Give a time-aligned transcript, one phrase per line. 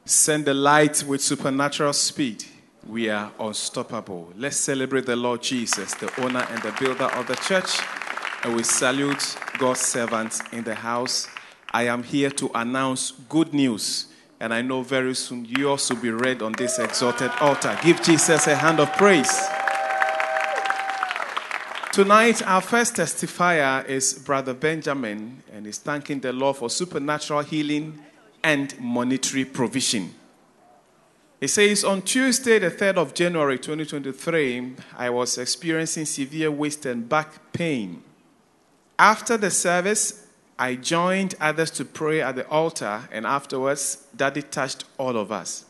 [0.05, 2.45] Send the light with supernatural speed.
[2.87, 4.33] We are unstoppable.
[4.37, 7.81] Let's celebrate the Lord Jesus, the owner and the builder of the church.
[8.43, 11.29] And we salute God's servants in the house.
[11.73, 14.07] I am here to announce good news.
[14.41, 17.79] And I know very soon you also be read on this exalted altar.
[17.83, 19.64] Give Jesus a hand of praise.
[21.95, 28.01] Tonight, our first testifier is Brother Benjamin, and he's thanking the Lord for supernatural healing
[28.43, 30.13] and monetary provision.
[31.39, 37.09] He says, On Tuesday, the 3rd of January 2023, I was experiencing severe waist and
[37.09, 38.03] back pain.
[38.99, 40.27] After the service,
[40.59, 45.65] I joined others to pray at the altar, and afterwards, Daddy touched all of us.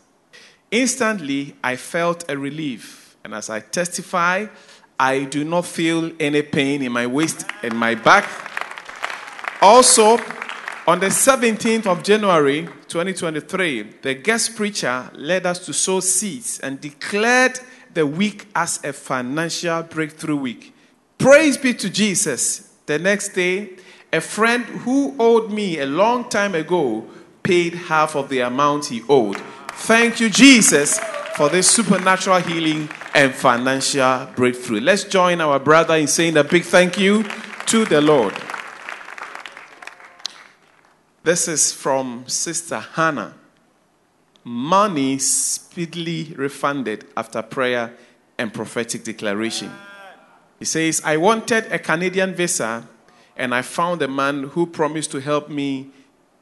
[0.71, 4.47] Instantly, I felt a relief, and as I testify,
[4.99, 8.29] I do not feel any pain in my waist and my back.
[9.61, 10.19] Also,
[10.87, 16.81] on the 17th of January 2023, the guest preacher led us to sow seeds and
[16.81, 17.59] declared
[17.95, 20.75] the week as a financial breakthrough week.
[21.19, 22.73] Praise be to Jesus.
[22.87, 23.71] The next day,
[24.13, 27.05] a friend who owed me a long time ago
[27.43, 29.39] paid half of the amount he owed.
[29.73, 30.99] Thank you, Jesus,
[31.37, 34.81] for this supernatural healing and financial breakthrough.
[34.81, 37.25] Let's join our brother in saying a big thank you
[37.67, 38.35] to the Lord.
[41.23, 43.35] This is from Sister Hannah.
[44.43, 47.95] Money speedily refunded after prayer
[48.37, 49.71] and prophetic declaration.
[50.59, 52.87] He says, I wanted a Canadian visa
[53.37, 55.91] and I found a man who promised to help me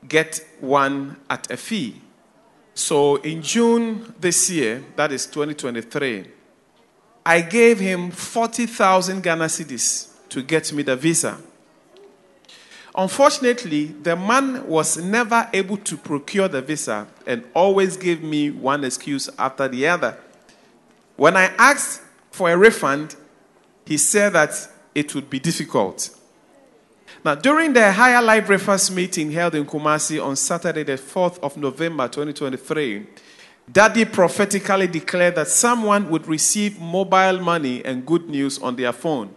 [0.09, 2.01] get one at a fee.
[2.75, 6.27] So in June this year, that is 2023,
[7.25, 11.39] I gave him 40,000 Ghana cedis to get me the visa.
[12.95, 18.85] Unfortunately, the man was never able to procure the visa and always gave me one
[18.85, 20.19] excuse after the other.
[21.17, 23.17] When I asked for a refund,
[23.87, 26.11] he said that it would be difficult.
[27.25, 31.57] Now, during the Higher Life Breakfast meeting held in Kumasi on Saturday, the 4th of
[31.57, 33.07] November 2023,
[33.73, 39.33] Daddy prophetically declared that someone would receive mobile money and good news on their phone.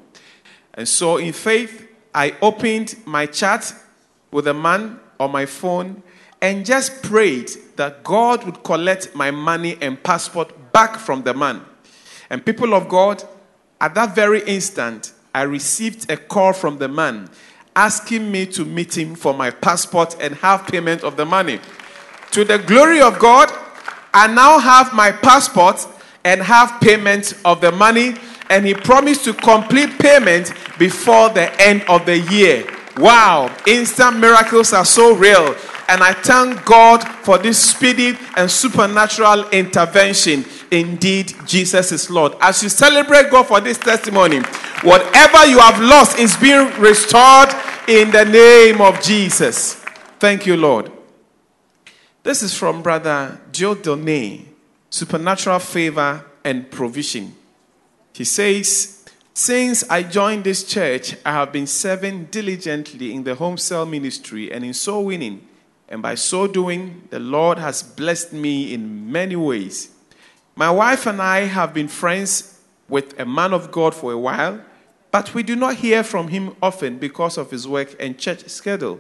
[0.73, 3.73] And so, in faith, I opened my chat
[4.31, 6.03] with a man on my phone
[6.41, 11.61] and just prayed that God would collect my money and passport back from the man.
[12.29, 13.23] And people of God,
[13.79, 17.29] at that very instant, I received a call from the man
[17.75, 21.59] asking me to meet him for my passport and have payment of the money.
[22.31, 23.51] To the glory of God,
[24.15, 25.85] I now have my passport
[26.23, 28.15] and have payment of the money.
[28.49, 32.65] And he promised to complete payment before the end of the year.
[32.97, 35.55] Wow, instant miracles are so real.
[35.89, 40.45] And I thank God for this speedy and supernatural intervention.
[40.71, 42.35] Indeed, Jesus is Lord.
[42.39, 44.39] As you celebrate God for this testimony,
[44.81, 47.49] whatever you have lost is being restored
[47.87, 49.75] in the name of Jesus.
[50.19, 50.94] Thank you, Lord.
[52.25, 54.45] This is from Brother Joe Donay,
[54.89, 57.35] Supernatural Favor and Provision.
[58.13, 59.05] He says,
[59.35, 64.51] Since I joined this church, I have been serving diligently in the home cell ministry
[64.51, 65.47] and in soul winning.
[65.87, 69.91] And by so doing, the Lord has blessed me in many ways.
[70.55, 72.59] My wife and I have been friends
[72.89, 74.61] with a man of God for a while,
[75.11, 78.99] but we do not hear from him often because of his work and church schedule.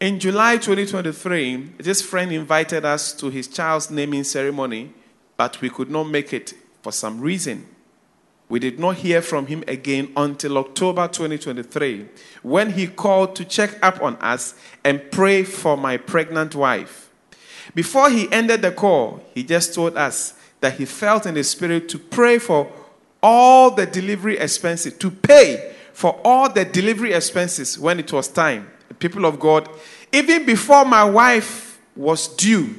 [0.00, 4.92] In July 2023, this friend invited us to his child's naming ceremony,
[5.36, 7.66] but we could not make it for some reason.
[8.48, 12.06] We did not hear from him again until October 2023,
[12.44, 14.54] when he called to check up on us
[14.84, 17.10] and pray for my pregnant wife.
[17.74, 21.88] Before he ended the call, he just told us that he felt in the spirit
[21.88, 22.72] to pray for
[23.20, 28.70] all the delivery expenses, to pay for all the delivery expenses when it was time
[28.98, 29.68] people of God,
[30.12, 32.74] even before my wife was due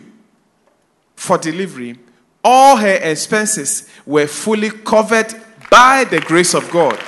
[1.15, 1.97] for delivery,
[2.43, 5.33] all her expenses were fully covered
[5.69, 6.99] by the grace of God.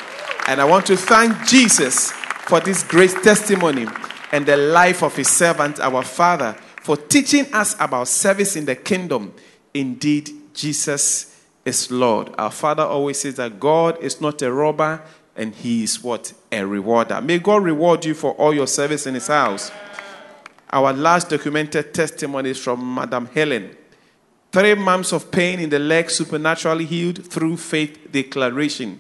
[0.48, 3.88] And I want to thank Jesus for this great testimony.
[4.32, 8.76] and the life of his servant, our Father, for teaching us about service in the
[8.76, 9.34] kingdom.
[9.74, 12.34] Indeed, Jesus is Lord.
[12.38, 15.02] Our Father always says that God is not a robber
[15.36, 16.34] and he is what?
[16.52, 17.22] A rewarder.
[17.22, 19.72] May God reward you for all your service in his house.
[20.72, 23.76] Our last documented testimony is from Madam Helen.
[24.52, 29.00] Three months of pain in the leg supernaturally healed through faith declaration.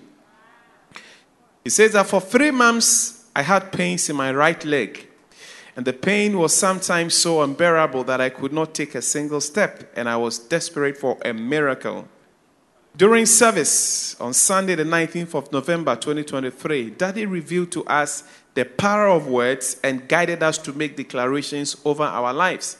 [1.63, 5.07] He says that for three months I had pains in my right leg,
[5.75, 9.92] and the pain was sometimes so unbearable that I could not take a single step,
[9.95, 12.07] and I was desperate for a miracle.
[12.97, 18.23] During service on Sunday, the 19th of November 2023, Daddy revealed to us
[18.53, 22.77] the power of words and guided us to make declarations over our lives.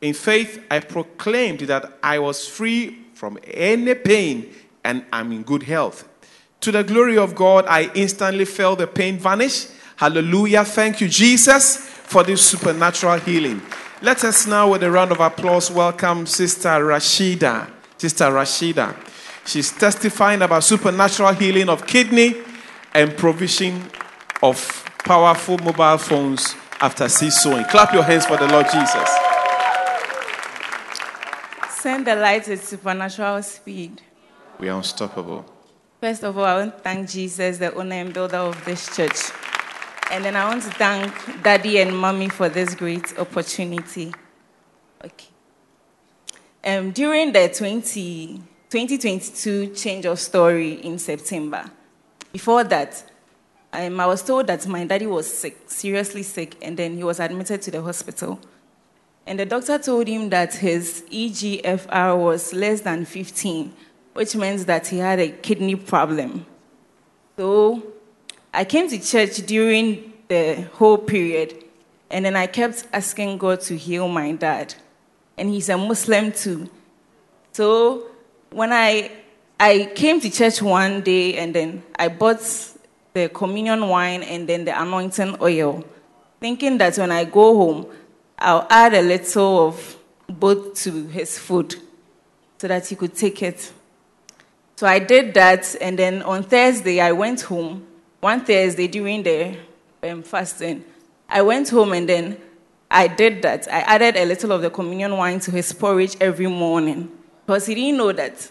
[0.00, 5.62] In faith, I proclaimed that I was free from any pain and I'm in good
[5.62, 6.08] health.
[6.62, 9.68] To the glory of God, I instantly felt the pain vanish.
[9.94, 10.64] Hallelujah.
[10.64, 13.62] Thank you, Jesus, for this supernatural healing.
[14.00, 17.70] Let us now, with a round of applause, welcome Sister Rashida.
[17.96, 19.11] Sister Rashida.
[19.44, 22.36] She's testifying about supernatural healing of kidney
[22.94, 23.90] and provision
[24.42, 27.64] of powerful mobile phones after seed sowing.
[27.64, 29.10] Clap your hands for the Lord Jesus.
[31.70, 34.00] Send the light at supernatural speed.
[34.58, 35.44] We are unstoppable.
[36.00, 39.32] First of all, I want to thank Jesus, the owner and builder of this church.
[40.10, 44.12] And then I want to thank Daddy and Mommy for this great opportunity.
[45.04, 45.28] Okay.
[46.64, 48.42] Um, during the 20,
[48.72, 51.70] 2022 change of story in September,
[52.32, 53.04] before that,
[53.70, 57.20] um, I was told that my daddy was sick, seriously sick, and then he was
[57.20, 58.40] admitted to the hospital.
[59.26, 63.74] And the doctor told him that his EGFR was less than 15,
[64.14, 66.46] which means that he had a kidney problem.
[67.36, 67.82] So
[68.54, 71.62] I came to church during the whole period,
[72.10, 74.74] and then I kept asking God to heal my dad.
[75.36, 76.70] And he's a Muslim too.
[77.52, 78.11] So
[78.52, 79.10] when I
[79.58, 82.40] I came to church one day and then I bought
[83.14, 85.84] the communion wine and then the anointing oil,
[86.40, 87.86] thinking that when I go home,
[88.38, 89.96] I'll add a little of
[90.26, 91.76] both to his food
[92.58, 93.72] so that he could take it.
[94.76, 97.86] So I did that, and then on Thursday, I went home.
[98.20, 99.56] One Thursday during the
[100.02, 100.84] um, fasting,
[101.28, 102.38] I went home and then
[102.90, 103.68] I did that.
[103.72, 107.10] I added a little of the communion wine to his porridge every morning
[107.46, 108.50] because he didn't know that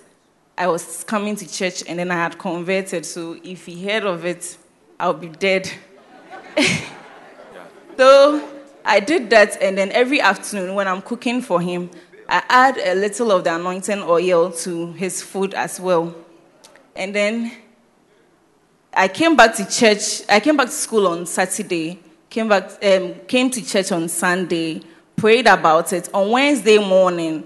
[0.57, 3.05] I was coming to church and then I had converted.
[3.05, 4.57] So if he heard of it,
[4.99, 5.71] I'll be dead.
[7.97, 8.47] so
[8.83, 11.89] I did that, and then every afternoon when I'm cooking for him,
[12.27, 16.15] I add a little of the anointing oil to his food as well.
[16.95, 17.51] And then
[18.93, 20.21] I came back to church.
[20.29, 21.99] I came back to school on Saturday.
[22.29, 24.81] Came back, um, came to church on Sunday.
[25.15, 26.09] Prayed about it.
[26.13, 27.45] On Wednesday morning,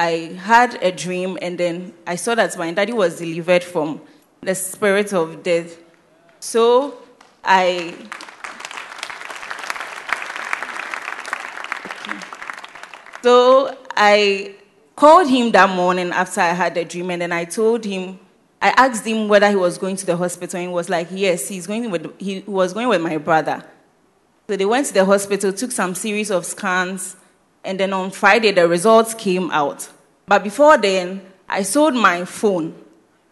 [0.00, 4.00] I had a dream, and then I saw that my daddy was delivered from
[4.40, 5.76] the spirit of death.
[6.38, 6.98] So
[7.42, 7.96] I
[13.24, 14.54] So I
[14.94, 18.20] called him that morning after I had the dream, and then I told him,
[18.62, 21.48] I asked him whether he was going to the hospital, and he was like, Yes,
[21.48, 23.64] he's going with, he was going with my brother.
[24.48, 27.16] So they went to the hospital, took some series of scans,
[27.64, 29.88] and then on Friday the results came out.
[30.26, 32.74] But before then, I sold my phone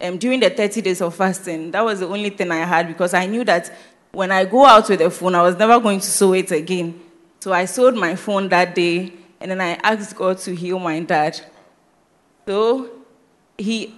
[0.00, 1.70] um, during the 30 days of fasting.
[1.70, 3.70] That was the only thing I had because I knew that
[4.12, 7.00] when I go out with the phone, I was never going to sew it again.
[7.40, 11.00] So I sold my phone that day and then I asked God to heal my
[11.00, 11.40] dad.
[12.46, 12.90] So
[13.58, 13.94] he,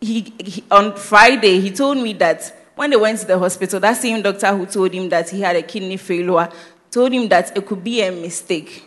[0.00, 3.96] he, he, on Friday, he told me that when they went to the hospital, that
[3.96, 6.48] same doctor who told him that he had a kidney failure
[6.90, 8.84] told him that it could be a mistake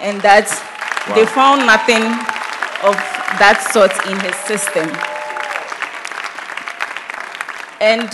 [0.00, 0.48] and that
[1.08, 1.14] wow.
[1.14, 2.02] they found nothing
[2.82, 2.96] of
[3.38, 4.88] that sort in his system.
[7.80, 8.10] And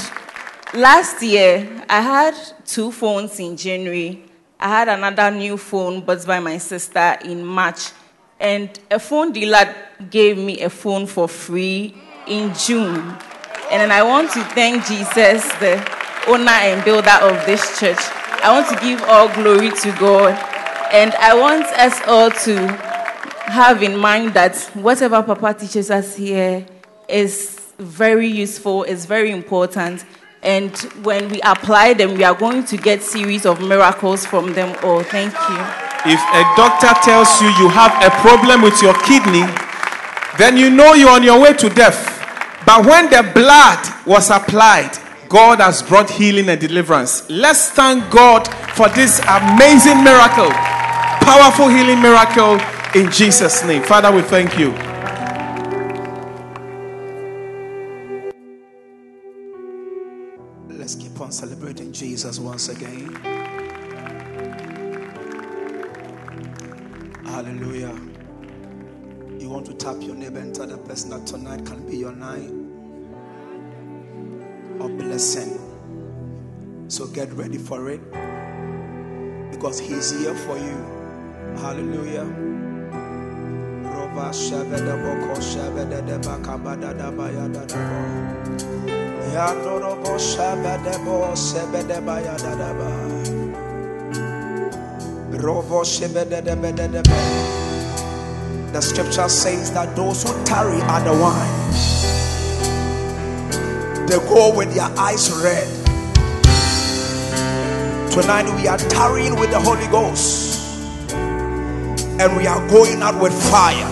[0.75, 4.26] last year, I had two phones in January
[4.59, 7.90] I had another new phone bought by my sister in March,
[8.40, 9.75] and a phone dealer
[10.09, 11.95] gave me a phone for free
[12.26, 12.97] in June.
[13.71, 15.76] And then I want to thank Jesus, the
[16.26, 17.99] owner and builder of this church.
[18.43, 20.56] I want to give all glory to God.
[20.93, 22.69] And I want us all to
[23.50, 26.64] have in mind that whatever Papa teaches us here
[27.09, 30.05] is very useful, is very important,
[30.43, 34.76] and when we apply them, we are going to get series of miracles from them
[34.83, 35.02] all.
[35.02, 35.59] Thank you.
[36.09, 39.45] If a doctor tells you you have a problem with your kidney,
[40.38, 42.12] then you know you're on your way to death.
[42.64, 44.93] But when the blood was applied,
[45.28, 47.28] God has brought healing and deliverance.
[47.28, 50.50] Let's thank God for this amazing miracle,
[51.26, 52.54] powerful healing miracle
[52.95, 53.83] in Jesus' name.
[53.83, 54.71] Father, we thank you.
[60.68, 63.12] Let's keep on celebrating Jesus once again.
[67.25, 68.00] Hallelujah.
[69.40, 72.12] You want to tap your neighbor and tell the person that tonight can be your
[72.12, 72.52] night
[74.80, 75.59] of blessing.
[76.87, 78.00] So get ready for it
[79.50, 80.96] because He's here for you.
[81.59, 82.27] Hallelujah.
[98.73, 101.67] The scripture says that those who tarry are the wine.
[104.07, 105.67] They go with their eyes red.
[108.13, 110.46] Tonight we are tarrying with the Holy Ghost.
[112.18, 113.85] And we are going out with fire.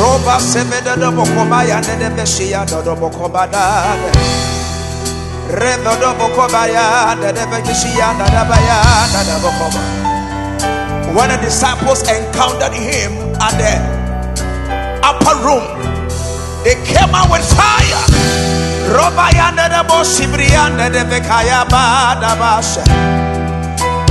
[0.00, 2.24] Roba do bokobaya ne de do
[2.66, 2.94] do do
[6.16, 8.78] bokobaya ne de da da baya
[9.12, 9.36] da da.
[11.14, 13.74] When the disciples encountered him at the
[15.04, 15.64] upper room,
[16.64, 18.04] they came out with fire.
[18.88, 19.30] Roba
[19.86, 23.23] boshibrianda de bekaya ba da.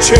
[0.00, 0.14] 却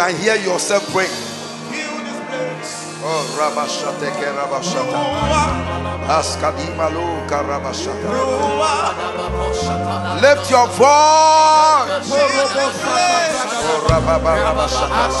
[0.00, 1.10] can hear yourself praying.
[3.04, 4.96] Oh, Rabashate, Rabashata.
[6.08, 8.08] Askadimalo, Rabashata.
[10.22, 12.08] Lift your voice.
[13.68, 15.20] Oh, Rababashata.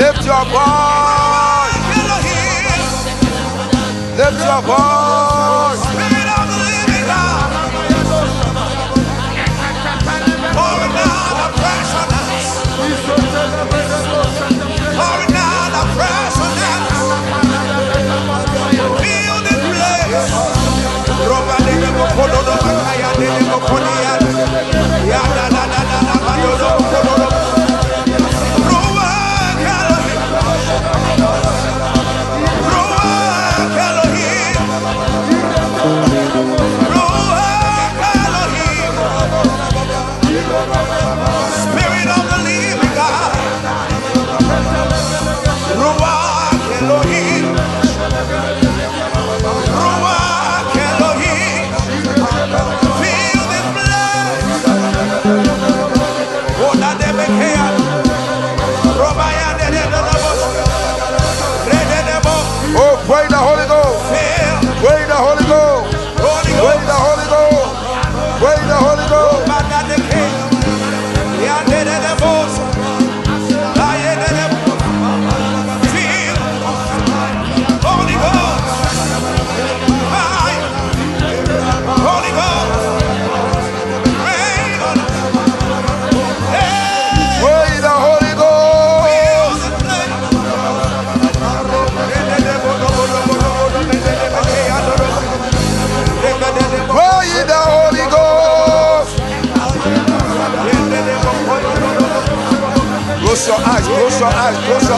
[0.00, 1.76] Lift your voice.
[4.16, 5.89] Lift your voice.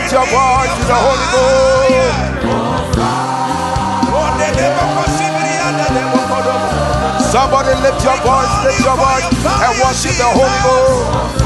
[0.07, 1.91] lift your voice to the Holy Ghost.
[7.33, 11.46] Somebody lift your voice, lift your voice, and worship the Holy Ghost.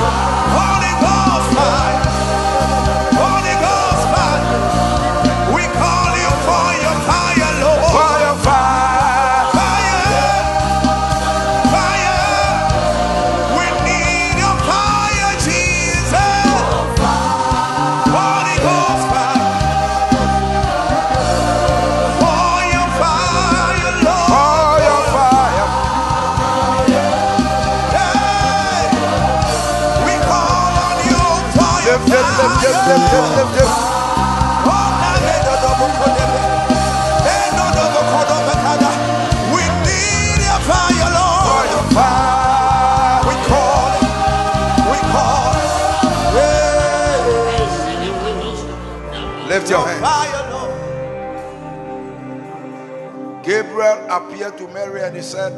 [55.11, 55.53] And he said,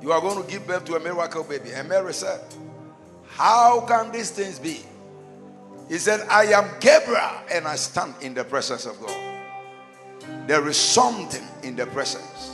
[0.00, 1.72] You are going to give birth to a miracle baby.
[1.74, 2.40] And Mary said,
[3.26, 4.80] How can these things be?
[5.90, 9.44] He said, I am Gabriel and I stand in the presence of God.
[10.46, 12.50] There is something in the presence.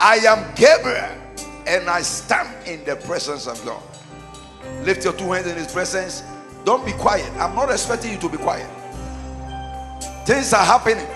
[0.00, 1.10] I am Gabriel
[1.66, 3.82] and I stand in the presence of God.
[4.86, 6.22] Lift your two hands in his presence.
[6.64, 7.30] Don't be quiet.
[7.32, 8.70] I'm not expecting you to be quiet.
[10.24, 11.06] Things are happening.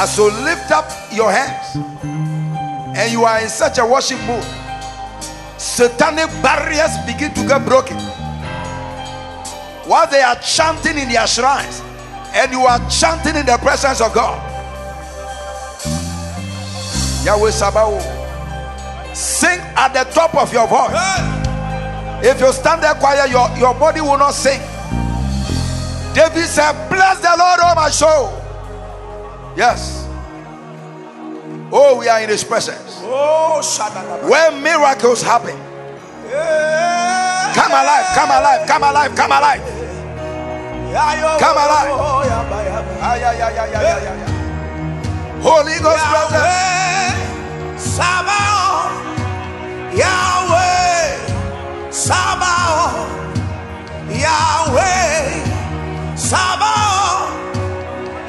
[0.00, 1.74] As you lift up your hands
[2.96, 4.44] and you are in such a worship mood,
[5.58, 7.96] satanic barriers begin to get broken.
[9.90, 11.82] While they are chanting in their shrines
[12.32, 14.38] and you are chanting in the presence of God.
[17.24, 18.06] Yahweh Sabaoth,
[19.16, 20.94] sing at the top of your voice.
[22.24, 24.60] If you stand there quiet, your, your body will not sing.
[26.14, 28.37] David said, Bless the Lord, oh my soul.
[29.58, 30.06] Yes.
[31.72, 33.00] Oh, we are in his presence.
[33.02, 33.60] Oh,
[34.30, 35.56] Where miracles happen.
[37.58, 39.62] Come alive, come alive, come alive, come alive.
[41.40, 41.90] Come alive.
[45.42, 46.32] Holy Ghost presence.
[46.38, 48.94] Yahweh, Sabaoth,
[49.98, 51.16] Yahweh,
[51.90, 53.10] Sabaoth,
[54.08, 55.42] Yahweh,
[56.14, 57.32] Sabaoth,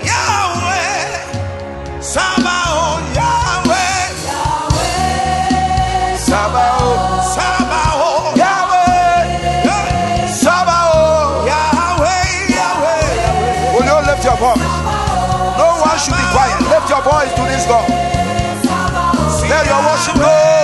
[0.03, 0.48] Yahweh,
[16.89, 17.88] your voice to this God.
[19.47, 20.59] Let your worship go.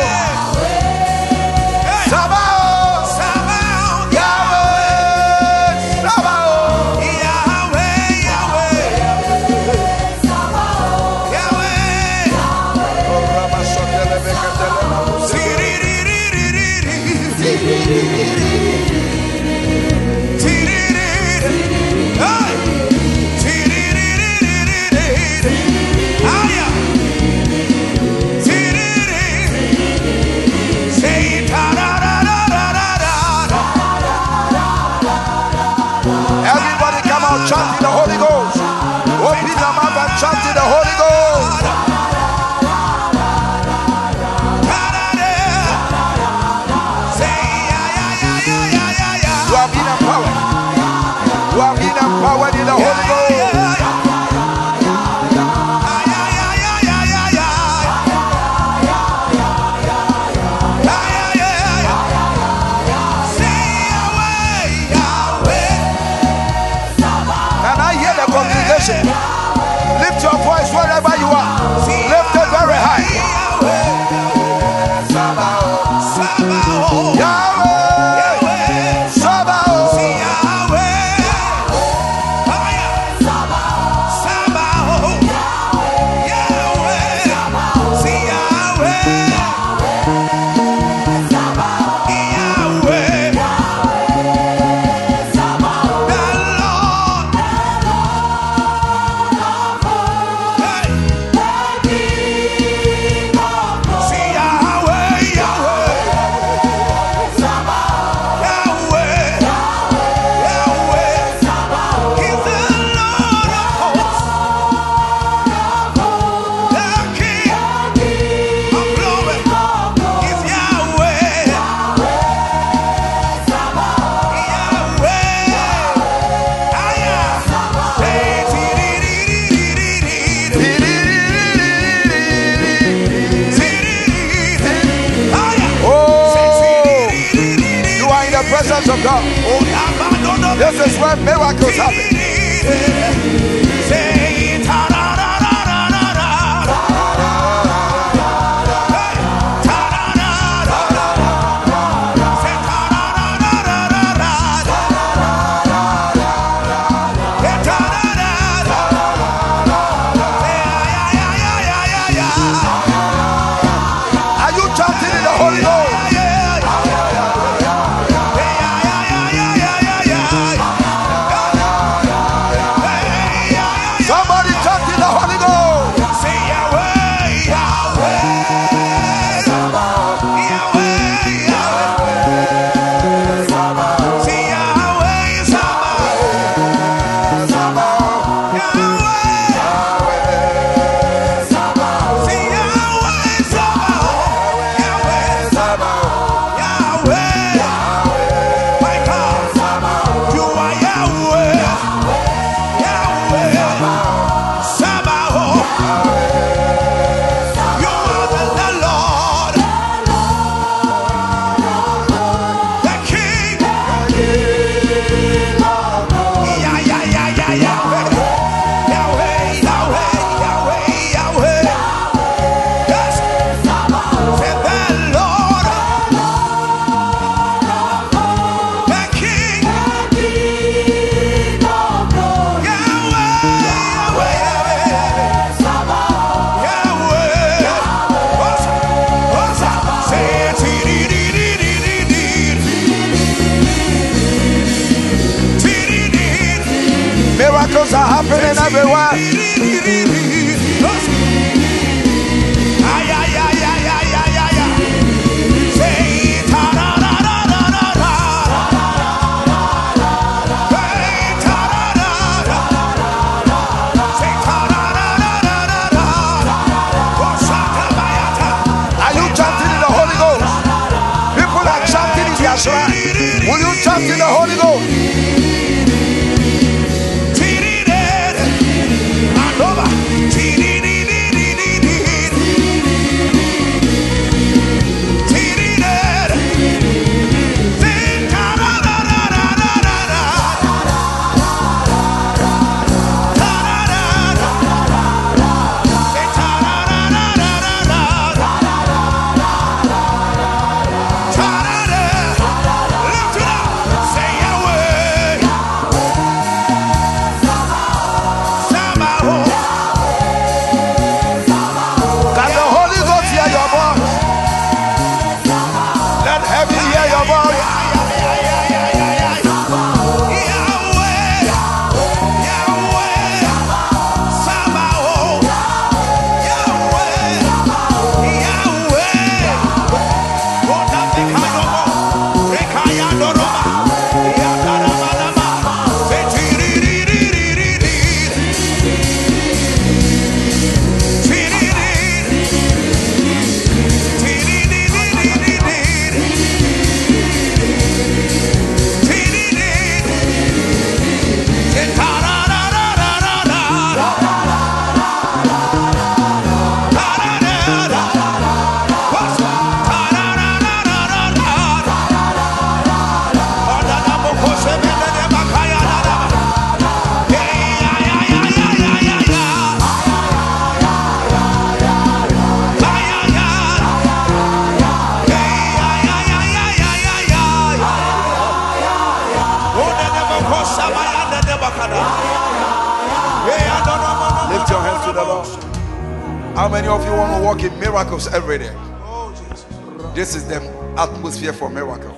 [388.26, 390.14] Miracles every day?
[390.16, 390.58] This is the
[390.98, 392.18] atmosphere for miracles.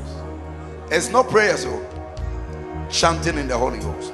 [0.91, 2.87] It's not prayer, so oh.
[2.89, 4.13] chanting in the Holy Ghost.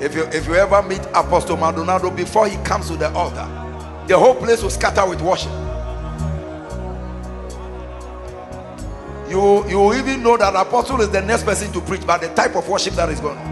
[0.00, 3.46] If you if you ever meet Apostle Maldonado before he comes to the altar,
[4.06, 5.50] the whole place will scatter with worship.
[9.28, 12.54] You you even know that apostle is the next person to preach, but the type
[12.54, 13.46] of worship that is going on.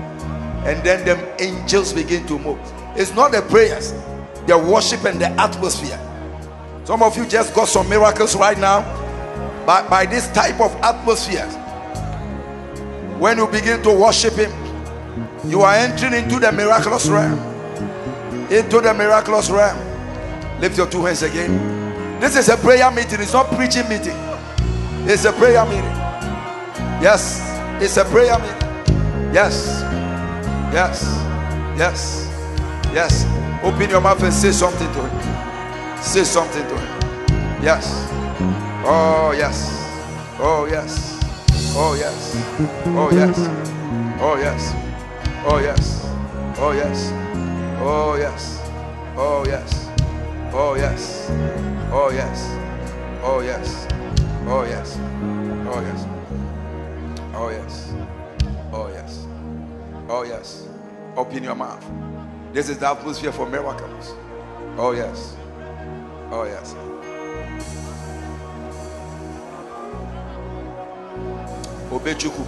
[0.67, 2.59] And then the angels begin to move.
[2.97, 3.93] It's not the prayers,
[4.47, 6.01] the worship and the atmosphere.
[6.87, 8.83] Some of you just got some miracles right now
[9.67, 11.45] by, by this type of atmosphere.
[13.19, 14.53] When you begin to worship Him,
[15.45, 17.41] you are entering into the miraculous realm.
[18.53, 19.77] Into the miraculous realm.
[20.61, 22.21] Lift your two hands again.
[22.21, 24.17] This is a prayer meeting, it's not preaching meeting.
[25.09, 25.85] It's a prayer meeting.
[27.03, 27.41] Yes,
[27.83, 29.35] it's a prayer meeting.
[29.35, 29.81] Yes,
[30.73, 31.03] yes,
[31.77, 32.31] yes,
[32.95, 33.25] yes.
[33.65, 35.16] Open your mouth and say something to him.
[36.17, 37.63] Say something to him.
[37.63, 38.09] Yes.
[38.87, 39.69] Oh, yes.
[40.39, 41.21] Oh, yes.
[41.77, 42.35] Oh, yes.
[42.87, 43.37] Oh, yes.
[44.19, 44.73] Oh, yes.
[45.45, 46.03] Oh, yes.
[46.57, 47.13] Oh, yes.
[47.79, 48.63] Oh, yes.
[49.19, 49.93] Oh, yes.
[50.55, 51.13] Oh, yes.
[51.93, 52.57] Oh, yes.
[53.21, 53.87] Oh, yes.
[54.49, 54.97] Oh, yes.
[55.69, 56.07] Oh, yes.
[57.35, 57.93] Oh, yes.
[58.73, 59.27] Oh, yes.
[60.09, 60.67] Oh, yes.
[61.15, 61.85] Open your mouth.
[62.55, 64.15] This is the atmosphere for miracles.
[64.79, 65.37] Oh, yes.
[66.31, 66.75] Oh, yes.
[71.91, 72.45] Obechuku.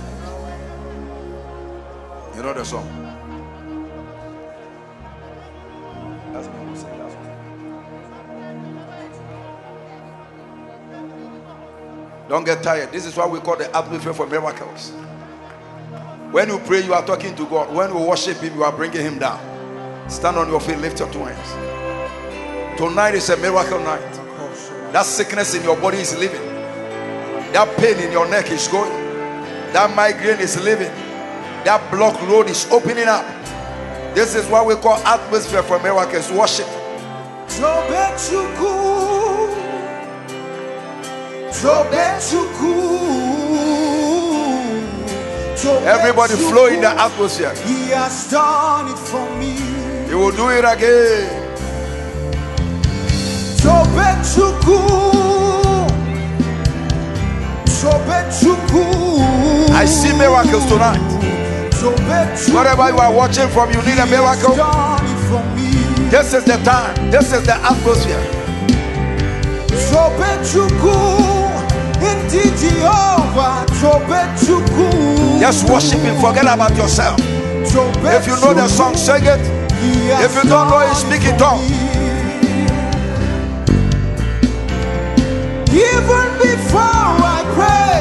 [2.36, 3.08] You know the song.
[12.28, 12.92] Don't get tired.
[12.92, 14.90] This is what we call the atmosphere for miracles.
[16.30, 17.74] When you pray, you are talking to God.
[17.74, 19.40] When you worship Him, you are bringing Him down.
[20.10, 21.77] Stand on your feet, lift your two hands.
[22.78, 24.12] Tonight is a miracle night.
[24.92, 26.46] That sickness in your body is leaving.
[27.50, 28.92] That pain in your neck is going.
[29.72, 30.94] That migraine is leaving.
[31.66, 33.26] That block road is opening up.
[34.14, 36.30] This is what we call atmosphere for miracles.
[36.30, 36.68] Worship.
[45.82, 47.56] Everybody flow in the atmosphere.
[47.66, 49.58] He has done it for me.
[50.06, 51.37] He will do it again.
[59.78, 60.98] I see miracles tonight.
[62.52, 64.56] Wherever you are watching from, you need a miracle.
[64.56, 65.70] done it for me.
[66.10, 67.10] This is the time.
[67.10, 68.20] This is the atmosphere.
[69.90, 70.94] Tobechukwu.
[72.02, 73.64] Indeed, Jehovah.
[73.80, 75.40] Tobechukwu.
[75.40, 76.20] Just worship Him.
[76.20, 77.18] Forget about yourself.
[77.20, 79.40] If you know the song, sing it.
[80.24, 81.87] If you don't know it, speak in tongues.
[85.70, 87.96] Even before I pray,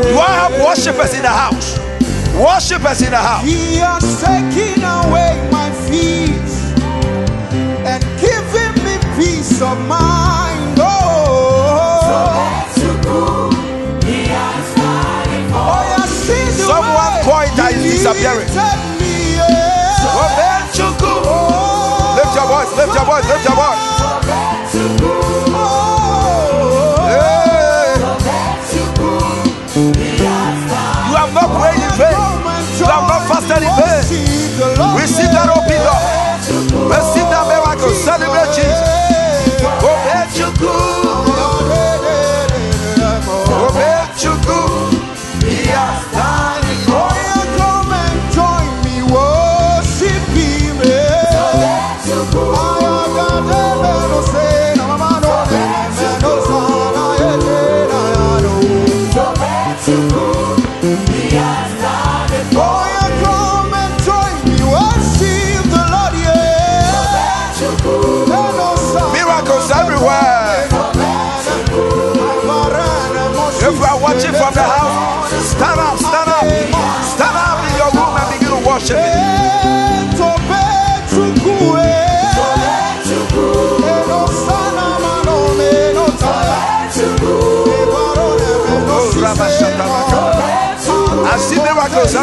[0.05, 1.79] Do I have worshippers in the house?
[2.37, 3.45] Worshippers in the house.
[3.45, 6.34] He has taken away my fears
[18.41, 18.49] he disappearing.
[18.49, 19.15] lifted me.
[22.17, 23.74] Lift your voice, lift your voice, lift your voice.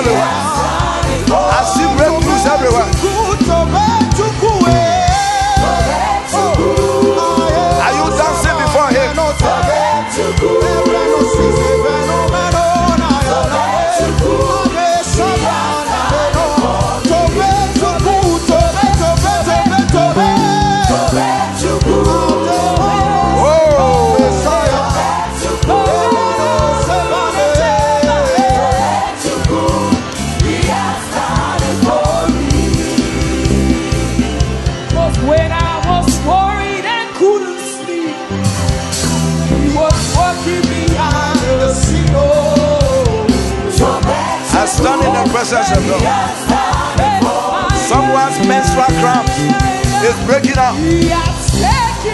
[0.03, 0.50] Otherwise.
[45.79, 46.99] yourself,
[47.87, 49.27] Someone's menstrual cramp
[50.03, 50.75] is breaking up.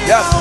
[0.05, 0.37] Yes.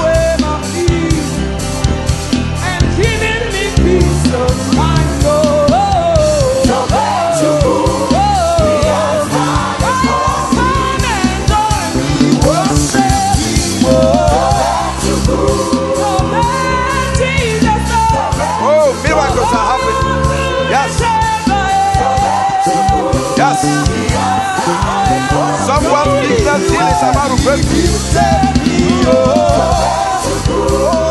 [24.67, 27.63] Someone please tell Tilly Samaru, break.
[27.63, 29.07] Me.
[29.07, 31.06] Oh.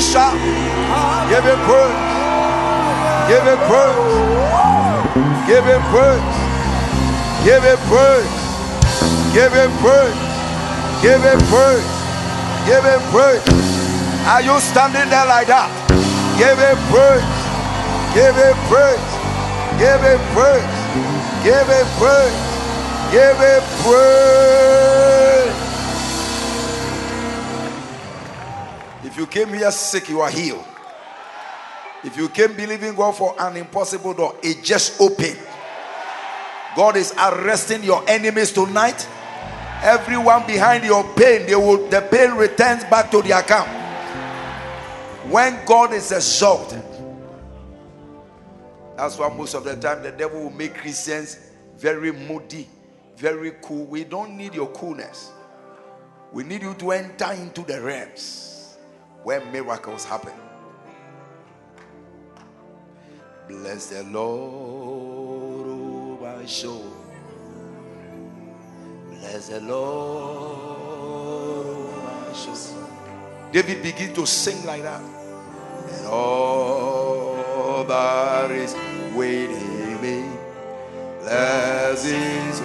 [0.00, 0.34] A shout.
[1.28, 2.00] Give him praise.
[3.28, 3.98] Give him praise.
[5.46, 6.24] Give him praise.
[7.44, 8.32] Give him praise.
[9.34, 10.20] Give him praise.
[11.04, 11.90] Give him praise.
[12.66, 13.44] Give him praise.
[14.26, 15.68] Are you standing there like that?
[16.40, 17.28] Give him praise.
[18.16, 19.08] Give him praise.
[19.80, 20.76] Give him praise.
[21.44, 22.38] Give him praise.
[23.12, 25.19] Give him praise.
[29.10, 30.64] If you came here sick, you are healed.
[32.04, 35.36] If you came believing God for an impossible door, it just opened.
[36.76, 39.08] God is arresting your enemies tonight.
[39.82, 43.68] Everyone behind your pain, they will the pain returns back to the account.
[45.28, 46.84] When God is exalted,
[48.96, 52.68] that's why most of the time the devil will make Christians very moody,
[53.16, 53.86] very cool.
[53.86, 55.32] We don't need your coolness.
[56.32, 58.49] We need you to enter into the realms
[59.22, 60.32] where miracles happen.
[63.48, 66.92] Bless the Lord, oh my soul.
[69.10, 70.86] Bless the Lord,
[71.52, 72.88] oh my soul.
[73.52, 75.02] David begin to sing like that.
[75.02, 78.74] And all that is
[79.14, 80.24] waiting me,
[81.20, 82.60] blessings.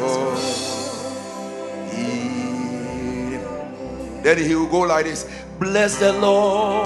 [4.25, 5.29] Then he will go like this
[5.59, 6.85] Bless the Lord.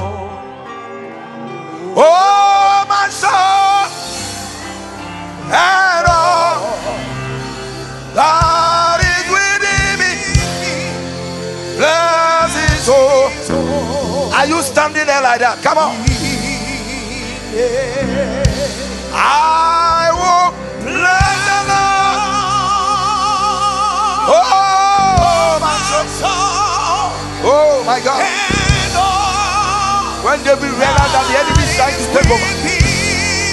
[1.98, 3.90] Oh, my soul,
[5.52, 6.78] and all
[8.14, 10.14] that is within me.
[11.78, 13.32] Bless his soul.
[14.34, 15.62] Are you standing there like that?
[15.64, 15.96] Come on.
[19.12, 20.52] I will
[20.84, 22.22] bless the Lord.
[24.32, 24.69] Oh,
[31.14, 32.52] that the enemy is trying to take over,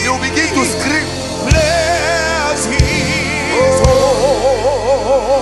[0.07, 1.07] will begin to scream.
[1.48, 5.40] Bless his oh,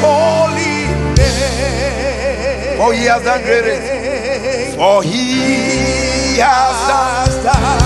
[0.00, 0.86] holy
[1.16, 2.76] name.
[2.78, 4.74] For he has done great things.
[4.76, 7.80] For he has done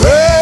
[0.00, 0.33] great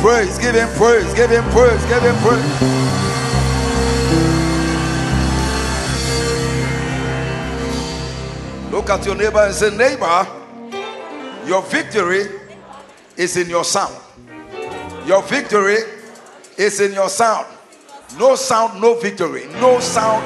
[0.00, 2.90] praise, give him praise, give him praise, give him praise.
[8.70, 10.26] Look at your neighbor and say, Neighbor,
[11.46, 12.26] your victory
[13.16, 13.94] is in your sound.
[15.06, 15.76] Your victory
[16.56, 17.46] is in your sound.
[18.18, 19.46] No sound, no victory.
[19.60, 20.24] No sound,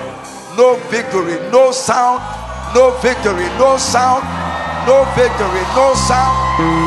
[0.57, 1.35] no victory.
[1.51, 2.23] No sound,
[2.75, 3.47] no victory.
[3.59, 4.23] No sound,
[4.87, 5.63] no victory.
[5.75, 6.33] No sound,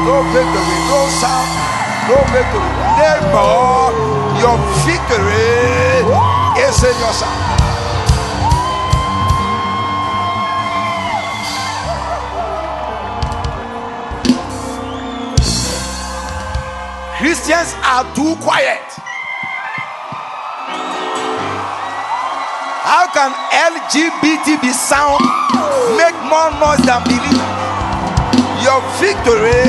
[0.07, 0.77] no victory.
[0.87, 1.66] No sound,
[2.07, 2.71] no victory.
[2.95, 3.91] Neighbor,
[4.39, 6.07] your victory
[6.63, 7.57] is in your sound.
[17.17, 18.87] Christians are too quiet.
[22.87, 25.19] How can LGBT be sound,
[25.97, 27.43] make more noise than believe?
[28.63, 29.67] Your victory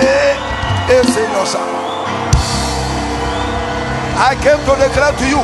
[0.95, 1.78] is in your sound.
[4.19, 5.39] I came to declare to you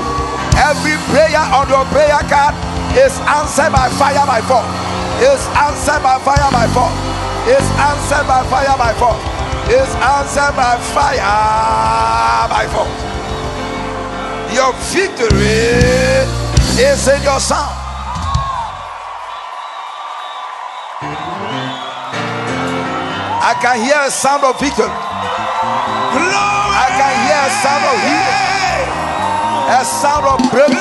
[0.59, 2.59] every prayer on your prayer card
[2.99, 4.67] is answered by fire by force.
[5.23, 6.91] Is answered by fire by force.
[7.47, 9.23] Is answered by fire by force.
[9.71, 12.91] Is answered by fire by force.
[14.51, 16.27] Your victory
[16.83, 17.79] is in your sound.
[23.39, 24.91] I can hear a sound of victory.
[26.75, 28.44] I can hear a sound of healing.
[29.67, 30.79] A sound of breakthrough.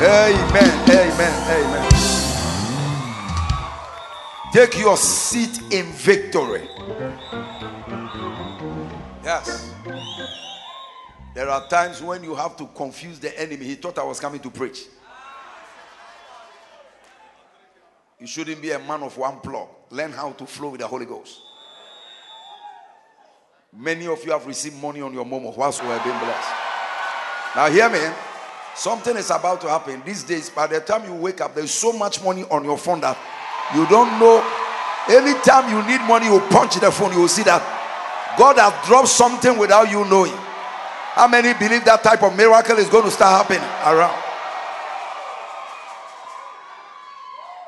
[0.03, 0.91] Amen.
[0.91, 1.35] Amen.
[1.51, 1.85] Amen.
[4.53, 6.69] Take your seat in victory.
[9.37, 9.71] Yes.
[11.35, 13.67] There are times when you have to confuse the enemy.
[13.67, 14.85] He thought I was coming to preach.
[18.19, 19.69] You shouldn't be a man of one plug.
[19.91, 21.41] Learn how to flow with the Holy Ghost.
[23.77, 26.49] Many of you have received money on your momo whilst we have been blessed.
[27.55, 28.01] Now, hear me.
[28.75, 30.49] Something is about to happen these days.
[30.49, 33.19] By the time you wake up, there's so much money on your phone that
[33.75, 34.43] you don't know.
[35.11, 37.76] Anytime you need money, you punch the phone, you will see that
[38.37, 40.37] God has dropped something without you knowing.
[41.15, 44.23] How many believe that type of miracle is going to start happening around?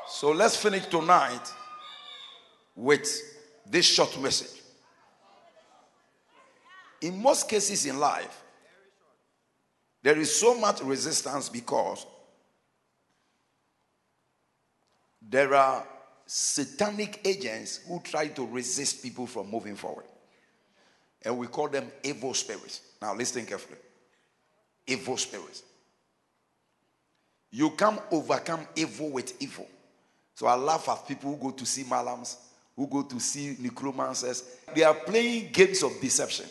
[0.07, 1.53] So let's finish tonight
[2.75, 3.09] with
[3.65, 4.61] this short message.
[7.01, 8.43] In most cases in life,
[10.03, 12.05] there is so much resistance because
[15.21, 15.85] there are
[16.25, 20.05] satanic agents who try to resist people from moving forward.
[21.23, 22.81] And we call them evil spirits.
[23.01, 23.77] Now, listen carefully.
[24.87, 25.63] Evil spirits.
[27.51, 29.67] You can't overcome evil with evil.
[30.35, 32.37] So I laugh at people who go to see malams,
[32.75, 34.43] who go to see necromancers.
[34.73, 36.45] They are playing games of deception.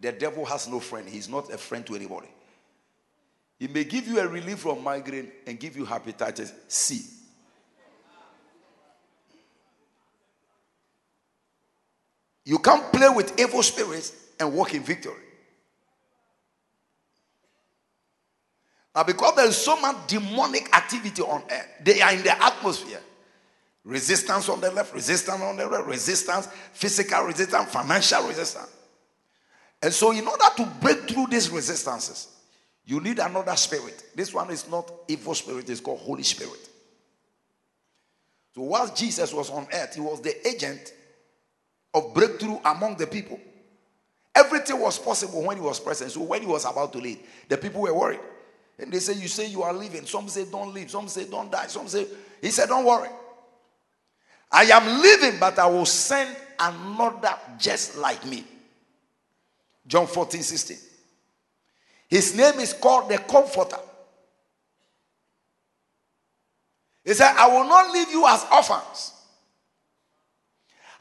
[0.00, 1.08] The devil has no friend.
[1.08, 2.28] He's not a friend to anybody.
[3.58, 7.02] He may give you a relief from migraine and give you hepatitis C.
[12.44, 15.14] You can't play with evil spirits and walk in victory.
[18.94, 23.00] Now, because there is so much demonic activity on earth, they are in the atmosphere.
[23.82, 28.70] Resistance on the left, resistance on the right, resistance, physical resistance, financial resistance.
[29.82, 32.28] And so, in order to break through these resistances,
[32.86, 34.04] you need another spirit.
[34.14, 36.70] This one is not evil spirit, it's called Holy Spirit.
[38.54, 40.92] So, while Jesus was on earth, he was the agent
[41.94, 43.40] of breakthrough among the people.
[44.34, 46.10] Everything was possible when he was present.
[46.10, 48.20] So, when he was about to leave, the people were worried.
[48.78, 50.04] And they say, You say you are leaving.
[50.04, 50.90] Some say, Don't leave.
[50.90, 51.68] Some say, Don't die.
[51.68, 52.06] Some say,
[52.42, 53.08] He said, Don't worry.
[54.50, 58.44] I am leaving, but I will send another just like me.
[59.86, 60.76] John 14, 16.
[62.08, 63.78] His name is called the Comforter.
[67.04, 69.13] He said, I will not leave you as orphans.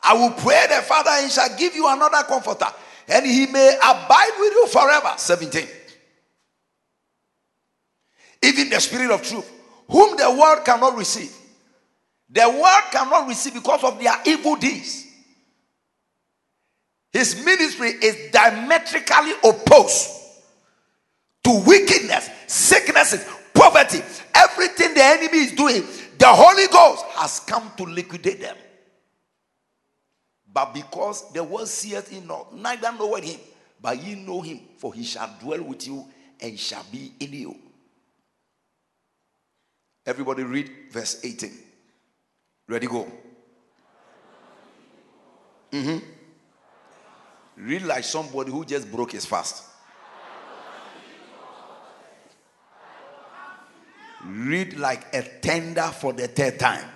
[0.03, 2.67] I will pray the Father, and he shall give you another comforter,
[3.07, 5.13] and he may abide with you forever.
[5.17, 5.67] 17
[8.43, 9.49] even the Spirit of truth,
[9.89, 11.33] whom the world cannot receive.
[12.29, 15.07] The world cannot receive because of their evil deeds.
[17.11, 20.09] His ministry is diametrically opposed
[21.43, 24.01] to wickedness, sicknesses, poverty,
[24.33, 25.83] everything the enemy is doing.
[26.17, 28.55] The Holy Ghost has come to liquidate them.
[30.53, 33.39] But because the world seeth him not, neither knoweth him,
[33.81, 36.05] but ye know him, for he shall dwell with you
[36.39, 37.55] and shall be in you.
[40.05, 41.51] Everybody read verse 18.
[42.67, 43.11] Ready, go.
[45.71, 45.97] Mm-hmm.
[47.57, 49.63] Read like somebody who just broke his fast.
[54.25, 56.89] Read like a tender for the third time.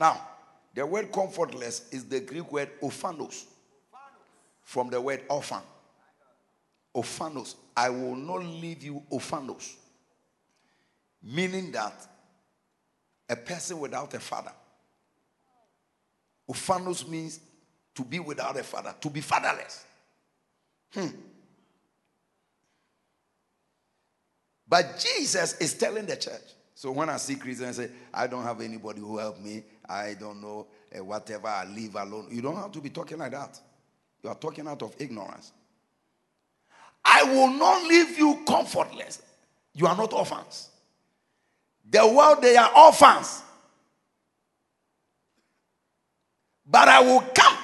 [0.00, 0.26] Now,
[0.74, 3.44] the word comfortless is the Greek word orphanos,
[4.62, 5.62] from the word orphan.
[6.94, 7.54] Orphanos.
[7.76, 9.74] I will not leave you orphanos.
[11.22, 11.94] Meaning that
[13.28, 14.52] a person without a father.
[16.48, 17.40] Orphanos means
[17.94, 19.84] to be without a father, to be fatherless.
[20.92, 21.08] Hmm.
[24.68, 26.42] But Jesus is telling the church.
[26.74, 30.40] So when I see Christians say, I don't have anybody who help me, I don't
[30.40, 30.66] know,
[30.96, 32.28] uh, whatever, I live alone.
[32.30, 33.58] You don't have to be talking like that.
[34.22, 35.52] You are talking out of ignorance.
[37.04, 39.22] I will not leave you comfortless.
[39.74, 40.68] You are not orphans.
[41.90, 43.42] The world, they are orphans.
[46.66, 47.56] But I will come.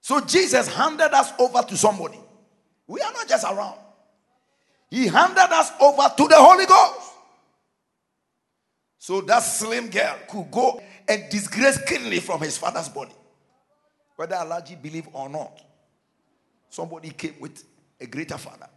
[0.00, 2.18] So Jesus handed us over to somebody.
[2.86, 3.78] We are not just around.
[4.88, 7.09] He handed us over to the Holy Ghost.
[9.00, 13.14] So that slim girl could go and disgrace kidney from his father's body.
[14.14, 15.58] Whether Alaji believe or not.
[16.68, 17.64] Somebody came with
[17.98, 18.68] a greater father.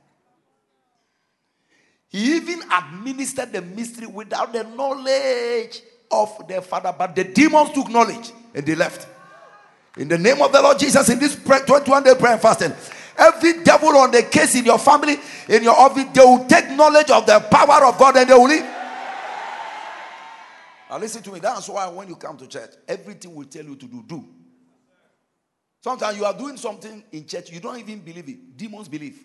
[2.08, 7.90] He even administered the mystery without the knowledge of their father, but the demons took
[7.90, 9.06] knowledge and they left.
[9.98, 12.72] In the name of the Lord Jesus, in this 21 day prayer and fasting,
[13.18, 15.18] every devil on the case in your family,
[15.50, 18.48] in your office, they will take knowledge of the power of God and they will
[18.48, 18.66] leave.
[20.94, 21.40] Now, listen to me.
[21.40, 24.24] That's why when you come to church, everything will tell you to do, do.
[25.82, 28.56] Sometimes you are doing something in church, you don't even believe it.
[28.56, 29.20] Demons believe.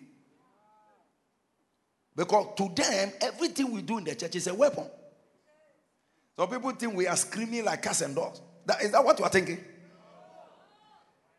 [2.15, 4.85] Because to them, everything we do in the church is a weapon.
[6.35, 8.41] Some people think we are screaming like cats and dogs.
[8.65, 9.63] That, is that what you are thinking?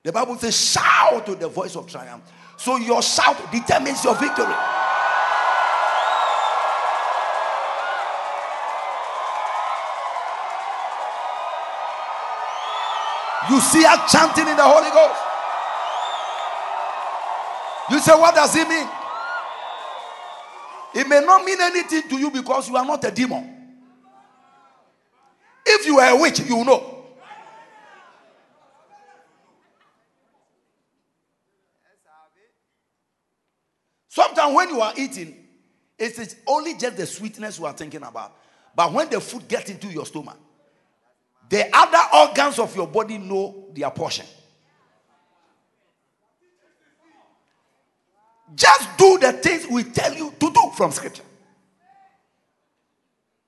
[0.04, 2.22] The Bible says, shout to the voice of triumph.
[2.56, 4.54] So your shout determines your victory.
[13.60, 15.20] See us chanting in the Holy Ghost.
[17.90, 18.88] You say, What does it mean?
[20.94, 23.56] It may not mean anything to you because you are not a demon.
[25.66, 26.96] If you are a witch, you know.
[34.08, 35.36] Sometimes when you are eating,
[35.96, 38.34] it is only just the sweetness you are thinking about.
[38.74, 40.36] But when the food gets into your stomach,
[41.50, 41.98] the other
[42.28, 44.24] organs of your body know their portion.
[48.54, 51.24] Just do the things we tell you to do from scripture.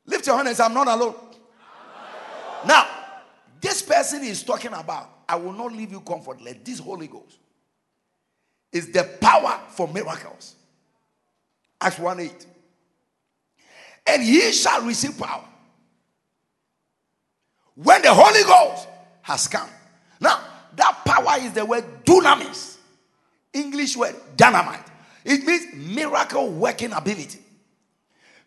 [0.04, 1.14] Lift your hand and say, I'm not alone.
[2.66, 2.88] Now,
[3.60, 6.56] this person is talking about, I will not leave you comfortless.
[6.64, 7.38] This Holy Ghost
[8.72, 10.56] is the power for miracles.
[11.80, 12.46] Acts 1 8.
[14.08, 15.44] And he shall receive power
[17.74, 18.88] when the Holy Ghost
[19.22, 19.68] has come.
[20.20, 20.40] Now,
[20.76, 22.76] that power is the word dunamis,
[23.52, 24.84] English word dynamite.
[25.24, 27.40] It means miracle working ability.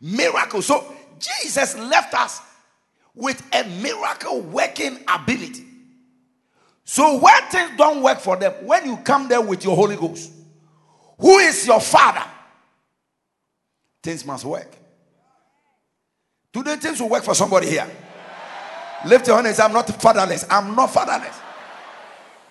[0.02, 0.62] Miracle.
[0.62, 2.42] So Jesus left us
[3.14, 5.66] with a miracle working ability.
[6.84, 10.32] So when things don't work for them, when you come there with your Holy Ghost,
[11.18, 12.24] who is your father?
[14.04, 14.72] Things must work.
[16.54, 17.90] Today, things will work for somebody here.
[19.06, 20.46] Lift your hand and say, I'm not fatherless.
[20.50, 21.40] I'm not fatherless.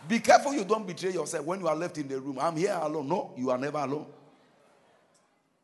[0.07, 2.39] Be careful you don't betray yourself when you are left in the room.
[2.41, 3.09] I'm here alone.
[3.09, 4.07] No, you are never alone.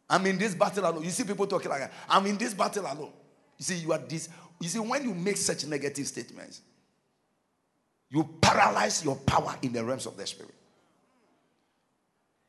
[0.09, 1.05] I'm in this battle alone.
[1.05, 1.93] You see people talking like that.
[2.09, 3.13] I'm in this battle alone.
[3.59, 4.29] You see, you are this.
[4.59, 6.63] You see, when you make such negative statements,
[8.09, 10.55] you paralyze your power in the realms of the spirit.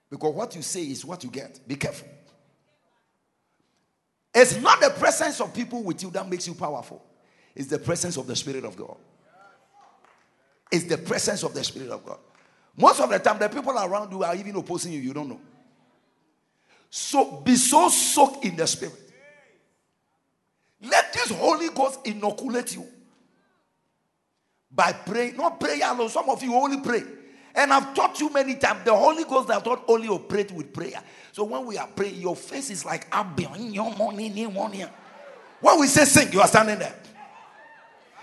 [0.09, 1.59] Because what you say is what you get.
[1.67, 2.07] Be careful.
[4.33, 7.03] It's not the presence of people with you that makes you powerful.
[7.55, 8.97] It's the presence of the Spirit of God.
[10.71, 12.19] It's the presence of the Spirit of God.
[12.77, 15.41] Most of the time, the people around you are even opposing you, you don't know.
[16.89, 19.11] So be so soaked in the Spirit.
[20.81, 22.85] Let this Holy Ghost inoculate you
[24.71, 26.09] by praying, not prayer alone.
[26.09, 27.03] Some of you only pray.
[27.53, 31.01] And I've taught you many times the Holy Ghost does not only operate with prayer.
[31.33, 34.87] So when we are praying, your face is like Abion, your morning, morning.
[35.59, 36.95] when we say sing, you are standing there.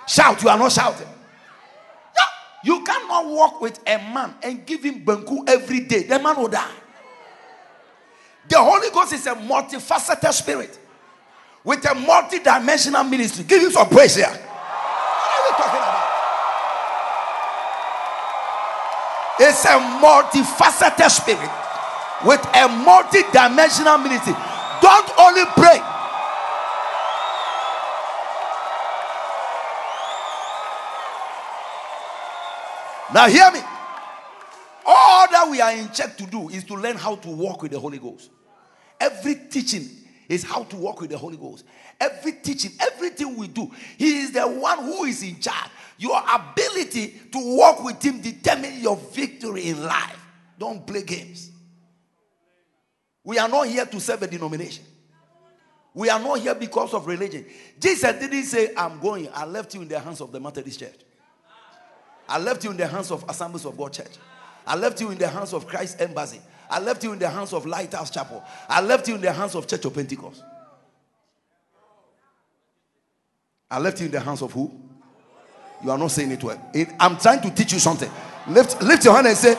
[0.09, 1.07] Shout, you are not shouting.
[2.65, 6.03] You cannot walk with a man and give him banku every day.
[6.05, 6.73] The man will die.
[8.49, 10.79] The Holy Ghost is a multifaceted spirit
[11.63, 13.45] with a multi-dimensional ministry.
[13.45, 14.27] Give him some praise here.
[14.27, 16.09] What are we talking about?
[19.41, 21.51] It's a multifaceted spirit
[22.25, 24.35] with a multi-dimensional ministry.
[24.81, 25.79] Don't only pray.
[33.13, 33.61] Now, hear me.
[34.85, 37.73] All that we are in check to do is to learn how to walk with
[37.73, 38.31] the Holy Ghost.
[39.01, 39.89] Every teaching
[40.29, 41.65] is how to walk with the Holy Ghost.
[42.01, 45.71] Every teaching, everything we do, He is the one who is in charge.
[45.99, 50.25] Your ability to walk with Him determines your victory in life.
[50.59, 51.51] Don't play games.
[53.25, 54.85] We are not here to serve a denomination.
[55.95, 57.45] We are not here because of religion.
[57.81, 59.29] Jesus didn't say, I'm going.
[59.33, 60.95] I left you in the hands of the Methodist Church.
[62.29, 64.13] I left you in the hands of Assemblies of God Church.
[64.67, 66.41] I left you in the hands of Christ Embassy.
[66.71, 68.45] I left you in the hands of Lighthouse Chapel.
[68.69, 70.43] I left you in the hands of Church of Pentecost.
[73.71, 74.71] I left you in the hands of who?
[75.83, 76.61] You are not saying it well.
[76.75, 78.11] It, I'm trying to teach you something.
[78.49, 79.55] Lift, lift your hand and say,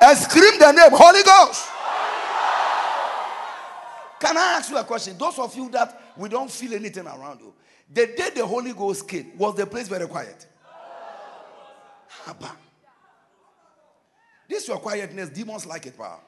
[0.00, 1.68] and scream the name Holy Ghost.
[4.20, 5.18] Can I ask you a question?
[5.18, 7.52] Those of you that we don't feel anything around you,
[7.92, 10.46] the day the Holy Ghost came, was the place very quiet?
[12.26, 12.52] Abba.
[14.48, 16.18] This your quietness, demons like it, power.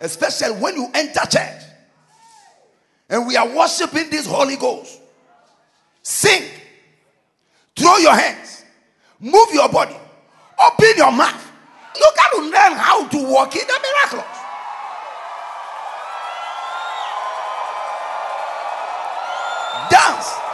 [0.00, 1.62] Especially when you enter church.
[3.08, 5.00] and we are worshiping this Holy Ghost.
[6.02, 6.42] Sing,
[7.76, 8.64] throw your hands,
[9.20, 9.94] move your body,
[10.66, 11.50] open your mouth.
[11.94, 14.38] You got to learn how to walk in the miraculous.
[19.90, 20.51] Dance.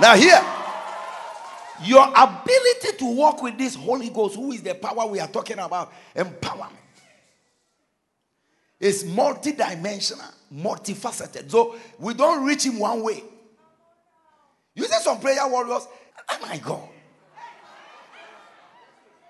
[0.00, 0.42] Now, here,
[1.82, 5.58] your ability to walk with this Holy Ghost, who is the power we are talking
[5.58, 6.72] about, empowerment,
[8.78, 11.50] is multidimensional, multifaceted.
[11.50, 13.22] So we don't reach him one way.
[14.74, 15.86] You see some prayer warriors,
[16.30, 16.88] oh my God.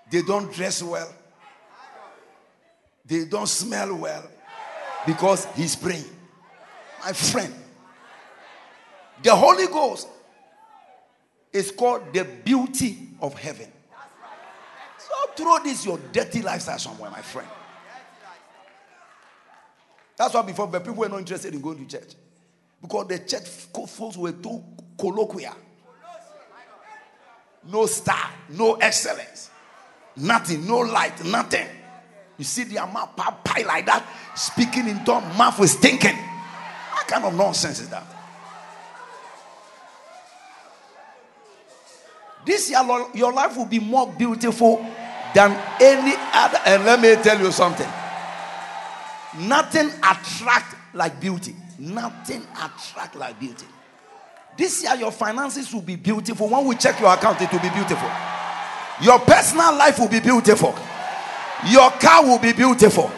[0.09, 1.13] They don't dress well.
[3.05, 4.23] They don't smell well
[5.05, 6.05] because he's praying.
[7.03, 7.53] My friend,
[9.23, 10.07] the Holy Ghost
[11.53, 13.67] is called the beauty of heaven.
[14.97, 17.47] So throw this your dirty lifestyle somewhere, my friend.
[20.15, 22.13] That's why before people were not interested in going to church.
[22.81, 24.63] Because the church folks were too
[24.97, 25.55] colloquial.
[27.69, 29.51] No star, no excellence,
[30.15, 31.67] nothing, no light, nothing.
[32.37, 34.03] You see the amount pie like that,
[34.35, 36.15] speaking in tongue, mouth was stinking.
[36.15, 38.03] What kind of nonsense is that?
[42.45, 42.81] This year,
[43.13, 44.85] your life will be more beautiful
[45.33, 46.59] than any other.
[46.65, 47.87] And let me tell you something.
[49.37, 51.55] Nothing attract like beauty.
[51.79, 53.65] Nothing attract like beauty.
[54.57, 56.49] This year, your finances will be beautiful.
[56.49, 58.09] When we check your account, it will be beautiful.
[59.01, 60.75] Your personal life will be beautiful.
[61.69, 63.09] Your car will be beautiful.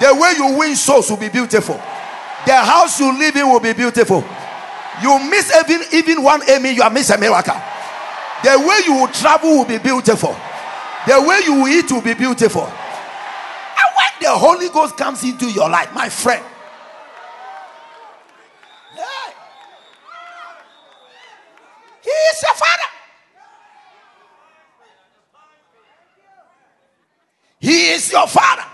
[0.00, 1.76] The way you win souls will be beautiful.
[2.46, 4.24] The house you live in will be beautiful.
[5.02, 7.54] You miss even, even one Emmy, you are miss a miracle.
[8.44, 10.36] The way you will travel will be beautiful.
[11.06, 12.64] The way you will eat will be beautiful.
[12.64, 12.70] And
[13.96, 16.44] when the Holy Ghost comes into your life, my friend,
[22.02, 22.82] He is your father.
[27.60, 28.64] He is your father.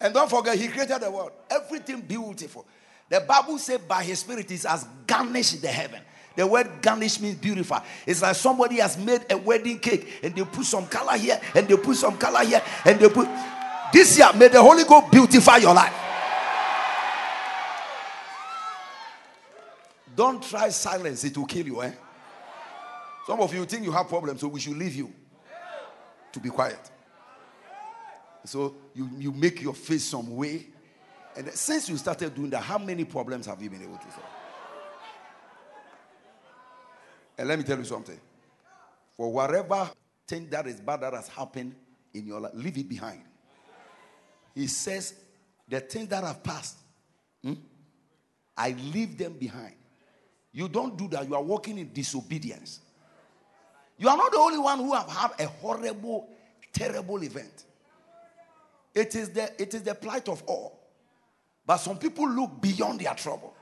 [0.00, 1.30] And don't forget, He created the world.
[1.48, 2.66] Everything beautiful.
[3.08, 6.00] The Bible said, by His Spirit, He has garnished the heaven.
[6.34, 7.84] The word garnish means beautify.
[8.06, 11.68] It's like somebody has made a wedding cake and they put some color here and
[11.68, 13.28] they put some color here and they put.
[13.92, 15.92] This year, may the Holy Ghost beautify your life.
[20.14, 21.82] Don't try silence, it will kill you.
[21.82, 21.92] Eh?
[23.26, 25.12] Some of you think you have problems, so we should leave you
[26.32, 26.90] to be quiet.
[28.44, 30.66] So you, you make your face some way.
[31.36, 34.31] And since you started doing that, how many problems have you been able to solve?
[37.38, 38.18] And let me tell you something.
[39.16, 39.90] For whatever
[40.26, 41.74] thing that is bad that has happened
[42.14, 43.22] in your life, leave it behind.
[44.54, 45.14] He says,
[45.68, 46.76] the things that have passed,
[47.42, 47.54] hmm,
[48.56, 49.74] I leave them behind.
[50.52, 51.26] You don't do that.
[51.26, 52.80] You are walking in disobedience.
[53.96, 56.28] You are not the only one who have had a horrible,
[56.72, 57.64] terrible event.
[58.94, 60.78] It is the, it is the plight of all.
[61.64, 63.54] But some people look beyond their trouble.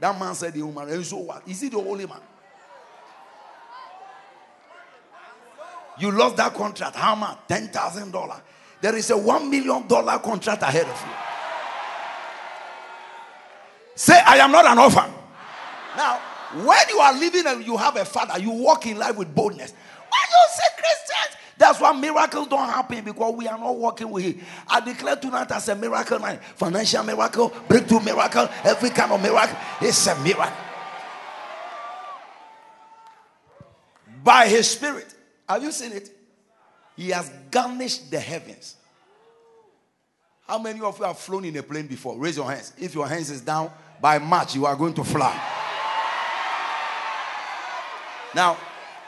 [0.00, 1.48] That man said, the woman, and so what?
[1.48, 2.20] Is he the only man?
[5.98, 6.96] You lost that contract.
[6.96, 7.38] How much?
[7.48, 8.40] $10,000.
[8.80, 11.12] There is a $1 million contract ahead of you.
[13.94, 15.10] Say, I am not an orphan.
[15.96, 16.18] Now,
[16.64, 19.72] when you are living and you have a father, you walk in life with boldness.
[20.08, 21.36] Why you say Christians?
[21.56, 24.40] That's why miracles don't happen because we are not working with Him.
[24.68, 29.56] I declare tonight as a miracle night financial miracle, breakthrough miracle, every kind of miracle.
[29.80, 30.52] It's a miracle.
[34.22, 35.13] By His Spirit.
[35.48, 36.10] Have you seen it?
[36.96, 38.76] He has garnished the heavens.
[40.46, 42.16] How many of you have flown in a plane before?
[42.18, 42.72] Raise your hands.
[42.78, 43.70] If your hands is down,
[44.00, 45.40] by March you are going to fly.
[48.34, 48.56] Now,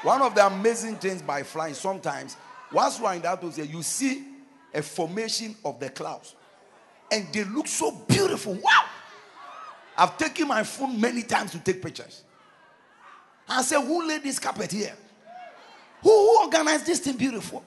[0.02, 2.36] one of the amazing things by flying, sometimes,
[2.72, 4.24] once you are in that atmosphere, you see
[4.72, 6.34] a formation of the clouds.
[7.10, 8.54] And they look so beautiful.
[8.54, 8.84] Wow!
[9.96, 12.22] I've taken my phone many times to take pictures.
[13.48, 14.94] I said, Who laid this carpet here?
[16.02, 17.64] Who, who organized this thing beautiful?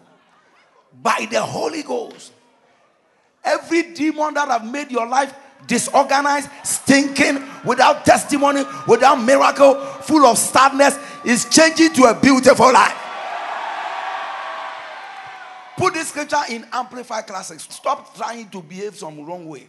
[1.02, 2.32] By the Holy Ghost.
[3.44, 5.34] Every demon that have made your life
[5.68, 12.96] disorganized, stinking, without testimony, without miracle, full of sadness, is changing to a beautiful life.
[15.78, 17.66] Put this scripture in Amplified Classics.
[17.70, 19.68] Stop trying to behave some wrong way.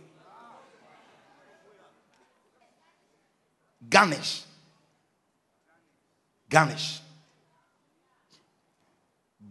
[3.88, 4.42] Garnish.
[6.48, 7.00] Garnish.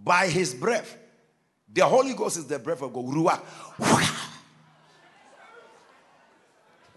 [0.03, 0.97] By his breath,
[1.71, 3.05] The Holy Ghost is the breath of God.
[3.05, 3.41] Ruach.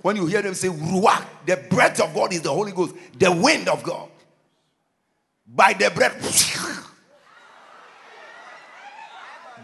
[0.01, 3.31] When you hear them say Ruach, the breath of God is the Holy Ghost, the
[3.31, 4.09] wind of God.
[5.47, 6.17] By the breath,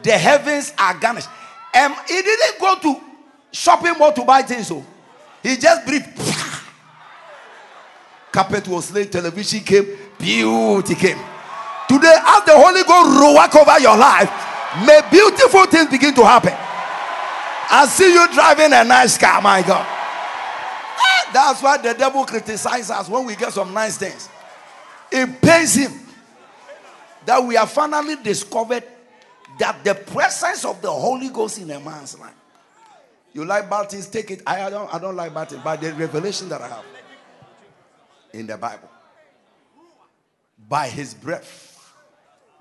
[0.03, 1.29] the heavens are garnished.
[1.75, 3.01] Um, he didn't go to
[3.51, 4.85] shopping mall to buy things, so
[5.43, 6.09] he just breathed.
[8.31, 11.19] Carpet was laid, television came, beauty came.
[11.89, 14.31] Today, as the Holy Ghost ruach over your life,
[14.87, 16.53] may beautiful things begin to happen.
[17.71, 19.87] I see you driving a nice car, my God.
[19.89, 24.29] Ah, That's why the devil criticizes us when we get some nice things.
[25.11, 25.93] It pains him
[27.25, 28.85] that we have finally discovered
[29.59, 32.35] that the presence of the Holy Ghost in a man's life.
[33.33, 34.43] You like bad things, take it.
[34.47, 36.85] I, I don't, I don't like bad things, but the revelation that I have
[38.33, 38.89] in the Bible,
[40.69, 41.68] by his breath,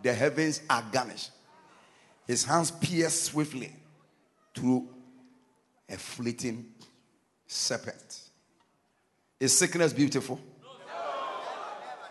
[0.08, 1.32] the heavens are garnished.
[2.26, 3.74] His hands pierce swiftly
[4.56, 4.88] through
[5.90, 6.66] a fleeting
[7.46, 8.22] serpent.
[9.38, 10.40] Is sickness beautiful?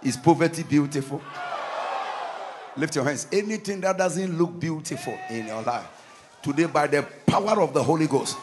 [0.03, 1.22] Is poverty beautiful?
[2.76, 3.28] Lift your hands.
[3.32, 5.86] Anything that doesn't look beautiful in your life,
[6.42, 8.36] today, by the power of the Holy Ghost,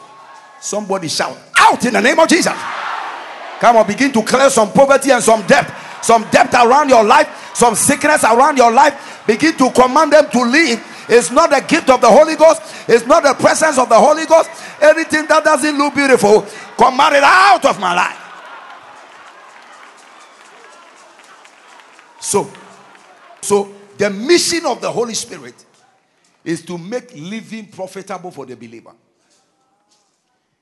[0.60, 2.52] somebody shout out in the name of Jesus.
[3.60, 5.72] Come on, begin to clear some poverty and some debt,
[6.04, 9.22] some debt around your life, some sickness around your life.
[9.26, 10.84] Begin to command them to leave.
[11.08, 14.26] It's not the gift of the Holy Ghost, it's not the presence of the Holy
[14.26, 14.50] Ghost.
[14.82, 16.46] Anything that doesn't look beautiful,
[16.76, 18.20] command it out of my life.
[22.20, 22.50] So,
[23.40, 25.54] so the mission of the Holy Spirit
[26.44, 28.92] is to make living profitable for the believer.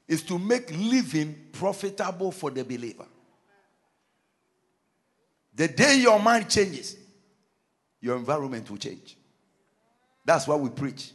[0.07, 3.07] Is to make living profitable for the believer.
[5.63, 6.97] The day your mind changes,
[8.01, 9.17] your environment will change.
[10.25, 11.13] That's why we preach.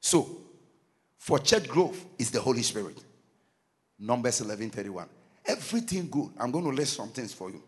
[0.00, 0.42] So,
[1.16, 3.02] for church growth is the Holy Spirit.
[3.98, 5.08] Numbers 11 31.
[5.46, 6.28] Everything good.
[6.38, 7.62] I'm going to list some things for you.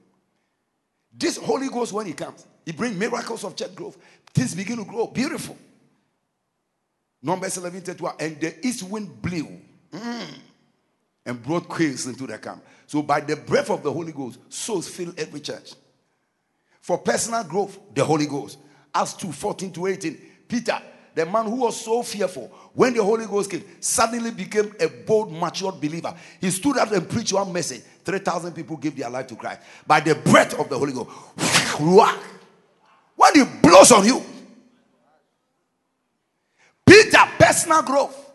[1.11, 3.97] This Holy Ghost, when He comes, He brings miracles of church growth.
[4.35, 5.07] Things begin to grow.
[5.07, 5.57] Beautiful.
[7.23, 8.17] Numbers 11 31.
[8.21, 9.49] And the east wind blew
[9.93, 10.35] mm,
[11.25, 12.63] and brought quails into the camp.
[12.93, 15.73] So, by the breath of the Holy Ghost, souls fill every church.
[16.83, 18.59] For personal growth, the Holy Ghost.
[18.95, 20.19] Acts 2 14 to 18.
[20.47, 20.79] Peter,
[21.15, 25.33] the man who was so fearful, when the Holy Ghost came, suddenly became a bold,
[25.33, 26.15] matured believer.
[26.39, 27.81] He stood up and preached one message.
[28.05, 31.09] 3,000 people gave their life to Christ by the breath of the Holy Ghost.
[33.17, 34.23] When he blows on you,
[36.85, 38.33] Peter, personal growth,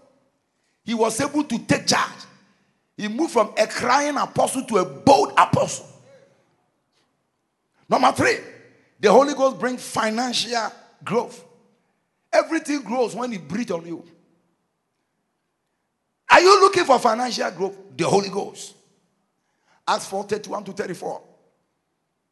[0.84, 2.27] he was able to take charge.
[2.98, 5.86] He moved from a crying apostle to a bold apostle.
[7.88, 8.38] Number three,
[9.00, 10.72] the Holy Ghost brings financial
[11.04, 11.46] growth.
[12.34, 14.04] Everything grows when He breathes on you.
[16.30, 17.78] Are you looking for financial growth?
[17.96, 18.76] The Holy Ghost.
[19.88, 21.22] Acts 4 31 to 34.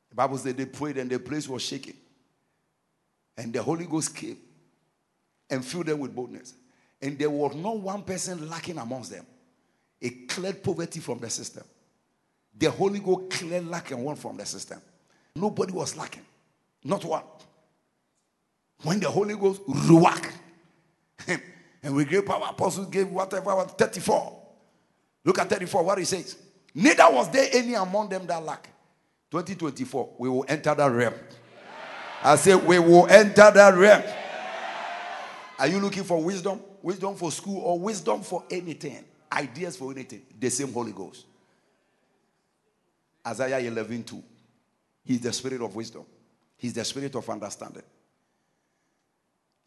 [0.10, 1.96] The Bible said they prayed and the place was shaking.
[3.38, 4.38] And the Holy Ghost came
[5.50, 6.54] and filled them with boldness.
[7.02, 9.26] And there was not one person lacking amongst them.
[10.06, 11.64] It cleared poverty from the system.
[12.56, 14.80] The Holy Ghost cleared lack and want from the system.
[15.36, 16.22] Nobody was lacking.
[16.84, 17.24] Not one.
[18.84, 20.32] When the Holy Ghost ruach,
[21.82, 24.44] and we gave power, apostles gave whatever, 34.
[25.24, 26.38] Look at 34, what he says.
[26.76, 28.70] Neither was there any among them that lack.
[29.32, 31.16] 2024, we will enter that realm.
[32.22, 34.04] I say, we will enter that realm.
[35.58, 36.62] Are you looking for wisdom?
[36.84, 39.04] Wisdom for school or wisdom for anything?
[39.32, 40.22] Ideas for anything?
[40.40, 41.26] The same Holy Ghost.
[43.26, 44.24] Isaiah 11 2.
[45.04, 46.06] He's the spirit of wisdom,
[46.58, 47.84] He's the spirit of understanding.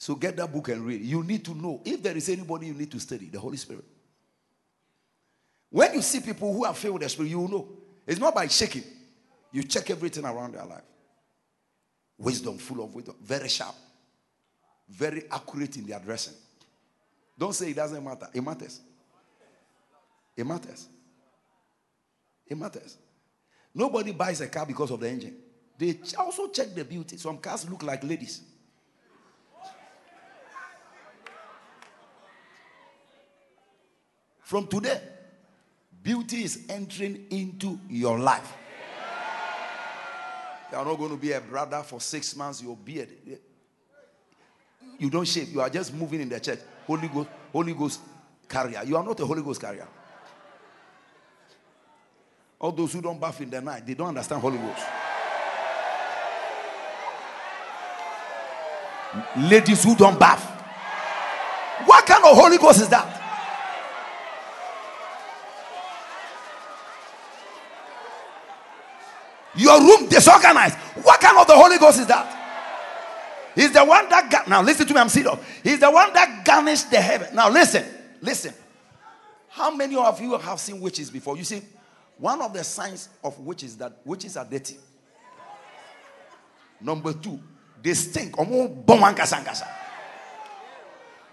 [0.00, 1.02] So get that book and read.
[1.02, 3.84] You need to know if there is anybody you need to study, the Holy Spirit.
[5.70, 7.68] When you see people who are filled with the Spirit, you will know.
[8.06, 8.84] It's not by shaking.
[9.52, 10.84] You check everything around their life.
[12.16, 13.74] Wisdom, full of wisdom, very sharp,
[14.88, 16.34] very accurate in their dressing.
[17.38, 18.28] Don't say it doesn't matter.
[18.32, 18.80] It matters.
[20.38, 20.88] It matters.
[22.46, 22.96] It matters.
[23.74, 25.36] Nobody buys a car because of the engine.
[25.76, 27.16] They also check the beauty.
[27.16, 28.42] Some cars look like ladies.
[34.42, 35.00] From today,
[36.02, 38.54] beauty is entering into your life.
[40.70, 43.08] You are not going to be a brother for six months, your beard.
[44.98, 46.60] You don't shave, you are just moving in the church.
[46.86, 48.00] Holy Ghost, Holy Ghost
[48.48, 48.82] carrier.
[48.86, 49.88] You are not a Holy Ghost carrier.
[52.60, 54.82] All those who don't bath in the night, they don't understand Holy Ghost.
[59.36, 60.44] Ladies who don't bath,
[61.86, 63.14] What kind of Holy Ghost is that?
[69.56, 70.76] Your room disorganized.
[71.02, 72.34] What kind of the Holy Ghost is that?
[73.54, 75.00] He's the one that ga- now listen to me.
[75.00, 75.36] I'm serious.
[75.64, 77.34] He's the one that garnished the heaven.
[77.34, 77.84] Now listen,
[78.20, 78.54] listen.
[79.48, 81.36] How many of you have seen witches before?
[81.36, 81.62] You see,
[82.18, 84.76] one of the signs of witches that witches are dirty.
[86.80, 87.40] Number two,
[87.82, 88.34] they stink.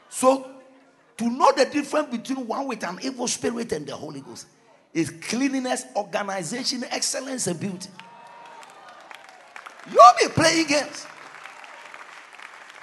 [0.09, 0.51] So,
[1.17, 4.47] to know the difference between one with an evil spirit and the Holy Ghost
[4.93, 7.89] is cleanliness, organization, excellence, and beauty.
[9.91, 11.05] You'll be playing games.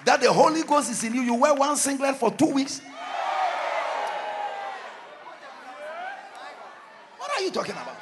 [0.05, 1.22] That the Holy Ghost is in you.
[1.22, 2.81] You wear one singlet for two weeks.
[7.18, 7.97] What are you talking about?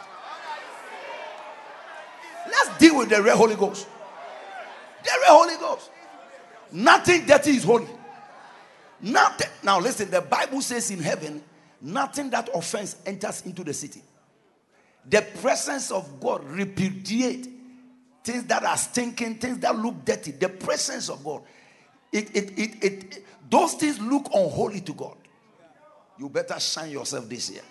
[2.46, 3.86] Let's deal with the real Holy Ghost.
[5.02, 5.90] The real Holy Ghost.
[6.72, 7.88] Nothing dirty is holy.
[9.00, 9.48] Nothing.
[9.62, 11.42] Now listen, the Bible says in heaven,
[11.80, 14.02] nothing that offense enters into the city.
[15.08, 17.48] The presence of God repudiate
[18.22, 20.32] things that are stinking, things that look dirty.
[20.32, 21.42] The presence of God.
[22.12, 25.16] It, it, it, it, those things look unholy to God.
[26.18, 27.62] You better shine yourself this year.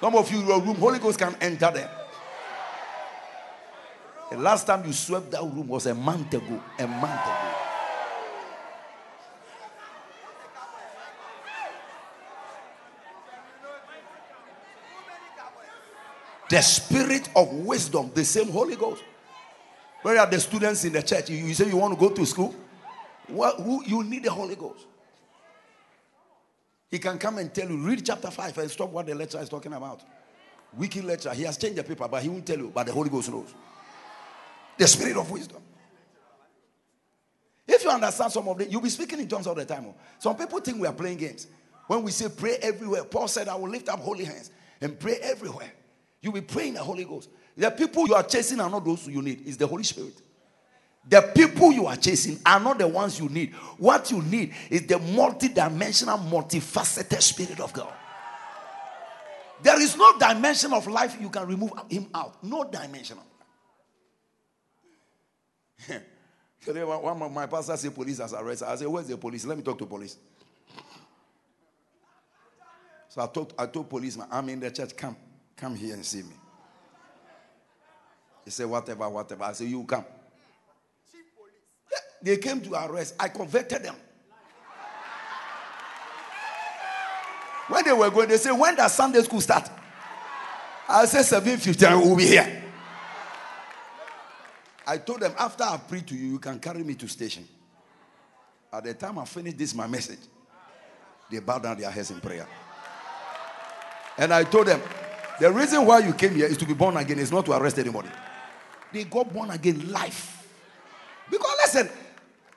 [0.00, 1.90] Some of you, your room, Holy Ghost can enter there.
[4.30, 6.62] The last time you swept that room was a month ago.
[6.78, 7.60] A month ago.
[16.48, 19.04] The spirit of wisdom, the same Holy Ghost.
[20.02, 21.30] Where are the students in the church?
[21.30, 22.54] You, say you want to go to school?
[23.28, 24.86] What, who, you need the Holy Ghost.
[26.90, 29.48] He can come and tell you, read chapter 5 and stop what the lecturer is
[29.48, 30.02] talking about.
[30.76, 31.32] Wicked lecturer.
[31.34, 33.54] He has changed the paper, but he won't tell you, but the Holy Ghost knows.
[34.76, 35.62] The spirit of wisdom.
[37.66, 39.84] If you understand some of it, you'll be speaking in tongues all the time.
[39.86, 39.94] oh.
[40.18, 41.46] Some people think we are playing games.
[41.86, 44.50] When we say pray everywhere, Paul said, I will lift up holy hands
[44.80, 45.72] and pray everywhere.
[46.20, 47.30] You'll be praying the Holy Ghost.
[47.56, 50.14] The people you are chasing are not those you need, it's the Holy Spirit.
[51.08, 53.54] The people you are chasing are not the ones you need.
[53.78, 57.92] What you need is the multi-dimensional, multifaceted Spirit of God.
[59.62, 62.42] There is no dimension of life you can remove him out.
[62.42, 63.18] No dimension.
[66.64, 68.68] Today, one of my pastors say police has arrested.
[68.68, 69.44] I said, Where's the police?
[69.46, 70.16] Let me talk to police.
[73.08, 74.96] So I told, I told policeman, I'm in the church.
[74.96, 75.16] Come,
[75.56, 76.34] come here and see me.
[78.44, 79.44] He said, Whatever, whatever.
[79.44, 80.04] I said, You come.
[82.22, 83.14] They came to arrest.
[83.18, 83.96] I converted them.
[87.68, 89.70] When they were going, they said, When does Sunday school start?
[90.88, 92.62] I said, 7.15, we'll be here.
[94.86, 97.46] I told them, after I pray to you, you can carry me to station.
[98.72, 100.18] At the time I finished this, my message,
[101.30, 102.46] they bowed down their heads in prayer.
[104.18, 104.82] And I told them,
[105.38, 107.78] the reason why you came here is to be born again, is not to arrest
[107.78, 108.08] anybody.
[108.92, 110.48] They got born again life.
[111.30, 111.88] Because listen,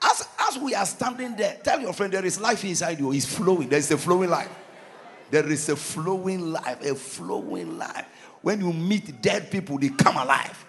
[0.03, 3.13] as, as we are standing there, tell your friend there is life inside you.
[3.13, 3.69] It's flowing.
[3.69, 4.49] There is a flowing life.
[5.31, 8.05] There is a flowing life, a flowing life.
[8.41, 10.65] When you meet dead people, they come alive.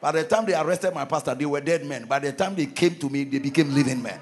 [0.00, 2.04] By the time they arrested my pastor, they were dead men.
[2.04, 4.20] By the time they came to me, they became living men.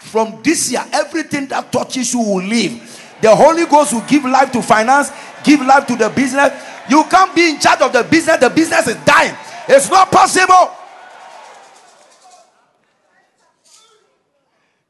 [0.00, 3.04] From this year, everything that touches you will live.
[3.20, 5.10] The Holy Ghost will give life to finance,
[5.42, 6.52] give life to the business.
[6.90, 9.34] You can't be in charge of the business, the business is dying.
[9.68, 10.72] It's not possible.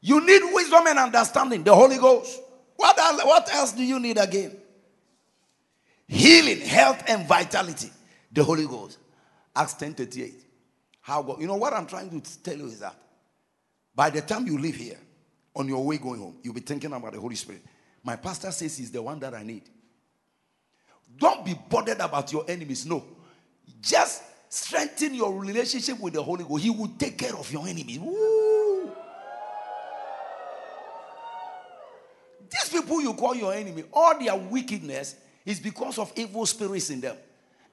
[0.09, 2.41] You need wisdom and understanding, the Holy Ghost.
[2.75, 4.57] What, what else do you need again?
[6.07, 7.91] Healing, health, and vitality,
[8.31, 8.97] the Holy Ghost.
[9.55, 10.33] Acts 10 38.
[11.01, 12.95] How God, you know what I'm trying to tell you is that
[13.93, 14.97] by the time you leave here,
[15.55, 17.61] on your way going home, you'll be thinking about the Holy Spirit.
[18.03, 19.69] My pastor says he's the one that I need.
[21.19, 22.83] Don't be bothered about your enemies.
[22.83, 23.05] No.
[23.79, 26.63] Just strengthen your relationship with the Holy Ghost.
[26.63, 27.99] He will take care of your enemies.
[27.99, 28.38] Woo.
[32.89, 37.15] People you call your enemy, all their wickedness is because of evil spirits in them.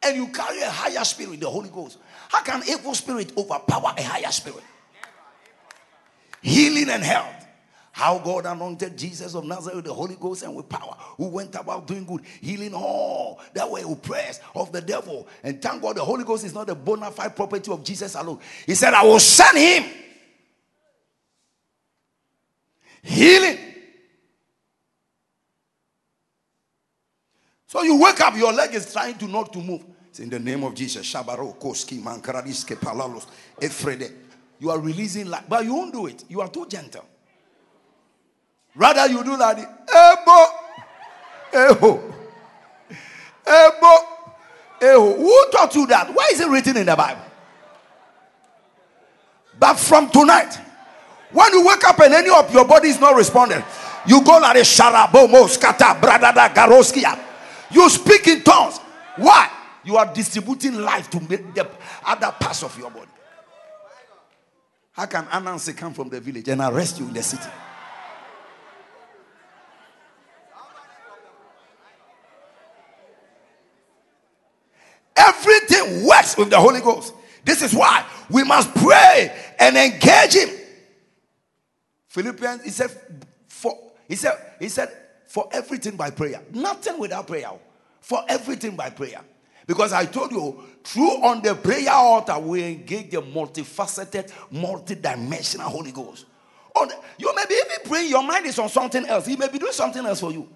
[0.03, 1.99] And you carry a higher spirit, the Holy Ghost.
[2.29, 4.63] How can evil spirit overpower a higher spirit?
[6.43, 7.33] Healing and health.
[7.93, 11.55] How God anointed Jesus of Nazareth with the Holy Ghost and with power, who went
[11.55, 15.27] about doing good, healing all that were oppressed of the devil.
[15.43, 18.39] And thank God the Holy Ghost is not a bona fide property of Jesus alone.
[18.67, 19.91] He said, I will send him.
[23.03, 23.76] Healing.
[27.77, 29.85] So you wake up, your leg is trying to not to move.
[30.09, 31.13] It's in the name of Jesus.
[31.13, 33.27] Koski, Mankaradiske, Palalos,
[33.61, 34.11] Efrede.
[34.59, 36.25] You are releasing life, but you won't do it.
[36.27, 37.05] You are too gentle.
[38.75, 39.59] Rather, you do that.
[39.59, 40.47] Ebo.
[41.53, 42.15] Eho.
[43.47, 43.97] Ebo.
[44.81, 45.17] Eho.
[45.19, 46.15] Who taught you that?
[46.15, 47.21] Why is it written in the Bible?
[49.61, 50.59] But from tonight,
[51.31, 53.63] when you wake up and any of your body is not responding,
[54.07, 57.26] you go like a sharabomo skata bradada.
[57.71, 58.79] You speak in tongues.
[59.17, 59.51] Why?
[59.85, 61.69] You are distributing life to make the
[62.05, 63.07] other parts of your body.
[64.93, 67.49] How can Anansi come from the village and arrest you in the city?
[75.17, 77.15] Everything works with the Holy Ghost.
[77.45, 80.49] This is why we must pray and engage Him.
[82.09, 82.91] Philippians, he said,
[83.47, 83.79] for
[84.09, 84.91] he said, he said,
[85.27, 86.43] for everything by prayer.
[86.53, 87.51] Nothing without prayer.
[88.01, 89.21] For everything by prayer.
[89.67, 95.91] Because I told you, through on the prayer altar, we engage the multifaceted, multidimensional Holy
[95.91, 96.27] Ghost.
[96.75, 99.27] The, you may be even praying, your mind is on something else.
[99.27, 100.49] He may be doing something else for you.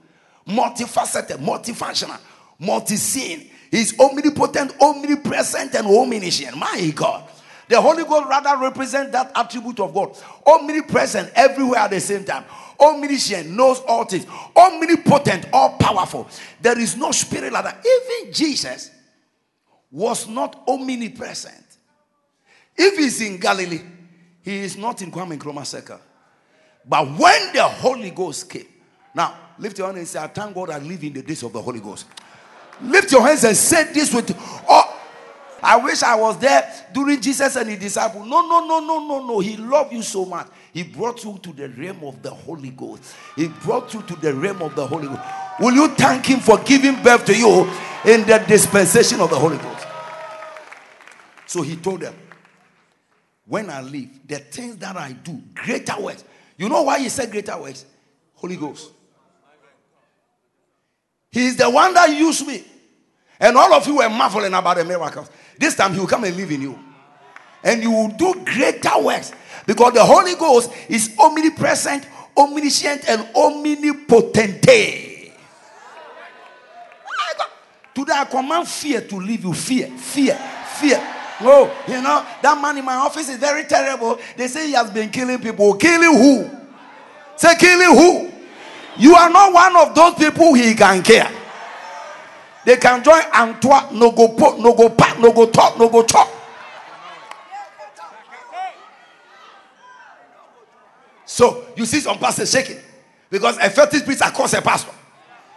[0.46, 2.20] Multifaceted, multifunctional,
[2.58, 3.48] multi-seeing.
[3.70, 6.56] He's omnipotent, omnipresent, and omniscient.
[6.56, 7.28] My God.
[7.68, 10.16] The Holy Ghost rather represents that attribute of God.
[10.46, 12.44] Omnipresent everywhere at the same time.
[12.80, 14.26] Omniscient knows all things.
[14.56, 16.28] Omnipotent, all powerful.
[16.60, 17.84] There is no spirit like that.
[17.84, 18.90] Even Jesus
[19.90, 21.64] was not omnipresent.
[22.76, 23.82] If he's in Galilee,
[24.42, 26.00] he is not in Kwame Nkrumah Circle.
[26.86, 28.66] But when the Holy Ghost came,
[29.14, 31.52] now lift your hand and say, I thank God I live in the days of
[31.52, 32.06] the Holy Ghost.
[32.80, 34.34] Lift your hands and say this with
[34.68, 34.96] oh
[35.62, 38.26] I wish I was there during Jesus and his disciples.
[38.26, 39.38] No, no, no, no, no, no.
[39.40, 40.48] He loved you so much.
[40.72, 43.14] He brought you to the realm of the Holy Ghost.
[43.36, 45.20] He brought you to the realm of the Holy Ghost.
[45.58, 47.62] Will you thank him for giving birth to you
[48.04, 49.86] in the dispensation of the Holy Ghost?
[51.46, 52.14] So he told them,
[53.46, 56.24] When I leave, the things that I do, greater works.
[56.56, 57.84] You know why he said greater works?
[58.34, 58.92] Holy Ghost.
[61.32, 62.64] He's the one that used me.
[63.38, 65.30] And all of you were marveling about the miracles.
[65.58, 66.78] This time he will come and live in you.
[67.64, 69.32] And you will do greater works.
[69.70, 72.04] Because the Holy Ghost is omnipresent,
[72.36, 74.62] omniscient, and omnipotent.
[77.94, 79.54] Today I command fear to leave you.
[79.54, 80.34] Fear, fear,
[80.74, 81.00] fear.
[81.42, 84.18] Oh, you know, that man in my office is very terrible.
[84.36, 85.74] They say he has been killing people.
[85.74, 86.50] Killing who?
[87.36, 88.28] Say, killing who?
[88.96, 91.30] You are not one of those people he can care.
[92.66, 96.02] They can join Antoine, no go put, no go pack, no go talk, no go
[96.02, 96.28] talk.
[101.40, 102.76] So you see some pastors shaking
[103.30, 104.92] because a fetish priest across a pastor.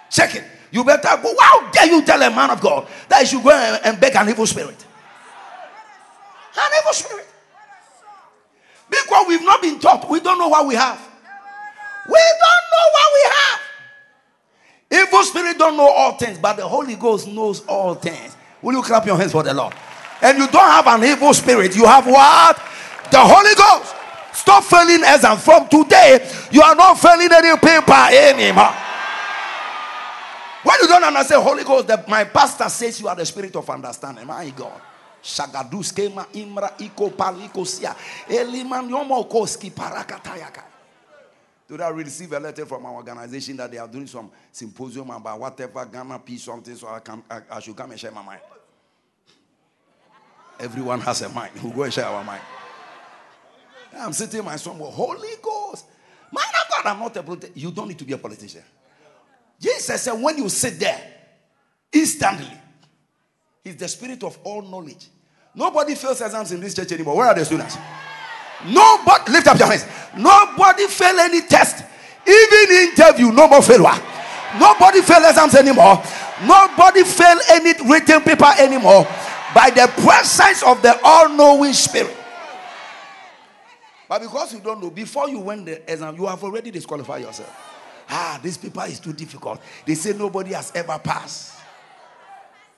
[0.09, 0.43] Shaking.
[0.71, 1.35] You better go.
[1.37, 4.15] How dare you tell a man of God that he should go and, and beg
[4.15, 4.77] an evil spirit?
[6.57, 7.27] An evil spirit.
[8.89, 10.09] Because we've not been taught.
[10.09, 11.01] We don't know what we have.
[12.07, 15.05] We don't know what we have.
[15.05, 18.37] Evil spirit don't know all things, but the Holy Ghost knows all things.
[18.61, 19.73] Will you clap your hands for the Lord?
[20.21, 21.75] And you don't have an evil spirit.
[21.75, 22.55] You have what?
[23.11, 23.95] The Holy Ghost.
[24.33, 25.37] Stop failing exam.
[25.37, 28.73] From today, you are not failing any paper anymore.
[30.63, 33.69] When you don't understand Holy Ghost, that my pastor says you are the spirit of
[33.69, 34.25] understanding.
[34.25, 34.81] My God.
[35.21, 37.95] Shagadus kema imra iko paliko sia.
[38.27, 40.63] Eliman yomo koski parakatayaka.
[41.67, 45.39] Today I received a letter from our organization that they are doing some symposium about
[45.39, 48.41] whatever Ghana peace something, so I, can, I, I should come and share my mind.
[50.59, 51.51] Everyone has a mind.
[51.61, 52.41] We'll go and share our mind.
[53.97, 55.85] I'm sitting in my son, Holy Ghost.
[56.31, 57.53] Man of God, I'm not a politician.
[57.55, 58.63] You don't need to be a politician.
[59.59, 60.99] Jesus said, when you sit there,
[61.91, 62.51] instantly,
[63.63, 65.07] He's the spirit of all knowledge.
[65.55, 67.15] Nobody fails exams in this church anymore.
[67.15, 67.77] Where are the students?
[68.65, 69.85] Nobody, lift up your hands.
[70.17, 71.83] Nobody fail any test.
[72.27, 74.01] Even interview, no more failure.
[74.59, 76.01] Nobody fail exams anymore.
[76.43, 79.07] Nobody fail any written paper anymore.
[79.53, 82.17] By the presence of the all-knowing spirit.
[84.13, 88.05] But because you don't know, before you went the exam, you have already disqualified yourself.
[88.07, 89.59] Ah, this paper is too difficult.
[89.87, 91.59] They say nobody has ever passed.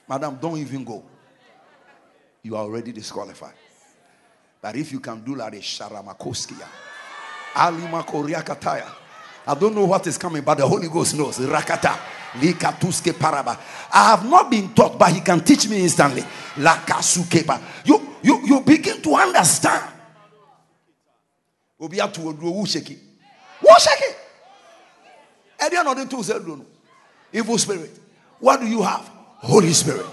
[0.07, 1.03] Madam, don't even go.
[2.41, 3.51] You are already disqualified.
[4.61, 6.65] But if you can do like a Sharamakoskia,
[7.53, 8.89] Alima Koriakataya.
[9.45, 11.37] I don't know what is coming, but the Holy Ghost knows.
[11.39, 11.99] Rakata.
[12.35, 13.59] Likatuske paraba.
[13.91, 16.21] I have not been taught, but he can teach me instantly.
[16.55, 17.61] Lakasukeba.
[17.83, 19.94] You, you, you begin to understand.
[21.85, 22.97] Obi atu odu owu sheki.
[23.61, 24.15] Wo sheki.
[25.59, 26.65] Any another two said no.
[27.31, 27.91] Evil spirit.
[28.39, 29.07] What do you have?
[29.37, 30.05] Holy Spirit.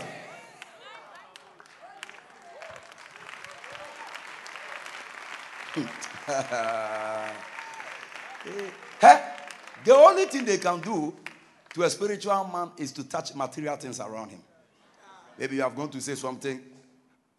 [9.84, 11.12] The only thing they can do
[11.74, 14.40] to a spiritual man is to touch material things around him.
[15.36, 16.60] Maybe you have gone to say something,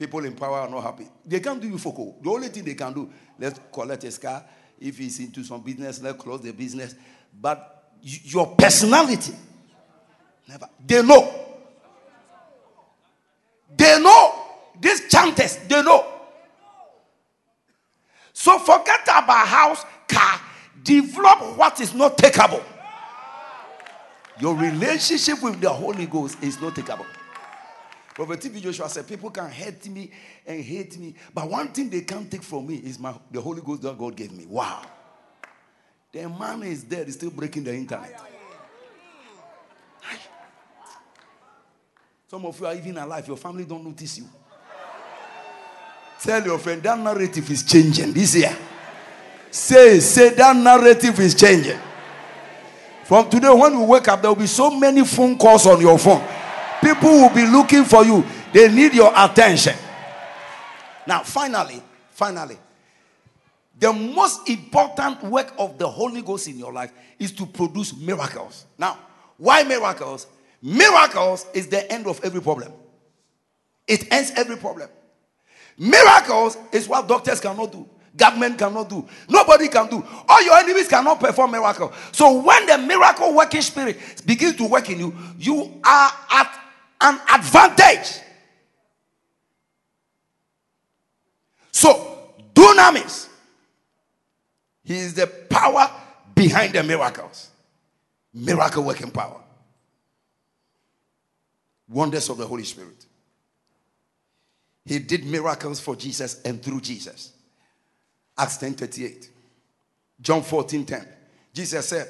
[0.04, 1.08] people in power are not happy.
[1.26, 2.18] They can't do you focal.
[2.22, 3.10] The only thing they can do,
[3.40, 4.44] let's collect his car.
[4.78, 6.94] If he's into some business, let's close the business.
[7.40, 9.34] But your personality,
[10.48, 10.68] never.
[10.86, 11.34] They know.
[13.78, 14.46] They know.
[14.80, 16.06] These chanters, they know.
[18.34, 20.42] So forget about house, car.
[20.84, 22.62] Develop what is not takeable.
[24.42, 27.06] Your relationship with the Holy Ghost is not takeable.
[28.14, 30.12] Prophet TB Joshua said, People can hate me
[30.46, 33.62] and hate me, but one thing they can't take from me is my, the Holy
[33.62, 34.46] Ghost that God gave me.
[34.46, 34.84] Wow.
[36.12, 38.22] The man is dead, he's still breaking the internet.
[42.28, 44.26] Some of you are even alive, your family don't notice you.
[46.22, 48.56] Tell your friend that narrative is changing this year.
[49.52, 51.80] Say, say that narrative is changing.
[53.04, 56.00] From today, when we wake up, there will be so many phone calls on your
[56.00, 56.26] phone.
[56.84, 58.26] People will be looking for you.
[58.52, 59.76] They need your attention.
[61.08, 61.82] Now, finally,
[62.12, 62.58] finally,
[63.80, 68.66] the most important work of the Holy Ghost in your life is to produce miracles.
[68.78, 68.98] Now,
[69.38, 70.28] why miracles?
[70.62, 72.72] Miracles is the end of every problem.
[73.88, 74.90] It ends every problem.
[75.78, 77.88] Miracles is what doctors cannot do.
[78.16, 79.08] Government cannot do.
[79.28, 80.06] Nobody can do.
[80.30, 81.92] All your enemies cannot perform miracle.
[82.12, 86.63] So when the miracle working spirit begins to work in you, you are at
[87.04, 88.22] an advantage.
[91.72, 93.28] So dunamis,
[94.84, 95.92] he is the power
[96.34, 97.50] behind the miracles.
[98.34, 99.40] Miracle working power.
[101.88, 103.06] Wonders of the Holy Spirit.
[104.86, 107.34] He did miracles for Jesus and through Jesus.
[108.38, 109.30] Acts 10 38.
[110.20, 111.08] John 14 10.
[111.54, 112.08] Jesus said,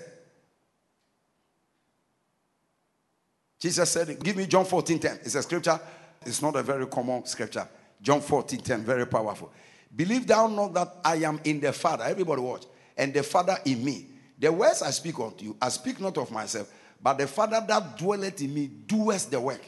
[3.64, 5.20] Jesus said, Give me John 14 10.
[5.24, 5.80] It's a scripture.
[6.26, 7.66] It's not a very common scripture.
[8.02, 9.54] John 14 10, very powerful.
[9.96, 12.04] Believe thou not that I am in the Father.
[12.04, 12.66] Everybody watch.
[12.98, 14.08] And the Father in me.
[14.38, 16.70] The words I speak unto you, I speak not of myself,
[17.02, 19.62] but the Father that dwelleth in me doeth the work.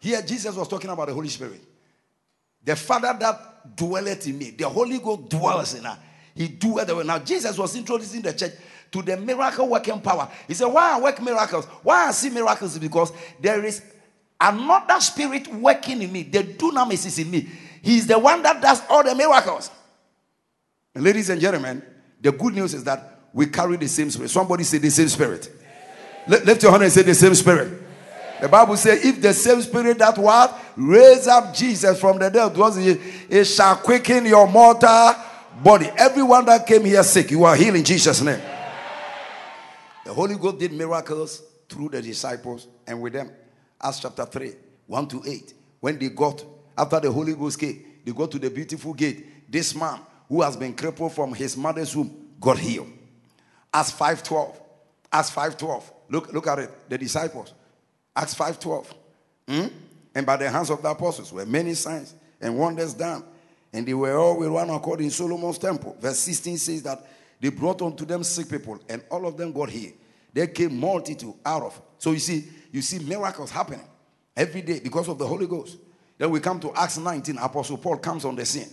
[0.00, 1.60] Here, Jesus was talking about the Holy Spirit.
[2.64, 5.98] The Father that dwelleth in me, the Holy Ghost dwells in us.
[6.34, 7.06] He doeth the work.
[7.06, 8.54] Now, Jesus was introducing the church
[8.92, 10.30] to the miracle working power.
[10.48, 11.64] He said, Why I work miracles?
[11.82, 13.82] Why I see miracles because there is
[14.40, 16.22] another spirit working in me.
[16.24, 17.48] The dunamis is in me.
[17.82, 19.70] He's the one that does all the miracles.
[20.94, 21.82] And ladies and gentlemen,
[22.20, 24.30] the good news is that we carry the same spirit.
[24.30, 25.50] Somebody say the same spirit.
[26.26, 27.82] Li- Lift your hand and say the same spirit.
[28.40, 32.56] The Bible says, if the same spirit that what raised up Jesus from the dead
[32.56, 33.00] was it,
[33.30, 35.14] it shall quicken your mortal
[35.62, 35.90] body.
[35.96, 38.40] Everyone that came here sick, you are healed in Jesus' name.
[40.06, 43.28] The Holy Ghost did miracles through the disciples and with them.
[43.82, 44.52] Acts chapter 3,
[44.86, 45.54] 1 to 8.
[45.80, 46.44] When they got,
[46.78, 49.50] after the Holy Ghost came, they got to the beautiful gate.
[49.50, 52.86] This man who has been crippled from his mother's womb got healed.
[53.74, 54.54] Acts 5:12.
[55.12, 55.82] Acts 5:12.
[56.08, 56.88] Look, look at it.
[56.88, 57.52] The disciples.
[58.14, 58.86] Acts 5:12.
[59.48, 59.66] Hmm?
[60.14, 63.24] And by the hands of the apostles were many signs and wonders done.
[63.72, 65.96] And they were all with one accord in Solomon's temple.
[66.00, 67.04] Verse 16 says that
[67.40, 69.94] they brought unto them sick people, and all of them got healed.
[70.32, 71.80] There came multitude out of.
[71.98, 73.86] So you see, you see miracles happening
[74.36, 75.78] every day because of the Holy Ghost.
[76.18, 77.38] Then we come to Acts 19.
[77.38, 78.68] Apostle Paul comes on the scene.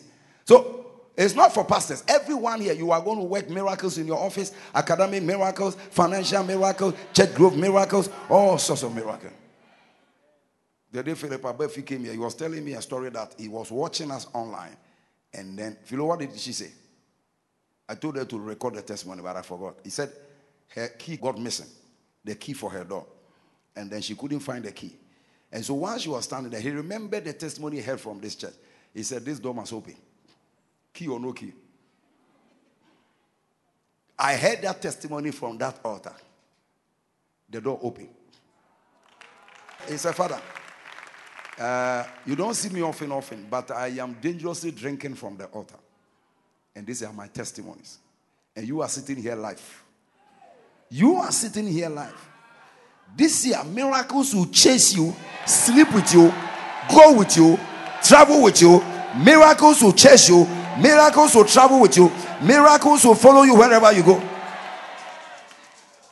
[0.45, 0.85] So
[1.15, 2.03] it's not for pastors.
[2.07, 6.95] Everyone here, you are going to work miracles in your office, academic miracles, financial miracles,
[7.13, 9.33] church growth miracles, all sorts of miracles.
[10.91, 13.71] The day Philip Abefi came here, he was telling me a story that he was
[13.71, 14.77] watching us online.
[15.33, 16.71] And then, Philo, what did she say?
[17.87, 19.75] I told her to record the testimony, but I forgot.
[19.83, 20.11] He said
[20.69, 21.67] her key got missing,
[22.23, 23.05] the key for her door.
[23.75, 24.95] And then she couldn't find the key.
[25.51, 28.35] And so while she was standing there, he remembered the testimony he heard from this
[28.35, 28.53] church.
[28.93, 29.95] He said, This door must open.
[30.93, 31.53] Key or no key.
[34.17, 36.13] I heard that testimony from that altar.
[37.49, 38.09] The door opened.
[39.87, 40.39] He said, Father,
[41.59, 45.75] uh, you don't see me often, often, but I am dangerously drinking from the altar.
[46.75, 47.99] And these are my testimonies.
[48.55, 49.83] And you are sitting here live.
[50.89, 52.29] You are sitting here live.
[53.15, 56.33] This year, miracles will chase you, sleep with you,
[56.93, 57.59] go with you,
[58.01, 58.83] travel with you.
[59.23, 60.45] Miracles will chase you,
[60.81, 64.21] miracles will travel with you, miracles will follow you wherever you go.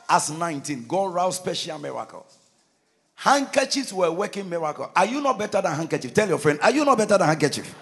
[0.08, 2.38] Acts 19, God roused special miracles.
[3.16, 4.90] Handkerchiefs were working miracle.
[4.94, 6.14] Are you not better than handkerchief?
[6.14, 7.74] Tell your friend, are you not better than handkerchief?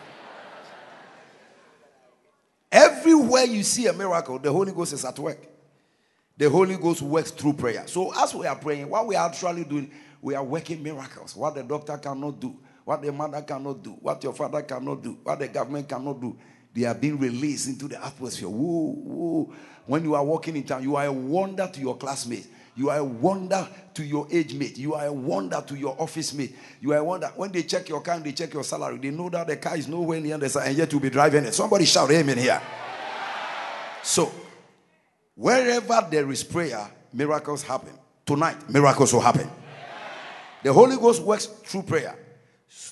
[2.70, 5.38] Everywhere you see a miracle, the Holy Ghost is at work.
[6.36, 7.86] The Holy Ghost works through prayer.
[7.86, 9.90] So as we are praying, what we are actually doing,
[10.22, 11.34] we are working miracles.
[11.36, 15.18] What the doctor cannot do, what the mother cannot do, what your father cannot do,
[15.22, 16.38] what the government cannot do.
[16.72, 18.48] They are being released into the atmosphere.
[18.48, 19.52] Whoa.
[19.86, 22.47] When you are walking in town, you are a wonder to your classmates.
[22.81, 24.78] You are a wonder to your age mate.
[24.78, 26.57] You are a wonder to your office mate.
[26.81, 27.31] You are a wonder.
[27.36, 29.77] When they check your car and they check your salary, they know that the car
[29.77, 31.52] is nowhere near the side and yet you'll be driving it.
[31.52, 32.59] Somebody shout amen here.
[34.02, 34.32] So,
[35.35, 37.93] wherever there is prayer, miracles happen.
[38.24, 39.51] Tonight, miracles will happen.
[40.62, 42.16] The Holy Ghost works through prayer.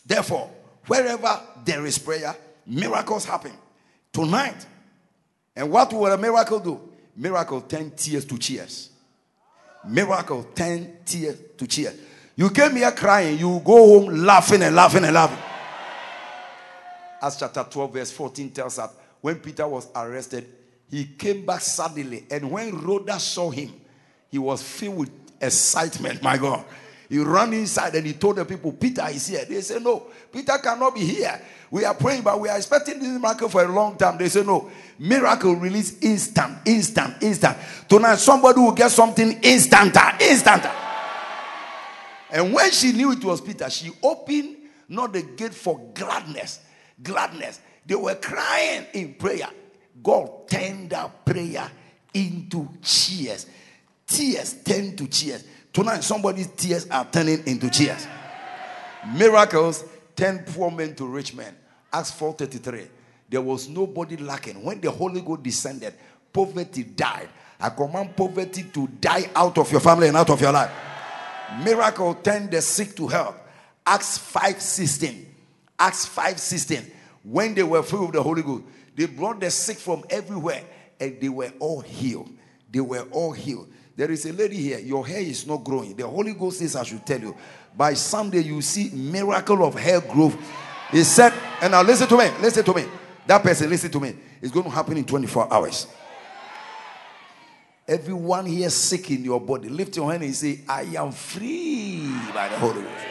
[0.04, 0.50] Therefore,
[0.86, 2.36] wherever there is prayer,
[2.66, 3.52] miracles happen.
[4.12, 4.66] Tonight,
[5.56, 6.78] and what will a miracle do?
[7.16, 8.87] Miracle turn tears to cheers.
[9.86, 11.92] Miracle turn tears to cheer.
[12.36, 15.38] You came here crying, you go home laughing and laughing and laughing.
[17.20, 18.90] Acts chapter 12, verse 14 tells us,
[19.20, 20.46] when Peter was arrested,
[20.90, 22.24] he came back suddenly.
[22.30, 23.72] And when Rhoda saw him,
[24.30, 25.10] he was filled with
[25.40, 26.22] excitement.
[26.22, 26.64] My God.
[27.08, 29.44] He ran inside and he told the people, Peter is here.
[29.44, 31.40] They said, No, Peter cannot be here.
[31.70, 34.18] We are praying, but we are expecting this miracle for a long time.
[34.18, 37.56] They say, No, miracle release instant, instant, instant.
[37.88, 40.64] Tonight, somebody will get something instant, instant.
[42.30, 44.56] And when she knew it was Peter, she opened
[44.88, 46.60] not the gate for gladness,
[47.02, 47.60] gladness.
[47.86, 49.48] They were crying in prayer.
[50.02, 50.94] God turned
[51.24, 51.70] prayer
[52.12, 53.46] into cheers.
[54.06, 55.44] Tears turn to cheers.
[55.72, 58.06] Tonight, somebody's tears are turning into cheers.
[59.14, 59.84] Miracles
[60.16, 61.54] turn poor men to rich men.
[61.92, 62.88] Acts 4:33.
[63.28, 64.62] There was nobody lacking.
[64.62, 65.94] When the Holy Ghost descended,
[66.32, 67.28] poverty died.
[67.60, 70.70] I command poverty to die out of your family and out of your life.
[71.64, 73.36] Miracle turned the sick to health.
[73.84, 75.26] Acts 5:16.
[75.78, 76.90] Acts 5:16.
[77.24, 78.64] When they were filled with the Holy Ghost,
[78.94, 80.62] they brought the sick from everywhere
[81.00, 82.30] and they were all healed.
[82.70, 83.68] They were all healed.
[83.96, 85.94] There is a lady here, your hair is not growing.
[85.96, 87.34] The Holy Ghost says, I should tell you,
[87.76, 90.36] by Sunday you see miracle of hair growth.
[90.92, 92.84] He said, and now listen to me, listen to me.
[93.28, 94.14] That person, listen to me.
[94.40, 95.86] It's going to happen in 24 hours.
[97.86, 102.48] Everyone here sick in your body, lift your hand and say, I am free by
[102.48, 103.06] the Holy Ghost.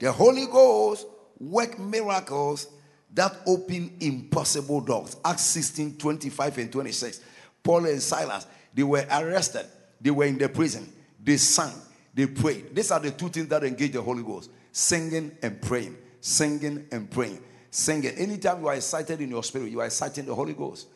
[0.00, 1.06] The Holy Ghost
[1.38, 2.66] work miracles
[3.14, 5.16] that open impossible doors.
[5.24, 7.20] Acts 16, 25 and 26.
[7.62, 9.66] Paul and Silas, they were arrested.
[10.00, 10.92] They were in the prison.
[11.22, 11.74] They sang.
[12.12, 12.74] They prayed.
[12.74, 15.96] These are the two things that engage the Holy Ghost singing and praying.
[16.20, 17.40] Singing and praying.
[17.74, 18.10] Singing.
[18.18, 20.88] Anytime you are excited in your spirit, you are exciting the Holy Ghost.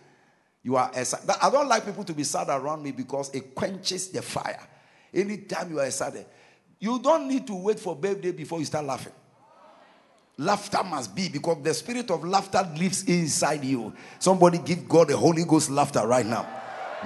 [0.62, 1.30] You are excited.
[1.42, 4.60] I don't like people to be sad around me because it quenches the fire.
[5.14, 6.26] Anytime you are excited,
[6.78, 9.14] you don't need to wait for birthday before you start laughing.
[10.36, 13.94] Laughter must be because the spirit of laughter lives inside you.
[14.18, 16.46] Somebody give God the Holy Ghost laughter right now.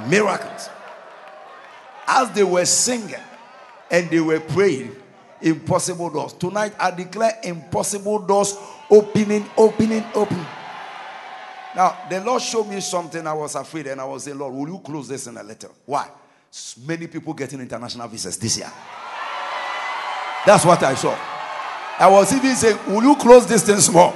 [0.08, 0.68] Miracles.
[2.08, 3.14] As they were singing
[3.88, 4.96] and they were praying,
[5.40, 6.32] impossible doors.
[6.32, 8.56] Tonight I declare impossible doors
[8.90, 10.46] opening, opening, opening.
[11.74, 13.26] Now, the Lord showed me something.
[13.26, 15.74] I was afraid, and I was saying, Lord, will you close this in a little?
[15.86, 16.08] Why?
[16.84, 18.70] Many people getting international visas this year.
[20.44, 21.16] That's what I saw.
[21.98, 24.10] I was even saying, Will you close this thing small?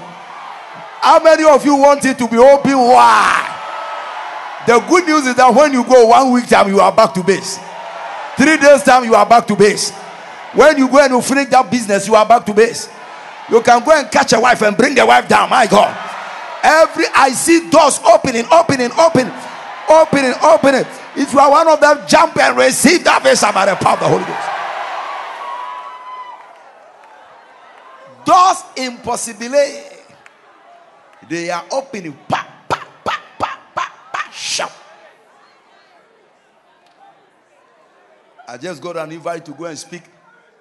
[1.01, 3.51] How many of you want it to be open Why?
[4.67, 7.23] The good news is that when you go one week time, you are back to
[7.23, 7.59] base.
[8.37, 9.91] Three days time, you are back to base.
[10.55, 12.89] When you go and you finish that business, you are back to base.
[13.51, 15.51] You can go and catch a wife and bring the wife down.
[15.51, 15.95] My God.
[16.63, 19.33] Every I see doors opening, opening, opening,
[19.89, 20.87] opening, opening.
[21.17, 24.01] If you are one of them, jump and receive that visa by the power of
[24.01, 24.51] the Holy Ghost.
[28.25, 29.95] Doors impossibility.
[31.29, 32.17] They are opening.
[32.29, 34.73] Pa, pa, pa, pa, pa, pa, shout.
[38.49, 40.03] I just got an invite to go and speak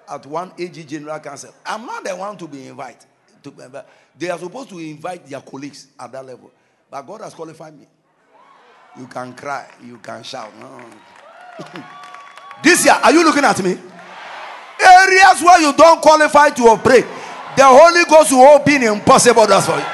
[0.08, 1.52] at one AG General Council.
[1.64, 3.06] I'm not the one to be invited.
[3.42, 3.84] To,
[4.18, 6.50] they are supposed to invite their colleagues at that level.
[6.90, 7.86] But God has qualified me.
[8.98, 10.52] You can cry, you can shout.
[10.58, 10.80] No.
[12.62, 13.76] this year, are you looking at me?
[14.80, 17.04] Areas where you don't qualify to operate,
[17.56, 19.84] the Holy Ghost will open impossible doors for you.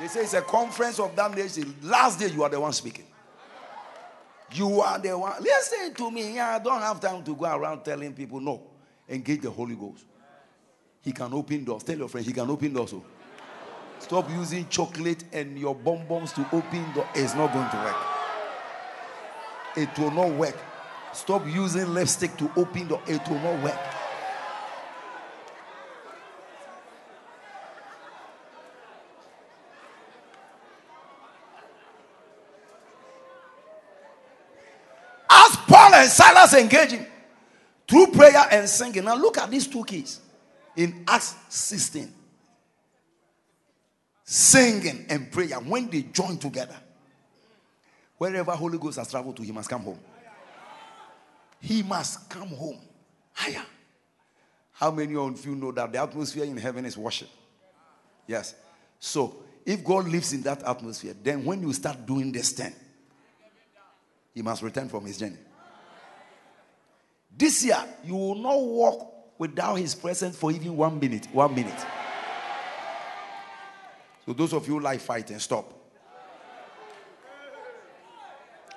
[0.00, 1.74] They say it's a conference of damnation.
[1.82, 3.04] Last day, you are the one speaking.
[4.52, 5.42] You are the one.
[5.42, 6.34] Listen to me.
[6.34, 8.62] Yeah, I don't have time to go around telling people no.
[9.08, 10.04] Engage the Holy Ghost.
[11.02, 11.82] He can open doors.
[11.82, 12.90] Tell your friend he can open doors.
[12.90, 13.02] So.
[13.98, 17.08] Stop using chocolate and your bonbons to open doors.
[17.14, 17.96] It's not going to work.
[19.76, 20.56] It will not work.
[21.12, 23.02] Stop using lipstick to open door.
[23.06, 23.78] It will not work.
[36.40, 37.06] Silas engaged him
[37.86, 39.04] through prayer and singing.
[39.04, 40.20] Now look at these two keys
[40.76, 42.12] in Acts 16.
[44.24, 46.76] Singing and prayer when they join together.
[48.16, 49.98] Wherever Holy Ghost has traveled to, he must come home.
[51.60, 52.78] He must come home.
[53.32, 53.64] Higher.
[54.72, 57.28] How many of you know that the atmosphere in heaven is worship?
[58.26, 58.54] Yes.
[58.98, 62.72] So, if God lives in that atmosphere, then when you start doing this thing,
[64.34, 65.36] he must return from his journey.
[67.36, 71.26] This year, you will not walk without his presence for even one minute.
[71.32, 71.86] One minute.
[74.26, 75.72] So, those of you like fighting, stop.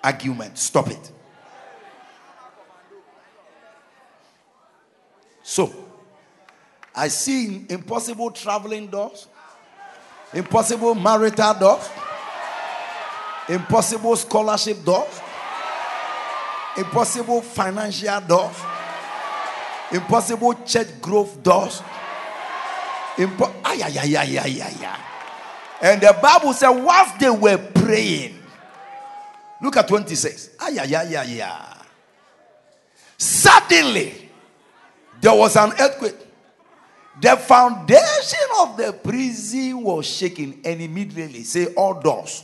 [0.03, 1.11] Argument, stop it.
[5.43, 5.73] So,
[6.95, 9.27] I see impossible traveling doors,
[10.33, 11.89] impossible marital doors,
[13.49, 15.19] impossible scholarship doors,
[16.77, 18.55] impossible financial doors,
[19.91, 21.81] impossible church growth doors.
[23.17, 24.99] Impo- ay, ay, ay, ay, ay, ay, ay.
[25.81, 28.39] And the Bible said, whilst they were praying,
[29.61, 30.49] look at 26.
[30.59, 31.77] Ay, ay, ay, ay, ay.
[33.17, 34.29] Suddenly,
[35.21, 36.15] there was an earthquake.
[37.21, 42.43] The foundation of the prison was shaking, and immediately say, All doors.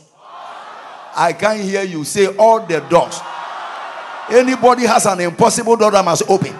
[1.16, 3.18] I can't hear you say, All the doors.
[4.30, 6.54] Anybody has an impossible door that must open.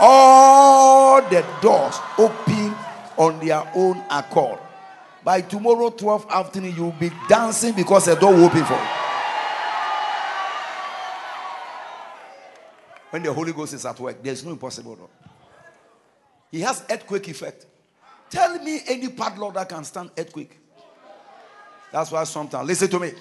[0.00, 2.74] All the doors open
[3.16, 4.60] on their own accord.
[5.24, 8.88] By tomorrow, 12 afternoon, you'll be dancing because the door will open for you.
[13.10, 15.08] When the Holy Ghost is at work, there's no impossible door.
[16.52, 17.66] He has earthquake effect.
[18.30, 20.58] Tell me any padlock that can stand earthquake.
[21.90, 23.12] That's why sometimes, listen to me.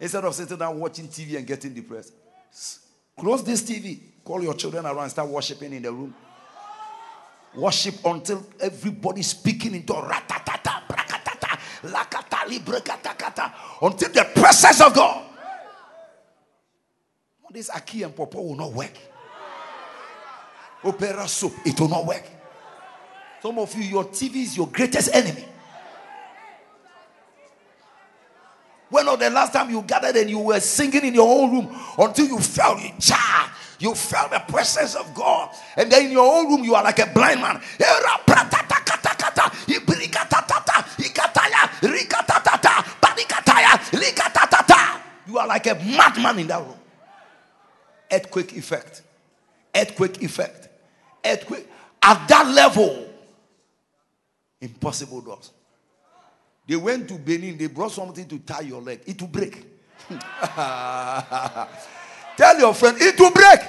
[0.00, 2.12] Instead of sitting down watching TV and getting depressed,
[3.18, 3.98] close this TV.
[4.24, 6.14] Call your children around, start worshiping in the room.
[7.56, 15.30] Worship until everybody speaking into ratatata, brakatata, lakata, librekata, until the presence of God.
[17.54, 18.90] This Aki and Popo will not work.
[20.82, 22.24] Opera soup, it will not work.
[23.40, 25.44] Some of you, your TV is your greatest enemy.
[28.90, 31.80] When was the last time you gathered and you were singing in your own room
[31.98, 32.98] until you felt it?
[33.00, 35.50] Cha, you felt the presence of God.
[35.76, 37.60] And then in your own room, you are like a blind man.
[45.34, 46.76] You are like a madman in that room.
[48.12, 49.02] Earthquake effect.
[49.74, 50.68] Earthquake effect.
[51.24, 51.66] Earthquake.
[52.00, 53.08] At that level,
[54.60, 55.50] impossible doors.
[56.66, 59.00] They went to Benin, they brought something to tie your leg.
[59.06, 59.66] It will break.
[62.36, 63.60] Tell your friend, it will break.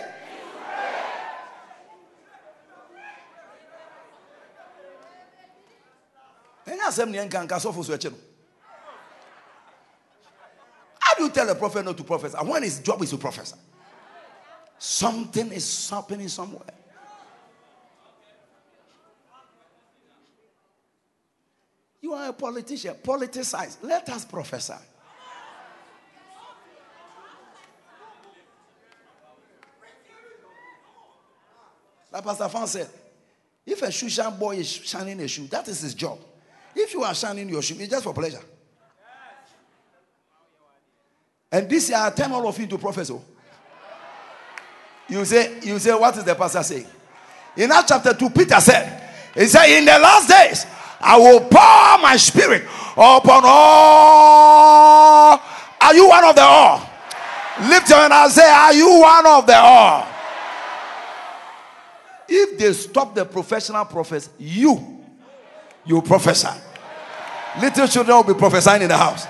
[10.99, 13.55] How do you tell a prophet not to prophesy when his job is to prophesy?
[14.77, 16.61] Something is happening somewhere.
[22.05, 23.77] You are a politician, politicize.
[23.81, 24.75] Let us prophesy.
[32.13, 32.89] Like Pastor Fan said,
[33.65, 36.19] if a shoe shine boy is shining a shoe, that is his job.
[36.75, 38.43] If you are shining your shoe, it's just for pleasure.
[41.51, 43.13] And this year, I turn all of you to professor.
[43.13, 43.25] Oh.
[45.09, 46.85] You say, you say, what is the pastor saying?
[47.57, 50.67] In Acts chapter 2, Peter said, He said, In the last days,
[51.07, 52.63] I will pour my spirit
[52.93, 55.39] upon all.
[55.79, 56.81] Are you one of the all?
[57.61, 60.07] Lift your hand and say, Are you one of the all?
[62.27, 65.03] If they stop the professional prophets, you,
[65.85, 66.59] you prophesy.
[67.61, 69.27] Little children will be prophesying in the house.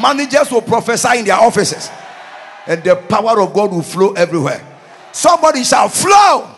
[0.00, 1.90] Managers will prophesy in their offices.
[2.68, 4.64] And the power of God will flow everywhere.
[5.10, 6.48] Somebody shall flow.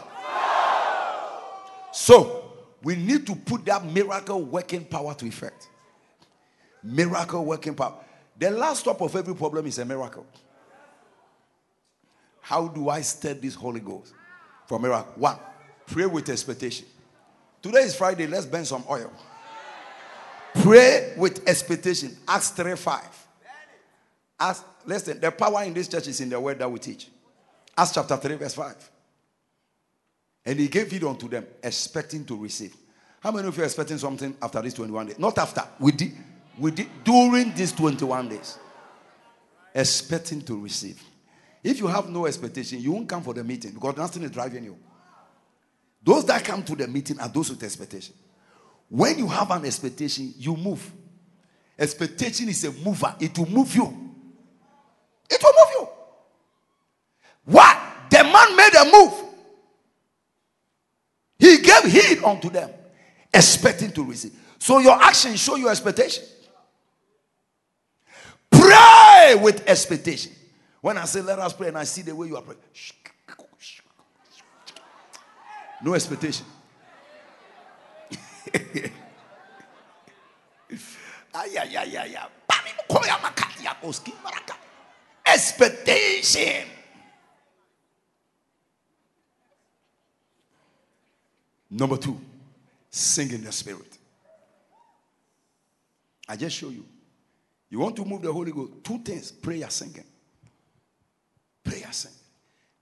[1.91, 2.42] So,
[2.83, 5.69] we need to put that miracle working power to effect.
[6.83, 7.95] Miracle working power.
[8.39, 10.27] The last stop of every problem is a miracle.
[12.41, 14.13] How do I stir this Holy Ghost
[14.67, 15.13] for miracle?
[15.17, 15.39] One,
[15.87, 16.87] pray with expectation.
[17.63, 18.27] Today is Friday.
[18.27, 19.13] Let's burn some oil.
[20.55, 22.17] Pray with expectation.
[22.27, 23.27] Acts 3 5.
[24.41, 27.09] Ask, listen, the power in this church is in the word that we teach.
[27.79, 28.91] Acts chapter 3, verse 5.
[30.45, 32.75] And he gave it unto them, expecting to receive.
[33.21, 35.19] How many of you are expecting something after these 21 days?
[35.19, 35.63] Not after.
[35.79, 36.13] We did,
[36.59, 38.59] we did during these 21 days.
[39.75, 41.01] Expecting to receive.
[41.63, 44.65] If you have no expectation, you won't come for the meeting because nothing is driving
[44.65, 44.77] you.
[46.03, 48.15] Those that come to the meeting are those with expectation.
[48.89, 50.93] When you have an expectation, you move.
[51.79, 53.85] Expectation is a mover, it will move you.
[55.31, 55.89] It will move you.
[57.45, 57.93] Why?
[58.11, 59.22] The man made a move.
[61.43, 62.71] He gave heed unto them,
[63.35, 64.31] expecting to receive.
[64.61, 66.23] So your actions show your expectation.
[68.49, 70.31] Pray with expectation.
[70.81, 72.61] When I say let us pray and I see the way you are praying,
[75.83, 76.47] no expectation.
[85.27, 86.69] Expectation.
[91.73, 92.21] Number two,
[92.91, 93.97] sing in the spirit.
[96.29, 96.85] I just show you.
[97.71, 98.73] You want to move the Holy Ghost?
[98.85, 100.05] Two things prayer, singing.
[101.65, 102.19] Prayer, singing.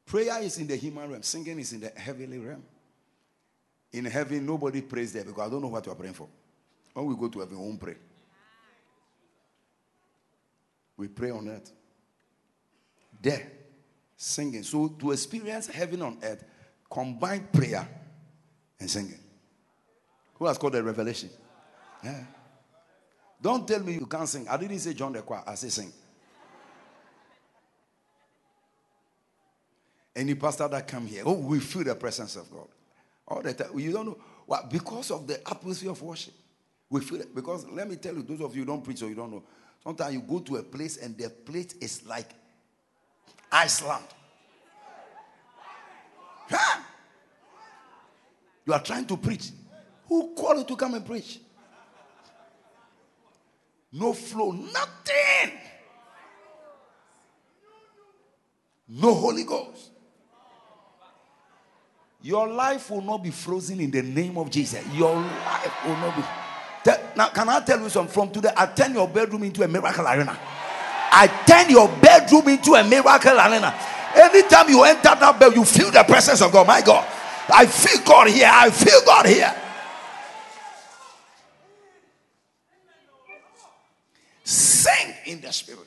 [0.04, 2.64] Prayer is in the human realm, singing is in the heavenly realm.
[3.92, 6.26] In heaven, nobody prays there because I don't know what you are praying for.
[6.92, 7.96] When we go to heaven, we won't pray.
[10.96, 11.70] We pray on earth.
[13.22, 13.52] There,
[14.16, 14.64] singing.
[14.64, 16.44] So to experience heaven on earth,
[16.90, 17.86] combine prayer
[18.80, 19.20] and singing.
[20.34, 21.30] Who has called the revelation?
[22.02, 22.24] Yeah.
[23.40, 24.48] Don't tell me you can't sing.
[24.48, 25.42] I didn't say John the choir.
[25.46, 25.92] I say sing.
[30.16, 32.68] Any pastor that come here, oh, we feel the presence of God.
[33.28, 33.78] All the time.
[33.78, 34.18] You don't know.
[34.46, 36.34] Well, because of the atmosphere of worship.
[36.90, 37.34] We feel it.
[37.34, 39.44] Because let me tell you, those of you don't preach or you don't know.
[39.84, 42.30] Sometimes you go to a place and the place is like
[43.50, 44.04] Iceland.
[46.50, 46.80] Huh?
[48.66, 49.50] You are trying to preach.
[50.08, 51.40] Who called you to come and preach?
[53.92, 55.58] No flow, nothing.
[58.88, 59.90] No Holy Ghost.
[62.22, 64.84] Your life will not be frozen in the name of Jesus.
[64.94, 66.22] Your life will not be.
[67.16, 68.12] Now, can I tell you something?
[68.12, 70.38] From today, I turn your bedroom into a miracle arena.
[71.12, 73.74] I turn your bedroom into a miracle arena.
[74.14, 76.66] Anytime you enter that bed, you feel the presence of God.
[76.66, 77.06] My God,
[77.52, 78.50] I feel God here.
[78.52, 79.54] I feel God here.
[84.44, 85.86] Sing in the spirit.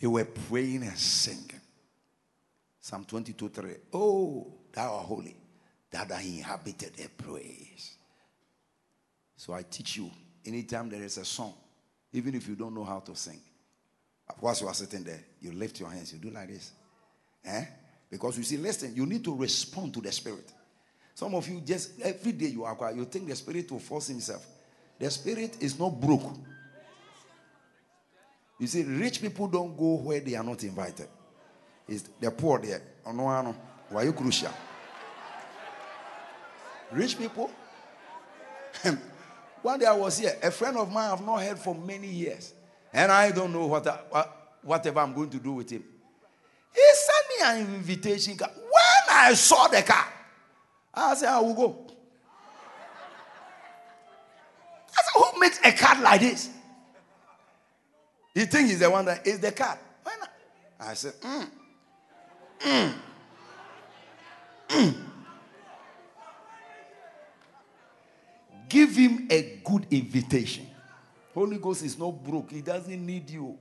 [0.00, 1.60] They were praying and singing.
[2.80, 3.70] Psalm 22 3.
[3.92, 5.36] Oh, thou art holy,
[5.90, 7.96] thou that inhabited a praise.
[9.36, 10.10] So I teach you
[10.44, 11.54] anytime there is a song,
[12.12, 13.40] even if you don't know how to sing,
[14.40, 16.72] whilst you are sitting there, you lift your hands, you do like this.
[17.44, 17.64] Eh?
[18.12, 20.52] Because you see, listen, you need to respond to the spirit.
[21.14, 24.08] Some of you just every day you are quiet, you think the spirit will force
[24.08, 24.46] himself.
[24.98, 26.36] The spirit is not broke.
[28.58, 31.08] You see, rich people don't go where they are not invited.
[31.88, 32.82] It's the poor there.
[33.88, 34.52] Why you crucial?
[36.90, 37.50] Rich people.
[39.62, 40.36] One day I was here.
[40.42, 42.52] A friend of mine I've not heard for many years,
[42.92, 44.26] and I don't know what, I,
[44.60, 45.82] whatever I'm going to do with him.
[46.74, 47.11] He me
[47.42, 48.52] an invitation card.
[48.54, 50.06] When I saw the car,
[50.94, 51.86] I said, I will go.
[54.88, 56.50] I said, Who makes a card like this?
[58.34, 59.78] He thinks he's the one that is the card.
[60.02, 60.30] Why not?
[60.80, 61.48] I said, mm.
[62.60, 62.94] Mm.
[64.68, 64.94] Mm.
[68.68, 70.66] Give him a good invitation.
[71.34, 72.50] Holy Ghost is not broke.
[72.50, 73.58] He doesn't need you.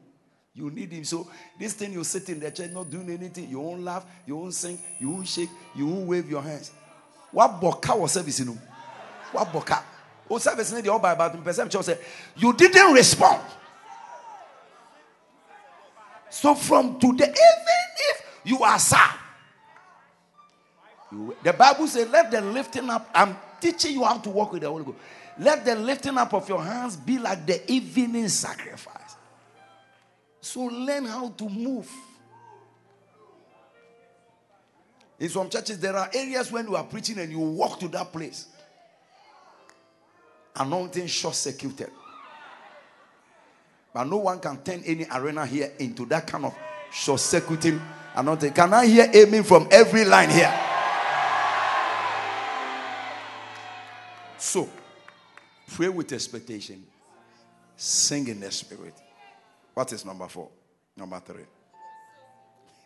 [0.53, 1.03] You need him.
[1.05, 3.49] So this thing you sit in the church not doing anything.
[3.49, 4.05] You won't laugh.
[4.25, 4.77] You won't sing.
[4.99, 5.49] You won't shake.
[5.75, 6.71] You won't wave your hands.
[7.31, 8.59] What boka was service oh, in
[9.31, 9.81] What boka?
[10.29, 11.97] O service in the all by about person say
[12.35, 13.41] you didn't respond.
[16.29, 19.15] So from today, even if you are sad,
[21.43, 24.69] the Bible says, "Let the lifting up." I'm teaching you how to walk with the
[24.69, 24.97] Holy Ghost.
[25.37, 29.00] Let the lifting up of your hands be like the evening sacrifice.
[30.41, 31.89] So learn how to move.
[35.19, 38.11] In some churches, there are areas when you are preaching and you walk to that
[38.11, 38.47] place.
[40.55, 41.91] Anointing short circuited.
[43.93, 46.55] But no one can turn any arena here into that kind of
[46.91, 47.79] short circuiting
[48.15, 48.53] anointing.
[48.53, 50.53] Can I hear amen from every line here?
[54.37, 54.67] So,
[55.67, 56.83] pray with expectation,
[57.75, 58.95] sing in the spirit.
[59.73, 60.49] What is number four?
[60.97, 61.45] Number three.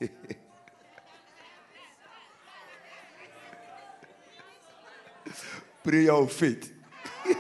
[5.84, 6.72] Prayer of faith.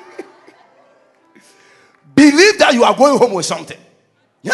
[2.15, 3.79] Believe that you are going home with something.
[4.41, 4.53] Yeah.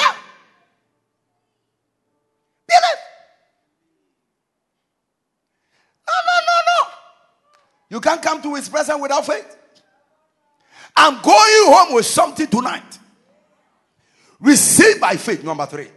[2.67, 2.81] Believe.
[6.07, 6.87] No, no, no, no.
[7.89, 9.57] You can't come to his presence without faith.
[10.95, 12.99] I'm going home with something tonight.
[14.41, 15.43] Receive by faith.
[15.43, 15.87] Number three.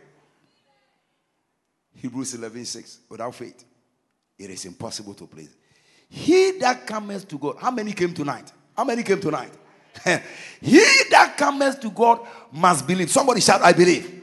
[1.97, 2.99] Hebrews 11 6.
[3.09, 3.65] Without faith,
[4.39, 5.57] it is impossible to please.
[6.09, 7.57] He that cometh to God.
[7.59, 8.53] How many came tonight?
[8.77, 9.53] How many came tonight?
[10.61, 12.21] he that cometh to God
[12.53, 13.11] must believe.
[13.11, 14.23] Somebody shout, I believe.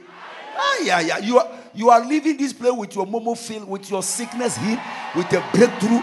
[0.56, 1.18] Ah, yeah, yeah.
[1.18, 4.80] You are, you are leaving this place with your momo filled, with your sickness healed,
[5.15, 6.02] with a breakthrough.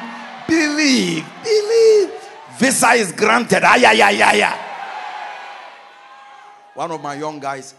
[0.49, 2.11] Believe, believe.
[2.59, 3.63] Visa is granted.
[3.63, 4.65] Ah, yeah, yeah, yeah, yeah.
[6.75, 7.75] One of my young guys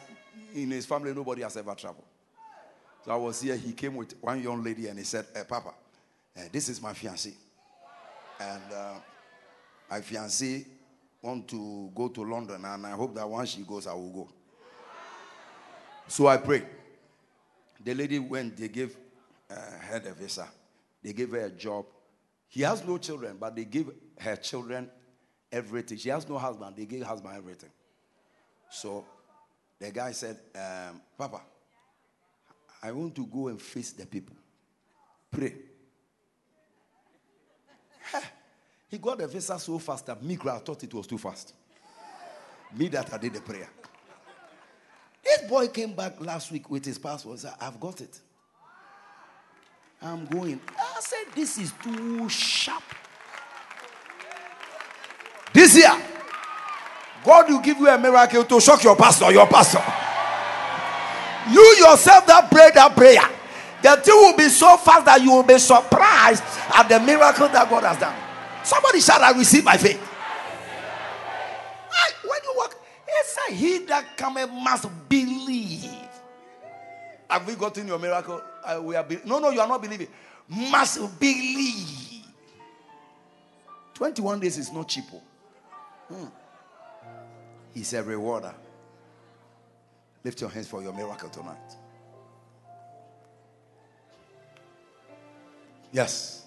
[0.54, 2.06] in his family, nobody has ever traveled.
[3.06, 3.56] So I was here.
[3.56, 5.74] He came with one young lady and he said, hey, Papa,
[6.38, 7.34] uh, this is my fiancée.
[8.40, 8.94] And uh,
[9.90, 10.66] my fiancée
[11.22, 14.30] want to go to London, and I hope that once she goes, I will go.
[16.08, 16.66] So I prayed.
[17.84, 18.96] The lady went, they gave
[19.50, 20.48] uh, her the visa,
[21.04, 21.86] they gave her a job.
[22.48, 24.90] He has no children, but they give her children
[25.52, 25.98] everything.
[25.98, 27.70] She has no husband, they gave husband everything.
[28.70, 29.06] So
[29.80, 31.42] the guy said, um, Papa,
[32.84, 34.36] I want to go and face the people.
[35.32, 35.56] Pray.
[38.90, 41.54] He got the visa so fast that me, I thought it was too fast.
[42.76, 43.70] Me that I did the prayer.
[45.24, 47.38] This boy came back last week with his passport.
[47.38, 48.20] Said, I've got it.
[50.02, 50.60] I'm going.
[50.78, 52.84] I said, This is too sharp.
[55.54, 55.92] This year,
[57.24, 59.84] God will give you a miracle to shock your pastor, your pastor.
[61.52, 63.24] You yourself that pray that prayer,
[63.82, 66.44] the thing will be so fast that you will be surprised
[66.76, 68.16] at the miracle that God has done.
[68.64, 70.00] Somebody shall I receive my faith.
[71.92, 72.76] I, when you walk,
[73.08, 75.90] it's a he that cometh must believe.
[77.30, 78.42] Have we gotten your miracle?
[78.64, 80.08] Uh, we are be- no, no, you are not believing.
[80.48, 82.24] Must believe.
[83.94, 85.04] 21 days is not cheap.
[85.14, 85.22] oh.
[86.10, 86.26] Hmm.
[87.80, 88.54] He's a rewarder.
[90.22, 91.78] Lift your hands for your miracle tonight.
[95.90, 96.46] Yes.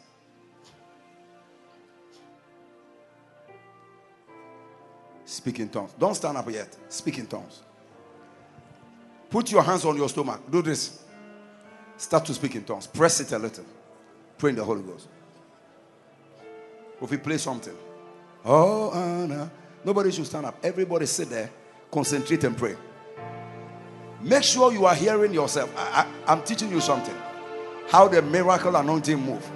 [5.24, 5.94] Speak in tongues.
[5.98, 6.76] Don't stand up yet.
[6.90, 7.62] Speak in tongues.
[9.30, 10.42] Put your hands on your stomach.
[10.50, 11.02] Do this.
[11.96, 12.86] Start to speak in tongues.
[12.86, 13.64] Press it a little.
[14.36, 15.08] Pray in the Holy Ghost.
[17.00, 17.76] If we play something.
[18.44, 19.50] Oh, Anna.
[19.84, 20.56] Nobody should stand up.
[20.62, 21.50] Everybody sit there,
[21.90, 22.76] concentrate and pray.
[24.22, 25.72] Make sure you are hearing yourself.
[25.76, 27.14] I, I, I'm teaching you something.
[27.88, 29.48] How the miracle anointing move.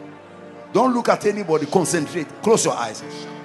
[0.73, 1.67] Don't look at anybody.
[1.67, 2.27] Concentrate.
[2.43, 3.03] Close your eyes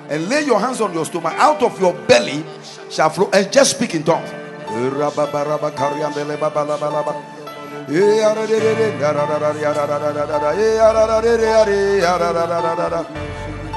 [0.09, 1.33] and lay your hands on your stomach.
[1.37, 2.43] Out of your belly
[2.89, 4.29] shall flow and just speak in tongues.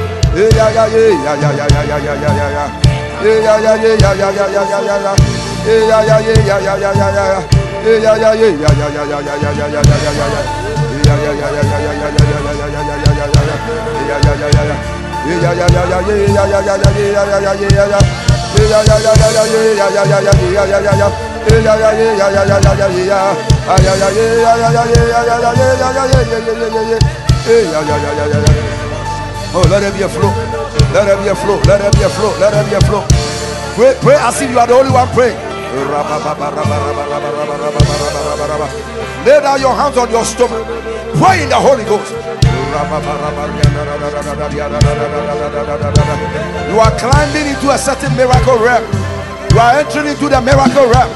[29.55, 30.33] Oh, let there be a flow.
[30.95, 31.61] Let there be a flow.
[31.69, 32.33] Let there be a flow.
[32.41, 33.03] Let there be a flow.
[33.77, 35.39] Pray, pray as if you are the only one praying.
[39.27, 40.67] Lay down your hands on your stomach.
[41.15, 42.42] Pray in the Holy Ghost.
[42.73, 42.79] You
[46.81, 48.83] are climbing into a certain miracle realm.
[49.53, 51.13] You are entering into the miracle realm.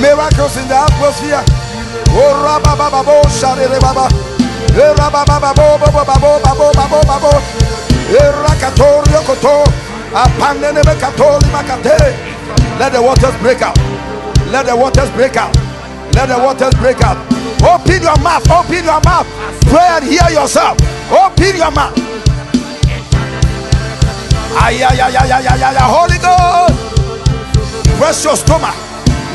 [0.00, 1.44] Miracles in the atmosphere.
[2.12, 4.08] Oh, sharere baba.
[4.08, 4.29] Eh, rabababo, babo,
[12.78, 13.76] Let the waters break out.
[14.50, 15.54] Let the waters break out.
[16.14, 17.18] Let the waters break out.
[17.62, 18.42] Open your mouth.
[18.50, 19.26] Open your mouth.
[19.68, 20.78] Pray and hear yourself.
[21.12, 21.94] Open your mouth.
[24.56, 25.86] Ay, ay, ay, ay, ay, ay, ay.
[25.86, 26.74] Holy Ghost.
[27.98, 28.74] Press your stomach.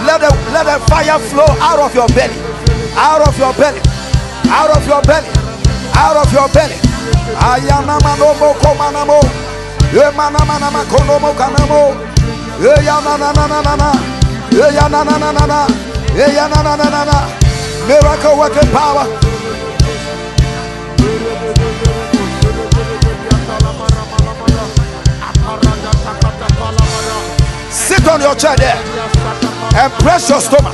[0.05, 2.35] Let the let the fire flow out of your belly.
[2.97, 3.94] Out of your belly
[4.49, 5.29] out of your belly,
[5.95, 6.75] out of your belly.
[7.39, 9.19] Ayanama no mo komanamo,
[9.93, 11.95] emanama nama konomo kanamo,
[12.59, 13.91] eyananananana,
[14.51, 15.67] eyanananana,
[16.15, 17.45] eyanananana.
[17.87, 19.05] Miracle working power.
[27.69, 28.77] Sit on your chair there
[29.75, 30.73] and press your stomach.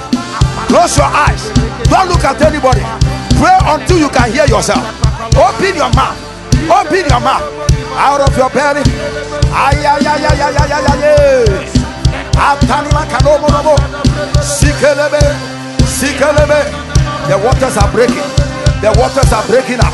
[0.68, 1.50] Close your eyes.
[1.90, 3.11] Don't look at anybody.
[3.42, 4.86] Pray until you can hear yourself.
[5.34, 6.14] Open your mouth.
[6.70, 7.42] Open your mouth.
[7.98, 8.86] Out of your belly.
[9.50, 11.82] Ay, ay, ay, ay, ay, ay, ay, ay.
[12.38, 13.74] Atanima kanomo nomo.
[14.46, 15.26] Sikelebe.
[15.90, 16.70] Sikelebe.
[17.28, 18.30] The waters are breaking.
[18.86, 19.94] The waters are breaking up.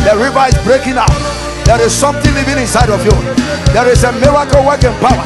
[0.00, 1.12] The river is breaking up.
[1.68, 3.12] There is something living inside of you.
[3.76, 5.20] There is a miracle working power.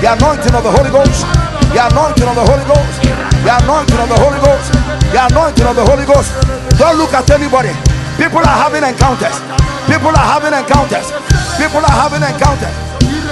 [0.00, 1.28] The anointing of the Holy Ghost.
[1.76, 2.96] The anointing of the Holy Ghost.
[3.44, 4.99] The anointing of the Holy Ghost.
[5.10, 6.30] The anointing of the Holy Ghost.
[6.78, 7.74] Don't look at anybody.
[8.14, 9.34] People are having encounters.
[9.90, 11.10] People are having encounters.
[11.58, 12.70] People are having encounters.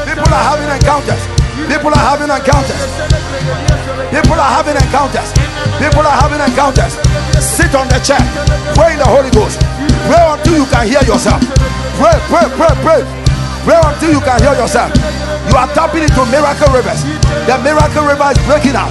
[0.03, 1.23] People are having encounters.
[1.71, 2.83] People are having encounters.
[4.11, 5.29] People are having encounters.
[5.79, 6.99] People are having encounters.
[7.39, 8.23] Sit on the chair.
[8.75, 9.63] Pray in the Holy Ghost.
[10.11, 11.39] Pray until you can hear yourself.
[11.95, 13.03] Pray, pray, pray, pray.
[13.63, 14.91] Pray until you can hear yourself.
[15.47, 17.07] You are tapping into miracle rivers.
[17.47, 18.91] The miracle river is breaking out.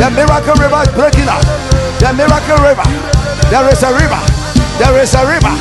[0.00, 1.44] The miracle river is breaking out.
[2.00, 2.88] The miracle river.
[3.52, 4.16] There is a river.
[4.80, 5.52] There is a river.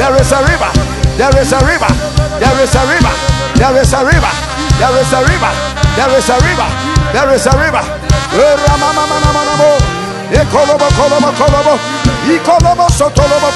[0.00, 0.72] There is a river.
[1.20, 1.92] There is a river.
[2.40, 3.12] There is a river.
[3.60, 4.32] There is a river.
[4.80, 5.52] There is a river.
[5.92, 6.68] There is a river.
[7.12, 7.84] There is a river.
[8.32, 8.56] Eh.
[10.40, 11.76] Ekolobo, kolobo, kolobo.
[12.32, 13.52] Ikolobo, sotolobo.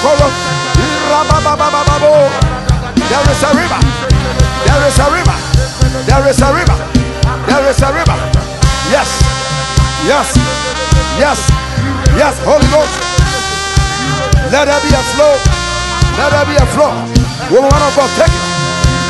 [3.09, 3.81] There is a river.
[4.69, 5.37] There is a river.
[6.05, 6.77] There is a river.
[7.47, 8.17] There is a river.
[8.91, 9.26] Yes.
[10.07, 10.31] Yes.
[11.19, 11.39] Yes.
[12.15, 12.39] Yes.
[12.47, 12.95] Holy Ghost.
[14.55, 15.35] Let there be a flow.
[16.15, 16.95] Let there be a flow.
[17.51, 18.45] Woman of God, take it.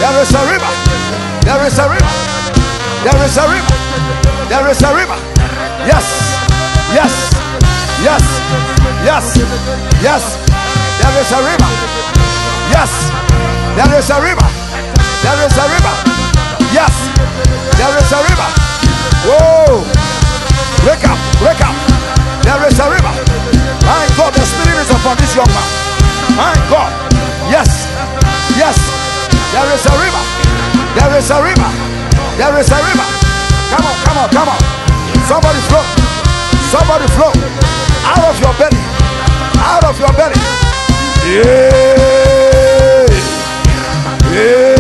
[0.02, 0.72] There is a river.
[1.46, 2.14] There is a river.
[3.06, 3.76] There is a river.
[4.50, 5.20] There is a river.
[5.86, 6.06] Yes.
[6.90, 7.14] Yes.
[8.02, 8.26] Yes.
[9.06, 9.26] Yes.
[10.02, 10.24] Yes.
[10.98, 11.72] There is a river.
[12.74, 12.92] Yes.
[13.78, 14.50] There is a river.
[15.22, 15.94] There is a river.
[16.74, 16.94] Yes.
[17.78, 18.50] There is a river.
[19.30, 20.17] Whoa.
[20.88, 21.20] Break up.
[21.44, 21.76] Break up.
[22.48, 23.12] There is a river.
[23.84, 25.68] My God, the Spirit is upon this young man.
[26.40, 26.88] My God.
[27.52, 27.92] Yes.
[28.56, 28.80] Yes.
[29.52, 30.24] There is a river.
[30.96, 31.72] There is a river.
[32.40, 33.08] There is a river.
[33.68, 34.62] Come on, come on, come on.
[35.28, 35.84] Somebody flow.
[36.72, 37.36] Somebody flow.
[38.08, 38.80] Out of your belly.
[39.60, 40.40] Out of your belly.
[41.28, 43.12] Yeah.
[44.32, 44.72] Yeah.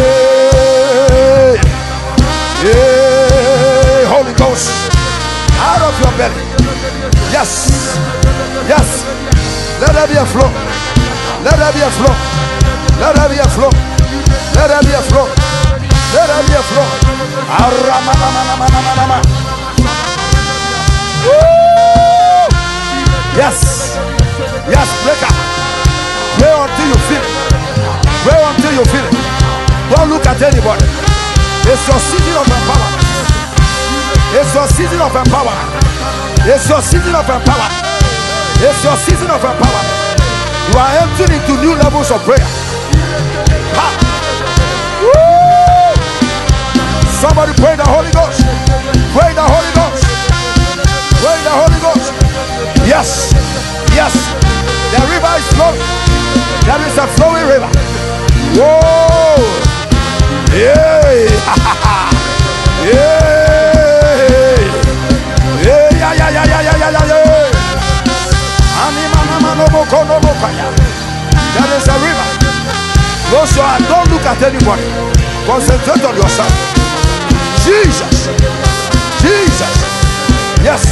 [2.63, 4.07] Yeah.
[4.07, 4.76] Holy Ghost.
[5.97, 6.43] Your belly.
[7.33, 7.69] Yes.
[8.69, 9.03] Yes.
[9.81, 10.49] Let there be a flow.
[11.43, 12.13] Let there be a flow.
[13.01, 13.69] Let there be a flow.
[14.53, 15.27] Let there be a flow.
[16.13, 16.87] Let there be a flow.
[23.35, 23.97] Yes.
[24.69, 25.35] Yes, break up.
[26.37, 27.33] Pray until you feel it.
[28.25, 29.15] Pray until you feel it.
[29.95, 30.85] Don't look at anybody.
[31.69, 32.96] It's your season of empowerment.
[34.37, 35.81] It's your season of empowerment.
[36.45, 37.73] It's your season of empowerment.
[38.61, 39.89] It's your season of empowerment.
[40.69, 42.45] You are entering into new levels of prayer.
[43.73, 43.89] Ha.
[45.01, 45.89] Woo!
[47.17, 48.45] Somebody pray the Holy Ghost.
[49.17, 50.05] Pray the Holy Ghost.
[51.17, 52.13] Pray the Holy Ghost.
[52.85, 53.33] Yes.
[53.97, 54.13] Yes.
[54.93, 55.81] The river is flowing.
[56.61, 57.73] There is a flowing river.
[58.53, 59.41] Whoa.
[60.53, 61.25] Yeah.
[62.93, 63.36] yeah.
[71.57, 72.29] There is a river.
[73.29, 73.81] Close your eyes.
[73.89, 74.85] Don't look at anybody.
[75.49, 76.53] Concentrate on yourself.
[77.65, 78.29] Jesus.
[79.17, 79.73] Jesus.
[80.61, 80.85] Yes.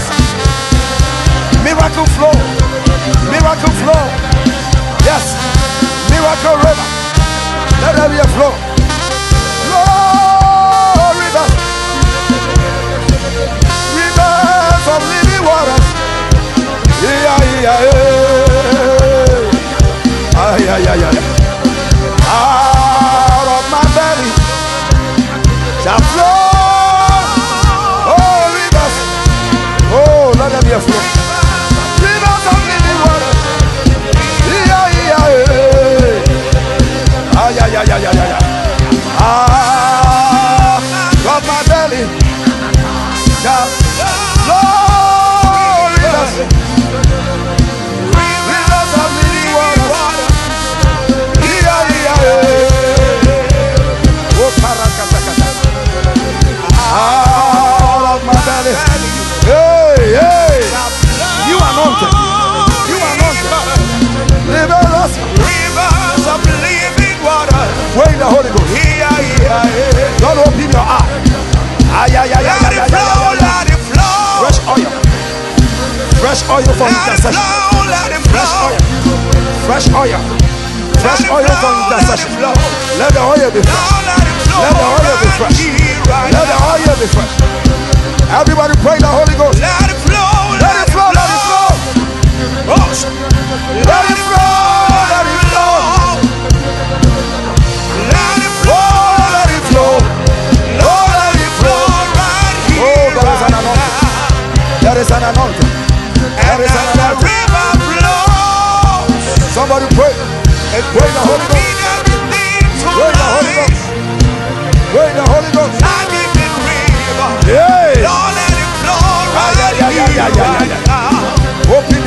[1.62, 2.34] Miracle flow.
[3.30, 4.04] Miracle flow.
[5.06, 5.38] Yes.
[6.10, 6.88] Miracle river.
[7.86, 8.54] Let there be a flow.
[9.70, 11.46] Flow river.
[13.94, 15.86] Rivers of living waters.
[17.06, 18.25] Yeah, yeah, yeah
[20.58, 21.36] yeah, yeah, yeah, yeah.
[22.28, 24.32] Out of my belly
[25.84, 26.45] shall flow.
[76.36, 77.40] fresh oil for intercession.
[78.28, 78.76] Fresh oil.
[79.64, 80.20] Fresh oil.
[81.00, 82.32] Fresh oil for intercession.
[83.00, 83.92] Let the oil be fresh.
[84.60, 85.64] Let the oil be fresh.
[86.36, 87.34] Let the oil be fresh.
[88.32, 89.60] Everybody pray the Holy Ghost.
[89.62, 90.60] Let it flow.
[90.60, 91.12] Let it flow.
[91.16, 91.68] Let it flow.
[93.86, 94.65] Let it flow.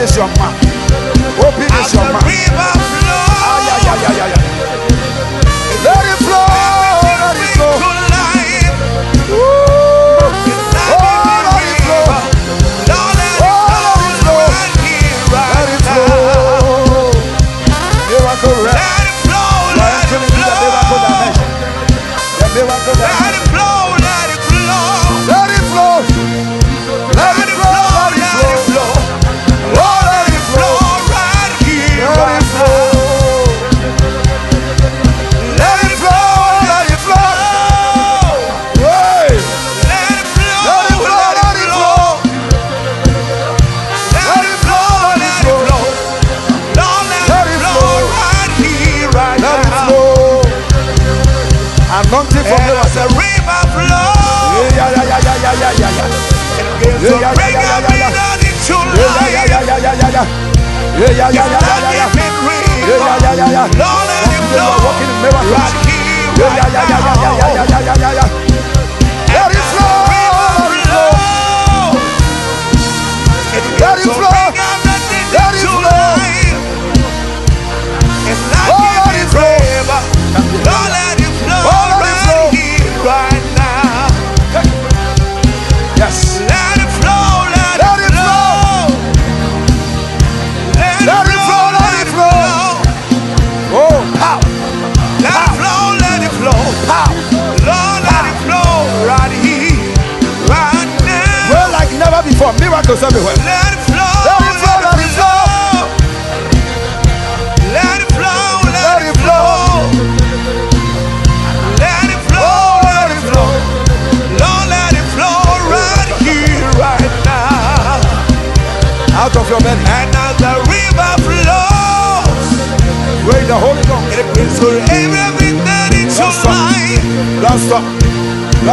[0.08, 0.67] bless your mouth.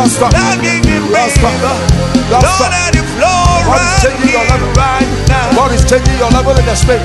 [0.06, 0.30] Rasta.
[0.38, 1.49] Lord, give me Rasta.
[2.30, 4.69] Lord, let it flow God right is changing your level.
[4.77, 5.49] Right now.
[5.57, 7.02] God is changing your level in the spirit.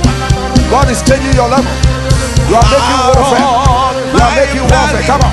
[0.69, 1.73] God is changing your level.
[2.45, 3.41] You are making warfare.
[3.41, 5.01] You are making warfare.
[5.09, 5.33] Come on.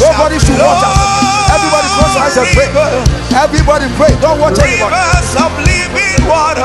[0.00, 0.96] Nobody should watch us.
[1.52, 2.72] Everybody close your eyes and pray.
[3.36, 4.16] Everybody pray.
[4.24, 4.88] Don't watch anybody.
[4.88, 6.64] Rivers of living water.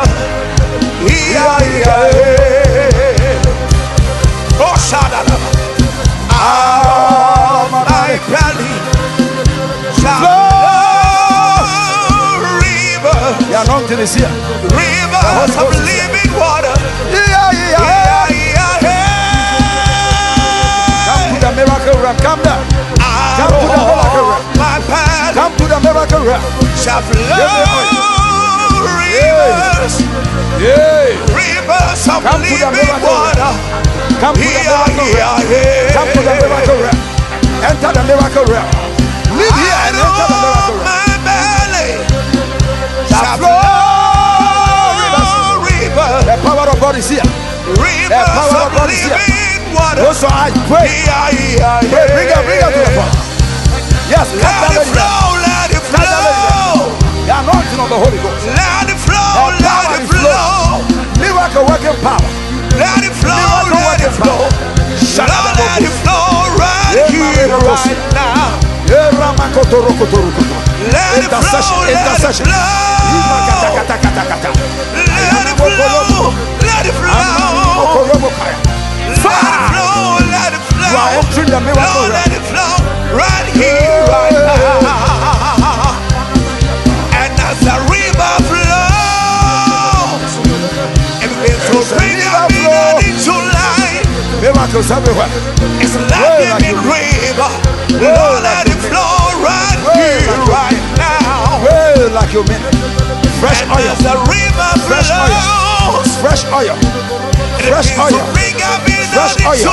[1.04, 3.44] Yeah, yeah.
[4.64, 5.28] Oh, shout out.
[6.32, 9.29] Ah, my belly.
[10.00, 10.16] Flow,
[12.64, 13.20] river.
[13.52, 14.32] The anointing is here.
[14.72, 16.72] Rivers of living water.
[17.12, 18.32] Yeah, yeah, yeah.
[18.32, 19.20] yeah, yeah.
[21.10, 22.18] Come to the miracle realm.
[22.24, 22.64] Come down.
[23.40, 24.44] Come to the miracle realm.
[24.56, 26.44] My path Come to the miracle realm.
[26.80, 27.20] Shall flow.
[28.88, 29.96] Rivers.
[30.64, 31.12] Yeah.
[31.36, 33.58] Rivers of Come living to the miracle realm.
[34.20, 34.44] Come to
[36.24, 37.00] the miracle realm.
[37.68, 38.89] Enter the miracle realm.
[39.40, 40.84] Leave here and enter the miracle.
[40.84, 41.90] My belly
[43.08, 46.28] shall flow rivers.
[46.28, 47.24] The power of God is here.
[47.80, 49.16] Rivers the power of God is here.
[49.72, 50.02] Water.
[50.02, 50.92] Those who are pray.
[51.88, 52.10] Pray.
[52.10, 53.14] Bring up, bring up to the front.
[54.10, 56.90] Yes, let, it flow, let it flow.
[57.30, 58.44] The anointing of the Holy Ghost.
[58.50, 60.82] Let it flow, let it flow.
[61.22, 62.26] Miracle working power.
[62.74, 64.50] Let it flow, let it flow.
[65.22, 68.69] Let it flow right here, right now.
[68.90, 69.14] Let
[71.22, 72.50] it flow, intercession.
[72.50, 72.66] Let
[75.46, 76.34] it flow,
[76.66, 76.90] let it flow.
[76.90, 76.98] Let it
[79.22, 80.90] flow, let it flow.
[80.90, 82.82] You are entering the miracle let it flow
[83.14, 84.82] right here, right now.
[87.14, 90.34] And as the river flows,
[91.22, 92.50] it begins to bring river up
[93.06, 94.10] into life.
[94.42, 95.30] Miracles everywhere.
[95.78, 97.54] It's like a river.
[98.00, 98.98] Lord, let you it mean.
[98.98, 101.62] flow right here, like right now.
[101.62, 102.62] Well, like you mean.
[103.40, 103.96] Fresh And oil.
[104.04, 106.04] the river Fresh oil.
[106.20, 106.76] Fresh oil.
[107.70, 108.20] Fresh oil.
[109.16, 109.64] Fresh oil.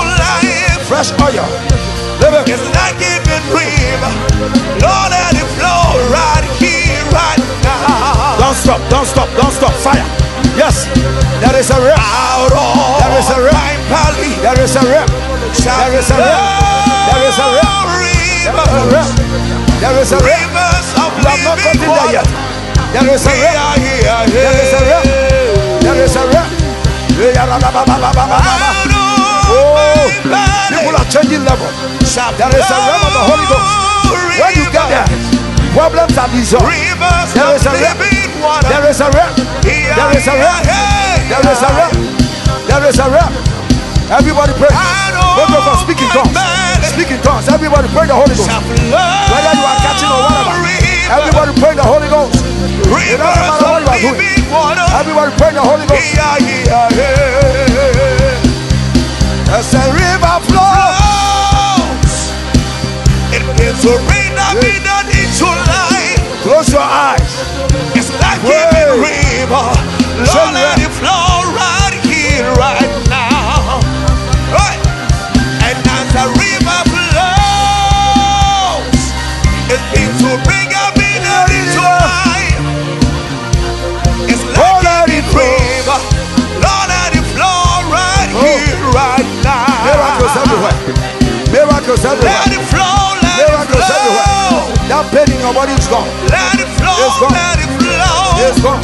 [0.86, 1.47] Fresh oil.
[2.20, 2.48] Live it.
[2.48, 3.18] It's like a
[3.51, 4.12] river.
[4.80, 8.38] Lord, let it flow right here, right now.
[8.38, 8.80] Don't stop.
[8.88, 9.28] Don't stop.
[9.36, 9.72] Don't stop.
[9.82, 10.06] Fire.
[10.56, 10.86] Yes.
[11.43, 11.78] There is a
[12.52, 13.76] of There is a my
[14.40, 14.80] There is a
[15.52, 16.40] shall There is a rep.
[17.10, 17.55] There is a rep.
[18.66, 22.24] There is a rivers of living water.
[22.93, 23.78] There is a river.
[24.32, 25.02] There is a river.
[25.80, 26.44] There is a river.
[29.48, 30.10] Oh,
[30.68, 31.70] people are changing level.
[32.36, 33.70] There is a realm of the Holy Ghost.
[34.36, 35.09] When you get there,
[35.72, 36.66] problems are dissolved.
[36.66, 37.98] There is a realm.
[38.66, 39.32] There is a realm.
[39.62, 40.62] There is a realm.
[41.30, 41.94] There is a realm.
[42.66, 43.32] There is a realm.
[44.10, 44.70] Everybody pray.
[45.36, 46.34] Both of us speaking tongues.
[46.85, 47.48] Speak in tongues.
[47.48, 48.51] Everybody pray the Holy Ghost.
[48.51, 50.53] Whether you are catching or whatever.
[51.09, 52.43] Everybody pray the Holy Ghost.
[52.43, 54.93] It doesn't matter what you are doing.
[54.97, 56.16] Everybody pray the Holy Ghost.
[59.48, 60.66] As a river flows.
[60.97, 62.15] Flows.
[63.32, 66.19] It begins to rain up in and into life.
[66.43, 67.36] Close your eyes.
[67.94, 69.66] It's like a river.
[70.16, 72.95] Lord, let it flow right here, right
[76.16, 79.02] the river flows,
[79.70, 79.82] it
[80.22, 82.59] to bring up in and into life.
[84.28, 85.44] It's like let a it flow.
[85.44, 86.01] river.
[86.64, 87.62] Lord, let it flow
[87.93, 88.43] right Oh.
[88.43, 89.84] here, right now.
[89.86, 90.76] Miracles everywhere.
[91.52, 93.97] Miracles Let it flow, let Miracles it flow.
[93.97, 94.88] everywhere.
[94.90, 96.09] That pain in your body is gone.
[96.32, 97.32] Let it flow, It's gone.
[97.36, 98.47] let it flow.
[98.47, 98.82] It's gone.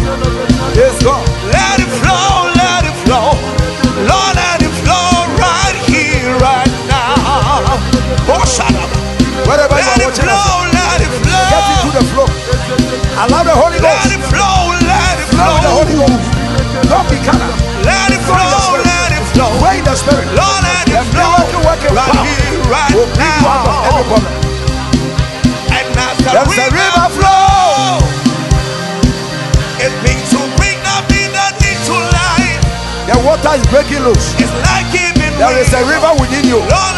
[0.77, 1.25] It's gone.
[1.53, 1.82] Let it
[13.23, 13.87] Allow the Holy Ghost.
[13.87, 16.11] Let it flow, let it Flow with the Holy flow.
[16.11, 16.29] Ghost.
[16.91, 17.55] Don't be carnal.
[17.87, 19.51] Let it flow, let it flow.
[19.63, 20.27] Pray the Spirit.
[20.35, 21.35] Lord, let The it flow
[21.95, 23.87] right power here, right out of every now.
[23.87, 24.23] problem.
[25.71, 28.03] And as the There's river river flows,
[29.79, 32.63] it begins to bring up in and into life.
[33.07, 34.35] The water is breaking loose.
[34.39, 36.59] It's like giving There is a river within you.
[36.59, 36.95] Lord,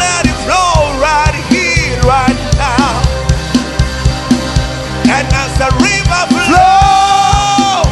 [5.65, 7.89] the river flows,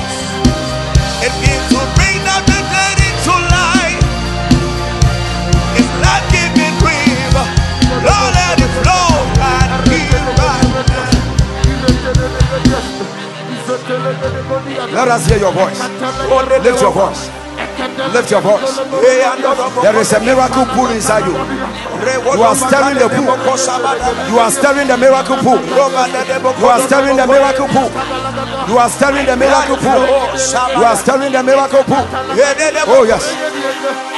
[1.26, 3.98] it begins to bring out the dead into life.
[5.74, 7.46] It's like giving river.
[8.06, 9.10] Lord, let it flow
[9.42, 10.70] right here, right
[14.94, 15.80] Let us hear your voice.
[16.62, 17.30] Lift your voice.
[18.14, 18.78] Lift your voice.
[19.82, 21.34] There is a miracle pool inside you.
[22.14, 23.26] You are stirring the pool.
[24.30, 25.60] You are stirring the miracle pool.
[25.66, 27.90] You are stirring the miracle pool.
[28.70, 30.02] You are stirring the miracle pool.
[30.78, 32.06] You are stirring the miracle pool.
[32.88, 33.24] Oh yes.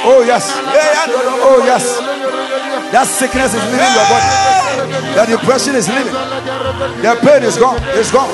[0.04, 0.44] Oh yes.
[1.42, 1.84] Oh yes.
[2.92, 4.30] That sickness is leaving your body.
[5.16, 6.12] That depression is leaving.
[7.02, 7.80] The pain is gone.
[7.98, 8.30] It's gone.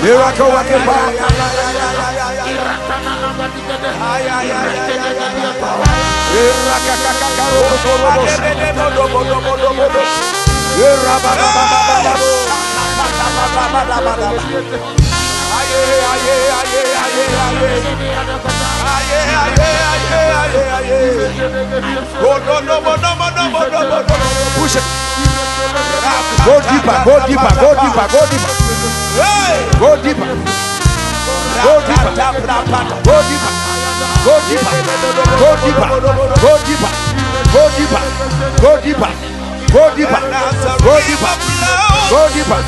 [0.00, 0.84] Miracle working
[24.58, 24.84] Push it.
[26.44, 26.96] Go deeper.
[27.04, 27.52] Go deeper.
[27.58, 28.06] Go deeper.
[28.08, 28.52] Go deeper.
[29.78, 30.28] Go deeper.
[31.64, 32.08] Go deeper.
[32.08, 32.72] Go deeper.
[33.04, 33.52] Go deeper.
[34.24, 34.36] Go
[35.58, 35.88] deeper.
[35.88, 36.90] Go deeper.
[37.52, 38.02] Go deeper.
[38.62, 39.12] Go deeper.
[39.68, 40.22] Go deeper.
[40.84, 41.32] Go deeper.
[42.10, 42.62] Go deeper.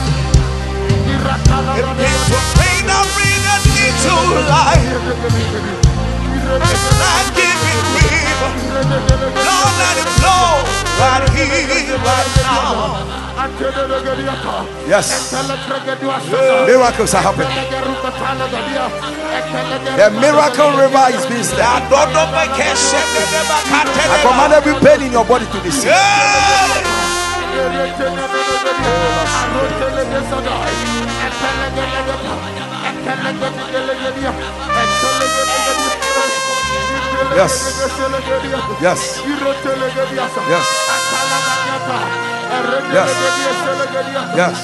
[3.60, 4.78] It brings the pain I
[5.20, 5.80] bring life.
[6.50, 8.08] Not giving me,
[9.46, 10.64] Lord, let it flow
[10.98, 13.20] right here, right now.
[14.88, 15.32] Yes.
[16.66, 17.48] Miracles are happening.
[19.96, 21.60] The miracle river is being stirred.
[21.60, 22.92] I don't know my cash.
[23.72, 25.90] I command every pain in your body to be seen.
[25.90, 27.10] Yes.
[37.36, 37.54] Yes.
[38.80, 39.20] Yes.
[40.50, 40.66] Yes.
[44.36, 44.58] Yes.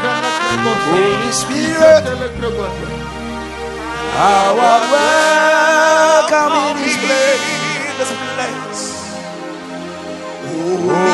[0.00, 2.04] Holy Spirit,
[4.16, 4.54] our
[4.92, 7.57] welcome in place.
[8.38, 8.46] Holy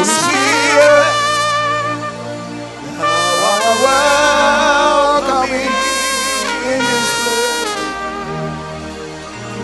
[0.04, 1.08] Spirit,
[3.40, 7.72] our welcome in this place.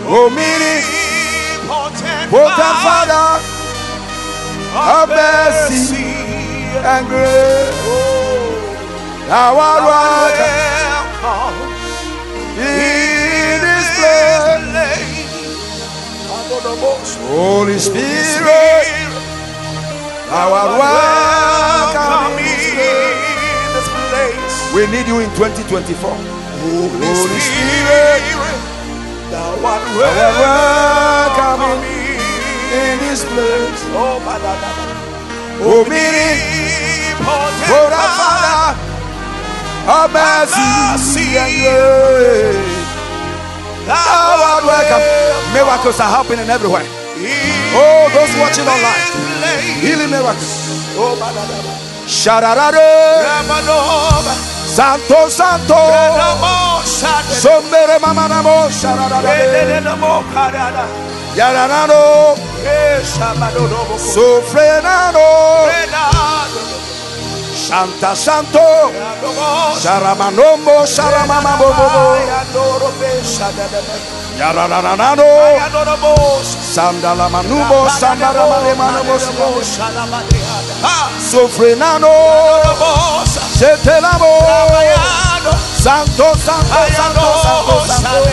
[0.09, 0.85] Oh, meaning,
[1.69, 2.33] potent
[2.81, 3.29] Father,
[4.75, 6.09] of mercy
[6.81, 7.77] and grace.
[9.29, 10.61] Thou art welcome
[16.71, 18.87] Holy Spirit,
[20.31, 22.47] thou art welcome in
[23.75, 24.55] this place.
[24.71, 26.15] We need you in 2024.
[26.15, 27.11] Holy
[27.43, 28.23] Spirit,
[29.35, 31.83] thou art welcome
[32.71, 33.83] in, this place.
[33.99, 34.23] Oh,
[35.67, 37.19] oh meaning,
[37.67, 38.79] for the Father
[39.91, 40.15] of oh,
[40.95, 42.70] mercy.
[43.93, 45.03] Ah, Thou art welcome.
[45.53, 46.87] Miracles are happening everywhere.
[47.75, 49.05] Oh, those watching online,
[49.83, 50.95] healing miracles.
[50.97, 51.15] Oh,
[52.07, 53.23] Shararare,
[54.67, 55.75] Santo Santo,
[57.43, 59.27] Sombere Mamanamo, Shararare,
[61.35, 62.35] Yaranano,
[63.97, 65.29] Sofrenano,
[67.55, 68.61] Santa Santo,
[69.79, 72.17] Sharamanombo, Sharamamabobo,
[74.39, 75.25] Yaranano,
[76.43, 79.19] Sandalamanubo, Sandaramanemanobo,
[81.19, 82.13] Sofrenano,
[83.59, 84.33] Shetelamo,
[85.75, 88.25] Santo, Santo, Santo, Santo, Santo,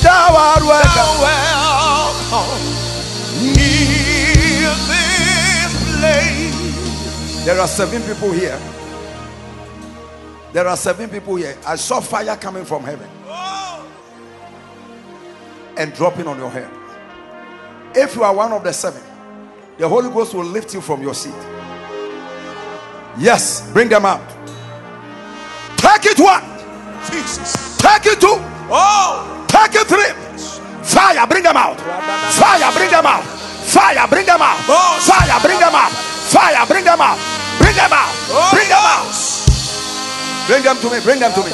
[0.00, 2.77] Thou art welcome.
[7.44, 8.58] There are seven people here.
[10.52, 11.56] There are seven people here.
[11.66, 13.08] I saw fire coming from heaven
[15.76, 16.68] and dropping on your head.
[17.94, 19.02] If you are one of the seven,
[19.78, 21.34] the Holy Ghost will lift you from your seat.
[23.18, 24.26] Yes, bring them out.
[25.76, 26.42] Take it one.
[27.10, 27.76] Jesus.
[27.78, 28.36] Take it two.
[28.70, 30.12] Oh, Take it three.
[30.82, 31.80] Fire, bring them out.
[32.32, 33.24] Fire, bring them out.
[33.24, 34.58] Fire, bring them out.
[34.68, 34.98] Oh.
[35.00, 36.17] Fire, bring them out.
[36.28, 37.18] Fire, bring them out.
[37.58, 38.12] Bring them out.
[38.52, 39.08] Bring them out.
[40.46, 41.00] Bring them to me.
[41.00, 41.50] Bring them to me.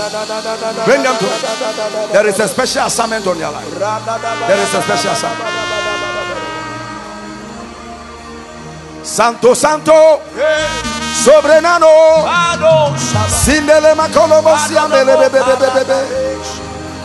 [0.84, 2.12] Bring them to me.
[2.12, 3.70] There is a special assignment on your life.
[4.46, 5.74] There is a special assignment.
[9.05, 10.20] Santo, Santo,
[11.22, 12.24] Sobrenano,
[13.28, 15.98] Sindele Makolobo, Siandele, Bebe, Bebe, Bebe.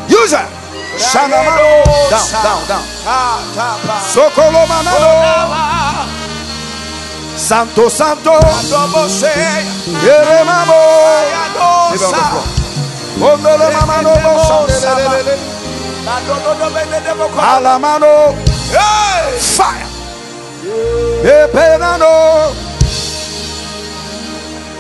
[0.08, 0.48] User,
[0.98, 2.84] Shanamano, down, down, down.
[4.14, 4.66] Sokolo
[13.72, 14.10] Mamano,
[14.80, 15.38] Sandelele,
[17.56, 18.36] Alamano,
[19.40, 19.88] fire.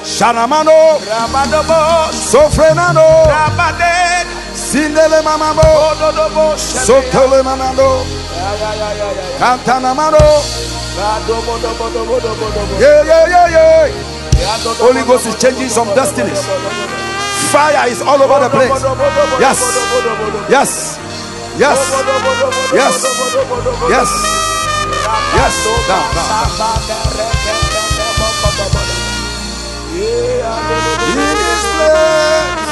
[0.03, 0.99] Shanamano,
[2.11, 3.25] Sofrenano,
[4.53, 5.61] Sindele Mamamo,
[6.57, 8.05] Sotole Mamano,
[9.39, 10.17] Cantanamano,
[12.79, 13.91] yeah, yeah, yeah, yeah.
[14.79, 16.45] Holy Ghost is changing some destinies.
[17.51, 18.83] Fire is all over the place.
[19.39, 19.59] Yes,
[20.49, 20.97] yes,
[21.57, 21.79] yes,
[22.73, 23.03] yes,
[23.89, 24.09] yes,
[25.35, 25.53] yes.
[25.87, 27.68] Down, down, down.
[29.99, 32.69] In this place.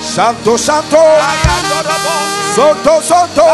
[0.00, 1.02] Santo, Santo,
[2.54, 3.46] Santo, Santo.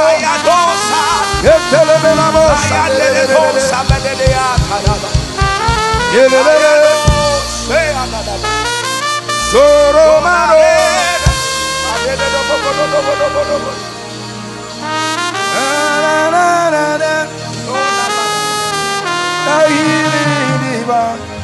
[9.50, 10.56] Soromano.
[16.30, 16.90] Na, na,
[20.86, 21.35] na,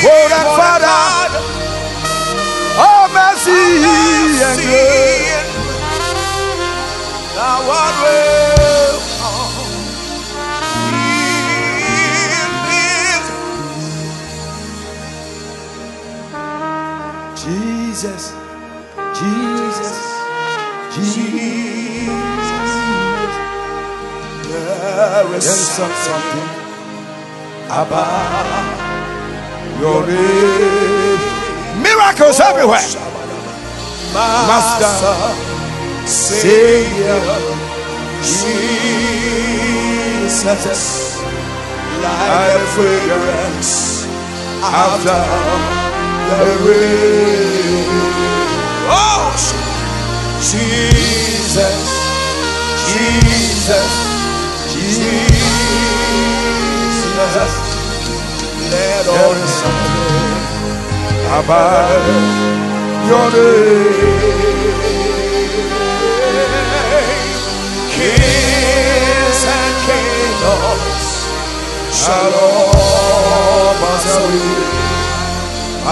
[0.04, 0.98] Oh, that Father,
[2.76, 3.86] oh mercy
[4.42, 5.46] and grace.
[7.36, 9.62] Thou art welcome
[10.90, 13.26] in this
[17.44, 18.24] Jesus,
[19.14, 19.94] Jesus,
[20.96, 21.32] Jesus.
[24.50, 26.48] There is something
[27.70, 28.81] about
[29.82, 31.18] your name.
[31.82, 32.86] Miracles everywhere.
[34.14, 34.94] Master,
[36.06, 37.18] Savior,
[40.22, 40.84] Jesus,
[42.00, 44.06] like a fragrance
[44.62, 45.22] after
[46.30, 47.90] the rain.
[48.86, 49.34] Oh,
[50.38, 51.82] Jesus,
[52.86, 53.92] Jesus,
[54.70, 55.12] Jesus,
[58.72, 60.42] let all the something
[61.40, 62.04] about
[63.08, 64.32] your name.
[67.92, 71.06] Kings and kingdoms
[71.92, 74.82] shall all pass away.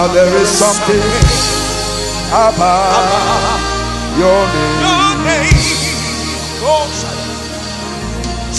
[0.01, 1.05] And there is something
[2.33, 3.61] about
[4.17, 5.61] your name.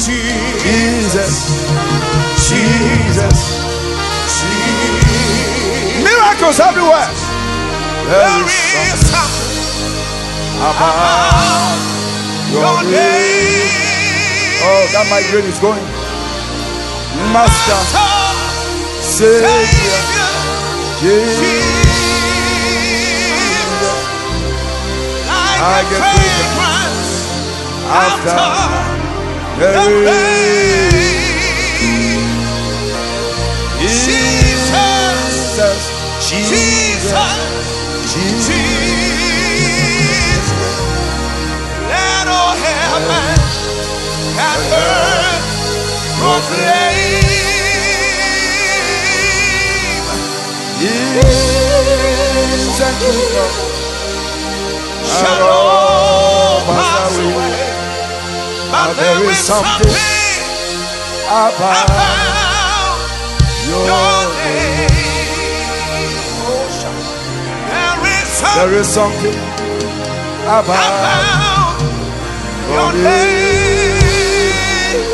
[0.04, 1.34] Jesus,
[2.48, 3.71] Jesus.
[6.42, 7.06] Miracles everywhere.
[8.10, 11.78] There is something about
[12.50, 13.70] your name.
[14.66, 15.86] Oh, that migraine is going.
[17.30, 17.78] Master,
[18.98, 20.02] Savior,
[20.98, 21.62] Jesus.
[25.62, 27.10] I get fragrance
[27.86, 28.50] after
[29.60, 29.70] the
[30.06, 30.71] rain.
[36.32, 37.12] Jesus,
[38.08, 38.56] Jesus.
[41.92, 43.36] Let all heaven
[44.40, 45.44] and earth
[46.16, 47.20] proclaim.
[50.80, 53.52] Yes, and kingdom
[55.04, 57.60] shall all pass away.
[58.72, 59.92] But ah, there is something
[61.28, 62.96] about
[63.68, 64.31] your
[68.42, 69.34] There is something
[70.44, 71.80] about
[72.68, 74.52] your name.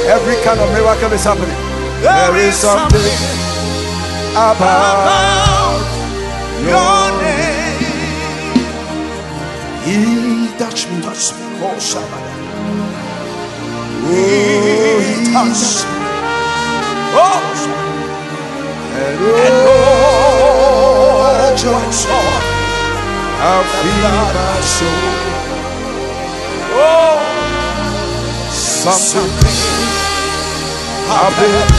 [0.08, 1.54] Every kind of miracle is happening.
[2.02, 3.18] There is something
[4.32, 5.78] about
[6.64, 7.78] your name.
[9.84, 11.44] He touched me, touched me.
[11.60, 12.24] Oh, Shabbat.
[14.04, 15.92] Oh, he touched me.
[17.14, 17.42] Oh,
[18.98, 19.36] and oh,
[19.68, 20.78] oh.
[21.20, 22.57] what joy,
[23.40, 25.14] I feel my soul.
[26.74, 27.22] Oh,
[28.50, 29.30] something
[31.06, 31.70] happened,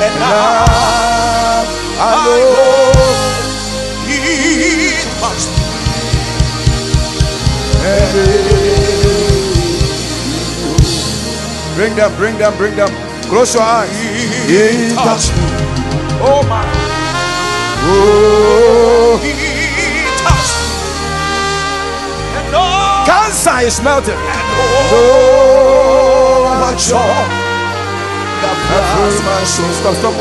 [0.00, 0.64] and now
[2.00, 2.48] I know
[4.08, 4.16] He
[5.20, 5.64] touched me.
[11.76, 12.90] Bring them, bring them, bring them.
[13.28, 13.90] Close your eyes.
[14.48, 15.42] He touched me.
[16.20, 16.64] Oh my.
[17.90, 19.47] Oh.
[23.38, 24.14] Cancer is melting.
[24.14, 24.20] And
[24.90, 26.98] oh, my joy.
[28.96, 29.70] Fills my soul.
[29.78, 30.14] Stop, stop.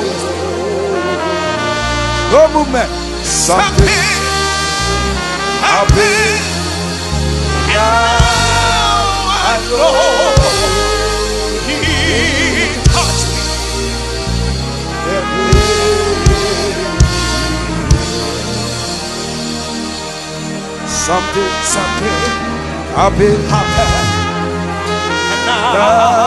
[2.32, 2.90] No movement.
[3.26, 3.88] Something
[5.66, 6.42] happened.
[7.74, 8.22] Now
[9.34, 9.98] I know
[11.66, 11.78] He
[12.94, 13.42] touched me.
[20.86, 22.47] Something, something
[22.98, 24.18] happened, happened.
[25.34, 26.18] And now.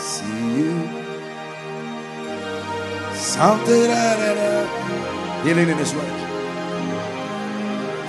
[0.00, 0.74] See you.
[3.14, 3.90] Something
[5.44, 5.92] healing in his.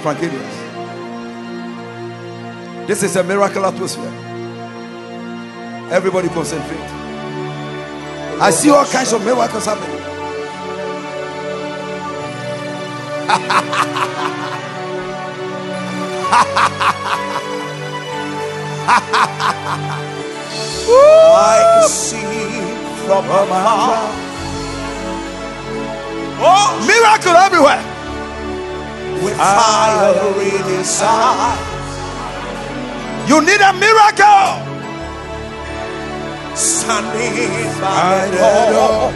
[0.01, 0.60] Frank Elias.
[2.91, 4.11] This is a miracle atmosphere.
[5.89, 6.77] Everybody concentrate.
[8.41, 9.95] I see all kinds of miracles happening.
[21.31, 22.59] I see
[23.07, 23.23] from.
[26.43, 27.83] Oh, Miracle everywhere.
[29.23, 31.70] with fire in.
[33.31, 34.47] You need a miracle.
[36.53, 39.07] Standing by the door.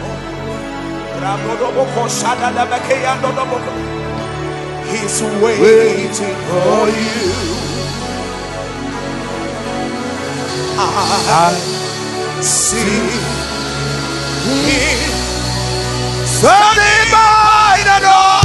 [4.90, 7.32] He's waiting for you.
[10.78, 11.52] I
[12.40, 13.02] see
[14.48, 15.12] him
[16.24, 18.40] Standing by the door.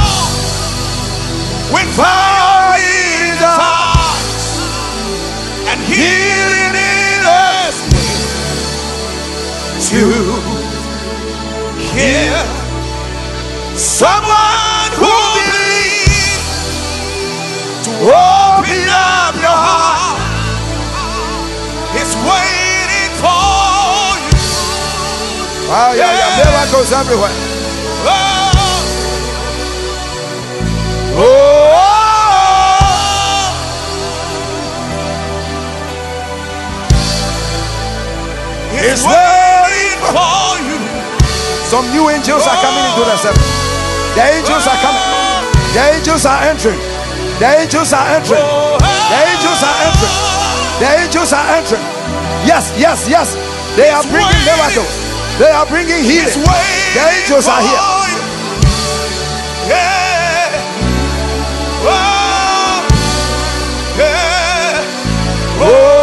[1.72, 2.91] with fire
[5.92, 7.76] healing in wings
[9.88, 10.02] to
[11.92, 12.38] hear
[13.76, 16.44] someone who believes
[17.84, 20.20] to open up your heart.
[22.00, 24.38] It's waiting for you.
[25.70, 26.44] Ah, yeah, yeah.
[26.44, 27.36] Miracles everywhere.
[28.04, 28.80] Oh,
[31.14, 32.01] Oh,
[38.82, 40.78] it's waiting for you.
[41.70, 43.50] Some new angels are coming into the service.
[44.18, 45.06] The angels are coming.
[45.72, 46.82] The angels are entering.
[47.38, 48.42] The angels are entering.
[48.42, 50.16] The angels are entering.
[50.82, 51.86] The angels are entering.
[52.44, 53.34] Yes, yes, yes.
[53.76, 54.90] They are bringing miracles.
[55.38, 56.42] They are bringing healing.
[56.42, 57.80] The angels are here.
[59.70, 60.50] Yeah.
[61.84, 62.86] Oh,
[65.62, 66.01] oh.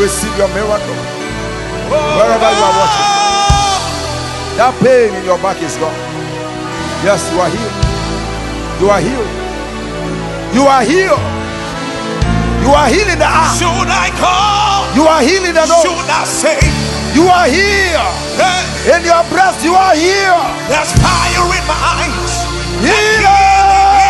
[0.00, 0.96] Receive your miracle.
[1.92, 3.08] Wherever you are watching.
[4.56, 5.94] That pain in your back is gone.
[7.04, 7.76] Yes, you are healed.
[8.80, 9.30] You are healed.
[10.56, 11.22] You are healed.
[12.64, 13.56] You are healed in the arm.
[13.56, 14.88] Should I call?
[14.96, 15.84] You are healed in the nose.
[15.84, 16.58] Should I say?
[17.16, 18.04] You are here.
[18.40, 20.36] Hey, In your breast, you are here.
[20.68, 22.32] there's fire in my eyes.
[22.80, 24.00] Healing.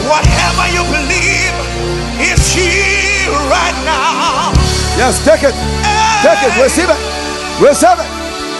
[0.00, 1.54] In my you believe
[2.20, 4.52] is here right now.
[4.96, 5.54] Yes, take it.
[6.22, 6.52] Take it.
[6.60, 7.00] Receive it.
[7.60, 8.08] Receive it.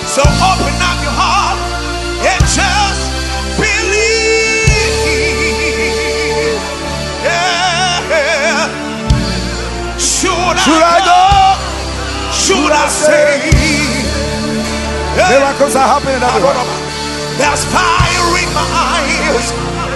[0.09, 1.59] So open up your heart
[2.25, 3.03] and just
[3.61, 4.71] believe.
[7.23, 8.69] Yeah.
[9.99, 11.23] Should, Should I go?
[12.33, 13.51] Should I say?
[15.17, 15.29] Yeah.
[15.31, 16.57] Miracles are happening everywhere.
[17.39, 19.53] There's fire in my eyes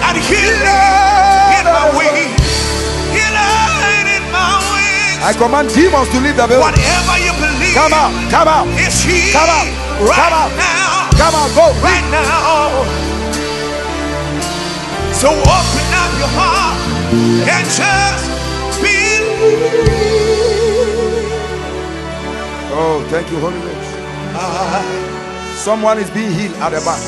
[0.07, 2.37] and healing in my wings.
[4.31, 5.23] My wings.
[5.25, 6.69] I command demons to leave the building.
[6.69, 8.13] Whatever you believe Come out.
[8.29, 8.67] Come out.
[8.77, 9.65] is here Come out.
[10.05, 10.51] right Come out.
[10.53, 11.09] now.
[11.17, 11.49] Come out.
[11.57, 11.65] Go.
[11.81, 12.85] Right now.
[15.13, 16.77] So open up your heart
[17.49, 18.25] and just
[18.81, 19.33] believe.
[22.77, 23.91] Oh, thank you, Holy Ghost.
[25.63, 26.99] Someone is being healed at the back.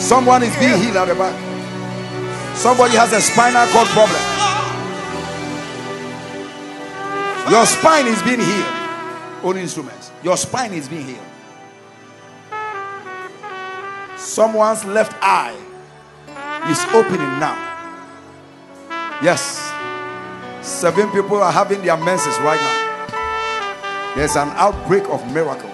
[0.00, 1.34] Someone is being healed at the back.
[2.54, 4.22] Somebody has a spinal cord problem.
[7.50, 8.74] Your spine is being healed.
[9.42, 10.10] Only instruments.
[10.22, 11.20] Your spine is being healed.
[14.16, 15.54] Someone's left eye
[16.70, 17.54] is opening now.
[19.22, 19.60] Yes.
[20.62, 24.14] Seven people are having their menses right now.
[24.16, 25.70] There's an outbreak of miracles.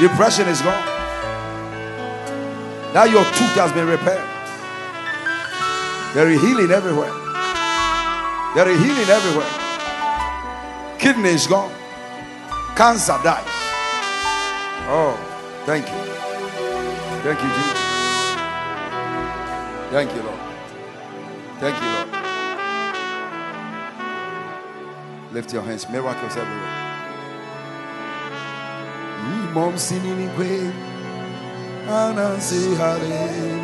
[0.00, 0.84] Depression is gone.
[2.94, 4.33] Now your tooth has been repaired.
[6.14, 7.12] There is healing everywhere.
[8.54, 9.50] There is healing everywhere.
[10.98, 11.72] Kidney is gone.
[12.76, 13.44] Cancer dies.
[14.86, 15.16] Oh,
[15.66, 15.98] thank you.
[17.24, 17.80] Thank you, Jesus.
[19.90, 20.40] Thank you, Lord.
[21.58, 22.08] Thank you, Lord.
[25.32, 25.88] Lift your hands.
[25.88, 26.84] Miracles everywhere.
[29.54, 30.72] Mom singing in way.
[31.86, 33.63] And I.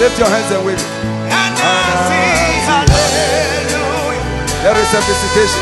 [0.00, 0.80] Lift your hands and wave.
[4.62, 5.60] There is a visitation.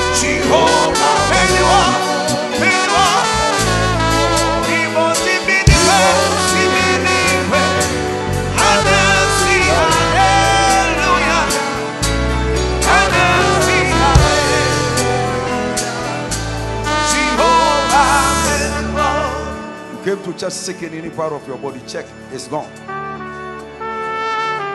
[20.14, 21.80] Came to church sick in any part of your body.
[21.86, 22.06] Check.
[22.32, 22.70] It's gone.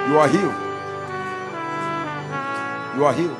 [0.09, 0.55] You are healed.
[2.95, 3.38] You are healed.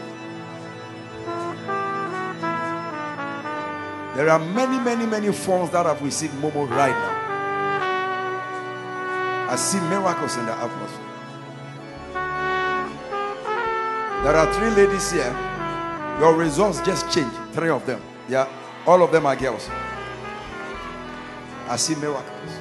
[4.16, 7.14] There are many, many, many forms that have received Momo right now.
[9.50, 11.04] I see miracles in the atmosphere.
[14.24, 15.36] There are three ladies here.
[16.20, 17.36] Your results just changed.
[17.54, 18.02] Three of them.
[18.28, 18.48] Yeah.
[18.86, 19.70] All of them are girls.
[21.70, 22.52] I see miracles.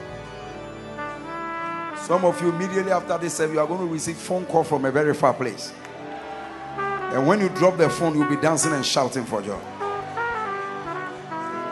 [2.07, 4.85] Some of you immediately after this service, you are going to receive phone call from
[4.85, 5.73] a very far place.
[6.77, 9.59] And when you drop the phone, you'll be dancing and shouting for joy.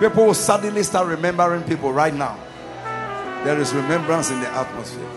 [0.00, 2.38] People will suddenly start remembering people right now.
[3.44, 5.08] There is remembrance in the atmosphere.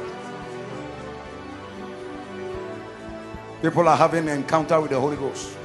[3.62, 5.58] People are having an encounter with the Holy Ghost.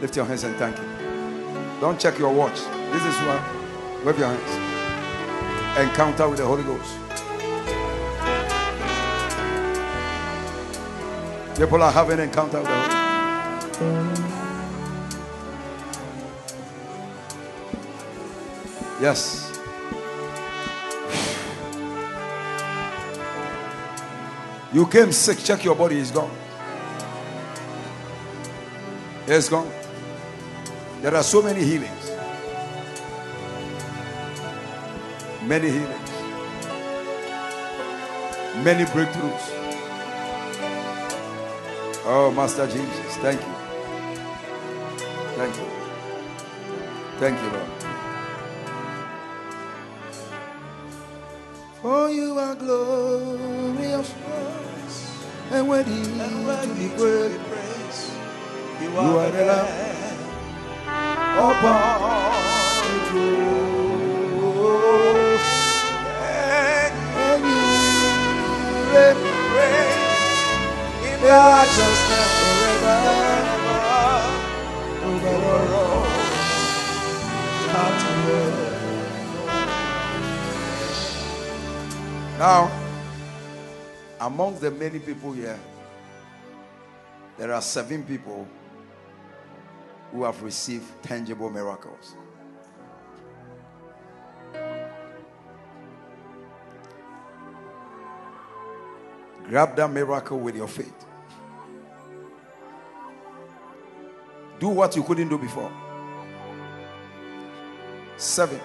[0.00, 1.80] Lift your hands and thank Him.
[1.80, 2.58] Don't check your watch.
[2.92, 3.57] This is what.
[4.04, 4.52] Wave your hands.
[5.78, 6.94] Encounter with the Holy Ghost.
[11.58, 13.08] People are having encounter with the Holy Ghost.
[19.00, 19.44] Yes.
[24.72, 26.30] You came sick, check your body, it's gone.
[29.26, 29.70] It's gone.
[31.02, 32.07] There are so many healings.
[35.48, 36.10] Many healings.
[38.62, 39.46] Many breakthroughs.
[42.04, 43.54] Oh, Master Jesus, thank you.
[45.36, 45.66] Thank you.
[47.18, 47.70] Thank you, Lord.
[51.80, 54.14] For you are glorious
[55.50, 58.12] and worthy to be praised.
[58.82, 60.18] You You are the Lamb
[61.24, 62.32] upon
[62.82, 63.57] the throne.
[71.06, 73.18] In righteousness forever.
[82.38, 82.70] Now,
[84.20, 85.58] among the many people here,
[87.36, 88.46] there are seven people
[90.12, 92.14] who have received tangible miracles.
[99.48, 101.06] Grab that miracle with your faith.
[104.60, 105.72] Do what you couldn't do before.
[108.16, 108.60] Seven.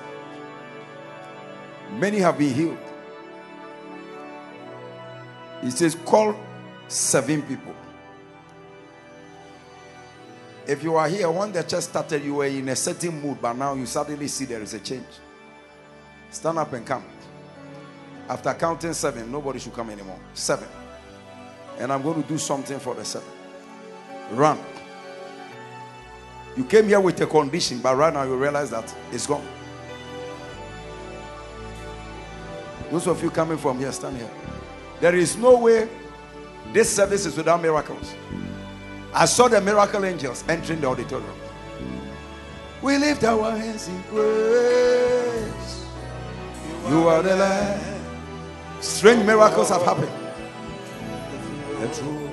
[2.00, 2.78] Many have been healed.
[5.62, 6.36] He says, Call
[6.88, 7.76] seven people.
[10.66, 13.54] If you are here, when the church started, you were in a certain mood, but
[13.54, 15.06] now you suddenly see there is a change.
[16.32, 17.04] Stand up and come.
[18.30, 20.20] After counting seven, nobody should come anymore.
[20.34, 20.68] Seven.
[21.80, 23.28] And I'm going to do something for the seven.
[24.32, 24.58] Run.
[26.56, 29.46] You came here with a condition, but right now you realize that it's gone.
[32.92, 34.30] Those of you coming from here, stand here.
[35.02, 35.90] There is no way
[36.72, 38.14] this service is without miracles.
[39.14, 41.34] I saw the miracle angels entering the auditorium.
[42.82, 45.86] We lift our hands in praise.
[46.90, 47.93] You are the Lamb.
[48.84, 50.12] Strange miracles have happened.
[51.80, 52.32] The truth.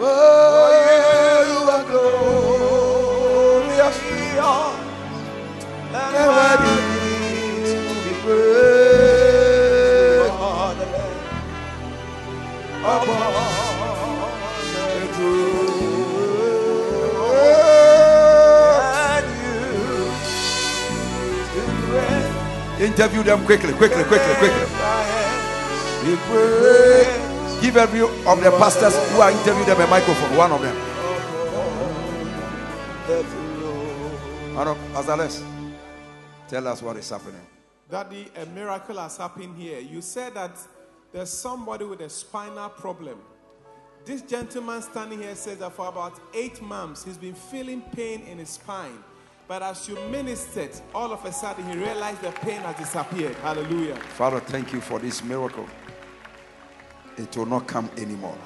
[0.00, 0.57] Oh,
[22.88, 24.64] Interview them quickly, quickly, quickly, quickly.
[27.60, 30.76] Give every of the pastors who are interviewing them a microphone, one of them.
[34.94, 35.42] Azales,
[36.48, 37.46] tell us what is happening.
[37.90, 39.80] Daddy, a miracle has happened here.
[39.80, 40.56] You said that
[41.12, 43.18] there's somebody with a spinal problem.
[44.06, 48.38] This gentleman standing here says that for about eight months he's been feeling pain in
[48.38, 49.04] his spine.
[49.48, 53.34] But as you ministered, all of a sudden he realized the pain has disappeared.
[53.36, 53.96] Hallelujah.
[53.96, 55.66] Father, thank you for this miracle.
[57.16, 58.36] It will not come anymore.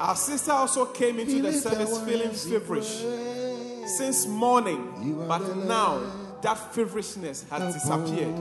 [0.00, 3.04] Our sister also came into the service feeling feverish
[3.86, 6.02] since morning, but now
[6.42, 8.34] that feverishness has disappeared.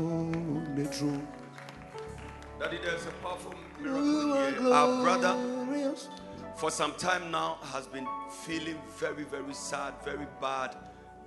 [2.60, 4.74] Daddy, there's a powerful miracle here.
[4.74, 5.36] Our brother,
[6.56, 8.08] for some time now, has been
[8.46, 10.76] feeling very, very sad, very bad,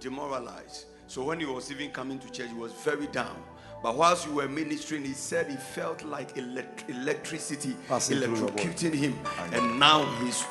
[0.00, 0.86] demoralized.
[1.08, 3.36] So when he was even coming to church, he was very down.
[3.82, 8.48] But whilst you were ministering, he said he felt like elect- electricity Passing through your
[8.48, 8.64] body.
[8.64, 9.18] electrocuting him.
[9.52, 10.44] And now he's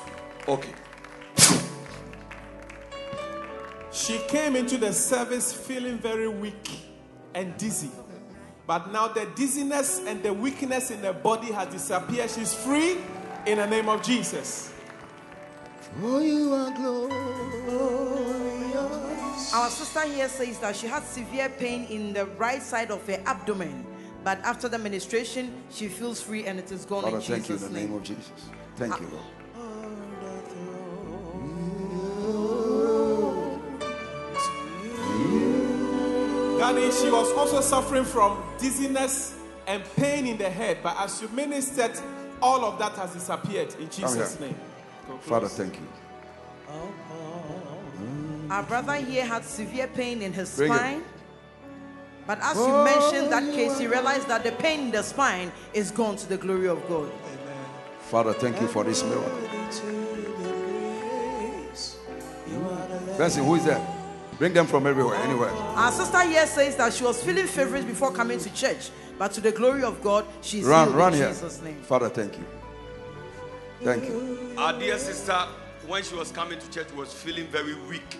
[0.48, 0.74] okay.
[3.92, 6.70] She came into the service feeling very weak
[7.34, 7.90] and dizzy.
[8.68, 12.30] But now the dizziness and the weakness in the body has disappeared.
[12.30, 12.98] She's free
[13.46, 14.74] in the name of Jesus.
[16.02, 17.14] Oh, you are glorious.
[19.54, 23.22] Our sister here says that she had severe pain in the right side of her
[23.26, 23.86] abdomen,
[24.24, 27.56] but after the ministration, she feels free and it is gone Father, in thank you
[27.56, 27.94] in the name name.
[27.98, 28.32] of Jesus.
[28.76, 29.26] Thank you, Lord.
[36.60, 39.36] Daddy, she was also suffering from dizziness
[39.68, 40.80] and pain in the head.
[40.82, 41.98] But as you ministered,
[42.46, 44.56] all of that has disappeared in Jesus' name.
[45.08, 45.88] Go Father, thank you.
[46.70, 48.52] Mm.
[48.52, 50.76] Our brother here had severe pain in his Bring it.
[50.76, 51.04] spine.
[52.28, 55.90] But as you mentioned that case, he realized that the pain in the spine is
[55.90, 57.12] gone to the glory of God.
[58.12, 59.32] Father, thank you for this miracle.
[63.18, 63.82] Benson, who is there?
[64.38, 65.50] Bring them from everywhere, anywhere.
[65.50, 69.42] Our sister here says that she was feeling feverish before coming to church, but to
[69.42, 71.28] the glory of God, she's Run, healed run in here.
[71.30, 71.82] Jesus' name.
[71.82, 72.46] Father, thank you.
[73.84, 74.54] Thank you.
[74.58, 75.38] Our dear sister,
[75.88, 78.18] when she was coming to church, was feeling very weak.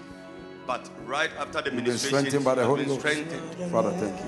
[0.68, 3.00] But right after the You've been ministration, strengthened by she the has Holy been Ghost.
[3.02, 3.72] strengthened.
[3.72, 4.26] Father, thank you.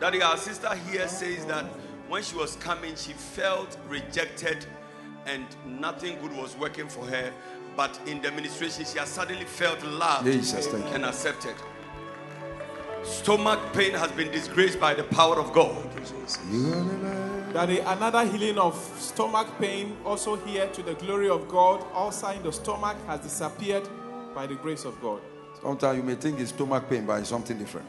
[0.00, 1.64] Daddy, our sister here says that
[2.08, 4.66] when she was coming, she felt rejected
[5.26, 7.32] and nothing good was working for her.
[7.76, 10.92] But in the ministration, she has suddenly felt loved Jesus, thank you.
[10.94, 11.54] and accepted.
[13.06, 15.74] Stomach pain has been disgraced by the power of God.
[17.52, 21.84] Daddy, another healing of stomach pain, also here to the glory of God.
[21.94, 23.88] Ulcer in the stomach has disappeared
[24.34, 25.20] by the grace of God.
[25.62, 27.86] Sometimes you may think it's stomach pain, but it's something different.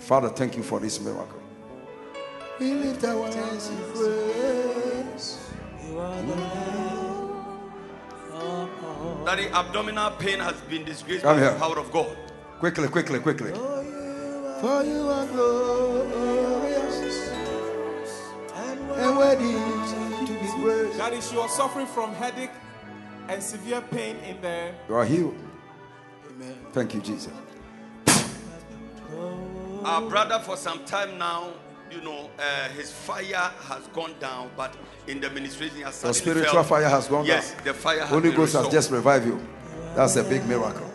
[0.00, 1.40] Father, thank you for this miracle.
[2.58, 5.38] We lift our hands in praise.
[9.24, 11.52] Daddy, abdominal pain has been disgraced Come by here.
[11.52, 12.16] the power of God.
[12.58, 13.52] Quickly, quickly, quickly.
[14.60, 17.28] For you are glorious
[18.56, 19.52] and worthy
[20.26, 20.98] to be praised.
[20.98, 22.50] Daddy, you are suffering from headache
[23.28, 25.36] and severe pain in the You are healed.
[26.30, 26.54] Amen.
[26.72, 27.32] Thank you, Jesus.
[29.84, 31.52] Our brother, for some time now,
[31.90, 34.74] you know, uh, his fire has gone down, but
[35.06, 37.56] in the ministration, he has Your spiritual felt- fire has gone yes, down.
[37.58, 39.40] Yes, the fire has Holy been Ghost has just revived you.
[39.94, 40.85] That's a big miracle.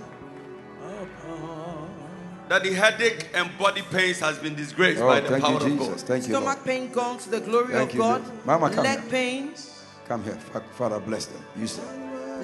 [2.51, 5.80] That the headache and body pains has been disgraced Oh, by the power you, of
[5.80, 5.99] God.
[6.01, 6.43] Thank you, Lord.
[6.43, 8.21] Stomach pain gone to the glory Thank of you, God.
[8.25, 8.45] Jesus.
[8.45, 9.09] Mama, come leg here.
[9.09, 9.53] pain,
[10.05, 10.35] Come here.
[10.75, 11.41] Father, bless them.
[11.55, 11.81] You say,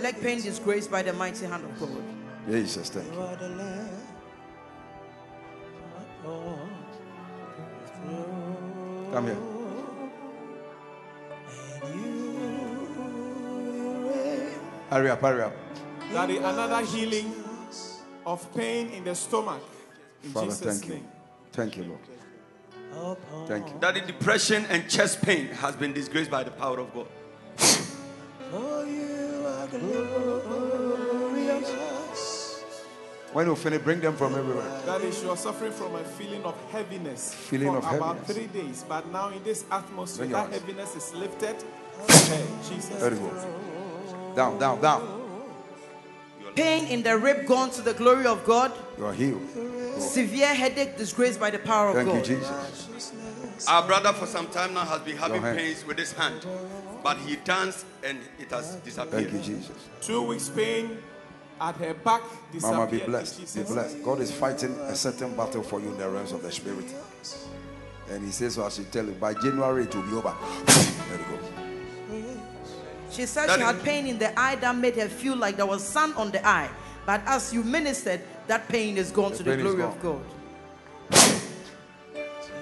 [0.01, 1.89] leg pain disgraced by the mighty hand of God.
[2.49, 3.19] Jesus, thank you.
[9.11, 9.37] Come here.
[14.89, 15.53] Hurry up, hurry up.
[16.13, 17.33] Daddy, another healing
[18.25, 19.61] of pain in the stomach.
[20.23, 21.03] In Father, Jesus' thank you.
[21.51, 23.17] Thank you, Lord.
[23.47, 23.79] Thank you.
[23.79, 27.07] That the depression and chest pain has been disgraced by the power of God.
[33.33, 34.81] When you finish, bring them from everywhere.
[34.85, 38.31] That is, you are suffering from a feeling of heaviness Feeling for of about heaviness.
[38.35, 38.85] three days.
[38.87, 41.55] But now in this atmosphere, that heaviness is lifted.
[42.03, 42.89] Okay, Jesus.
[43.01, 44.35] Very good.
[44.35, 45.16] Down, down, down.
[46.57, 48.71] Pain in the rib gone to the glory of God.
[48.97, 49.47] You are healed.
[49.99, 52.25] Severe headache disgraced by the power of God.
[52.25, 53.67] Thank you, Jesus.
[53.67, 56.47] Our brother for some time now has been having pains with his hand,
[57.03, 59.29] but he danced and it has disappeared.
[59.29, 59.75] Thank you, Jesus.
[60.01, 60.97] Two weeks pain
[61.61, 62.79] at her back disappeared.
[62.79, 63.55] Mama, be blessed.
[63.55, 64.03] Be blessed.
[64.03, 66.91] God is fighting a certain battle for you in the realms of the spirit.
[68.09, 70.33] And He says, so I should tell you, by January it will be over.
[71.07, 71.66] There you go.
[73.11, 75.65] She said That she had pain in the eye that made her feel like there
[75.65, 76.69] was sun on the eye.
[77.05, 80.21] But as you ministered, that pain is gone The to the glory of God.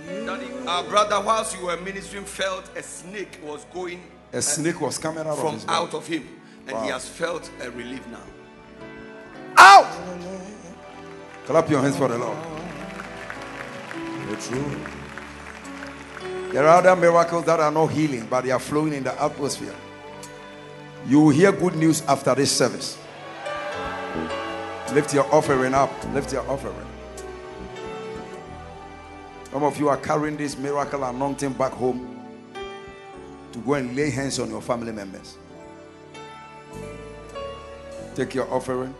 [0.07, 4.01] Daddy, our brother, whilst you were ministering, felt a snake was going
[4.33, 6.27] A snake was coming out of from his out of him,
[6.67, 8.21] and he has felt a relief now.
[9.57, 9.89] Out!
[11.45, 12.37] Clap your hands for the Lord.
[14.27, 14.81] You're true.
[16.51, 19.75] There are other miracles that are not healing, but they are flowing in the atmosphere.
[21.07, 22.97] You will hear good news after this service.
[24.93, 25.91] Lift your offering up.
[26.13, 26.75] Lift your offering.
[29.51, 32.19] Some of you are carrying this miracle anointing back home
[33.51, 35.37] to go and lay hands on your family members.
[38.15, 38.93] Take your offering.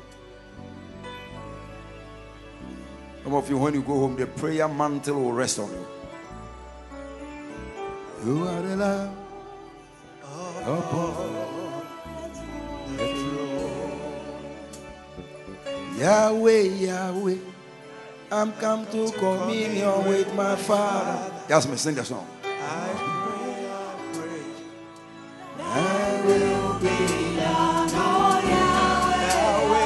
[3.23, 5.85] Some of you, when you go home, the prayer mantle will rest on you.
[8.25, 9.15] You are the Lamb
[10.61, 11.54] upon
[15.97, 17.37] Yahweh, Yahweh,
[18.29, 21.31] I'm come to communion with my Father.
[21.47, 22.27] Yes, me sing the song.
[22.43, 22.47] I
[22.99, 24.43] pray, I pray.
[25.63, 26.97] I will be
[27.39, 29.85] Yahweh, Yahweh,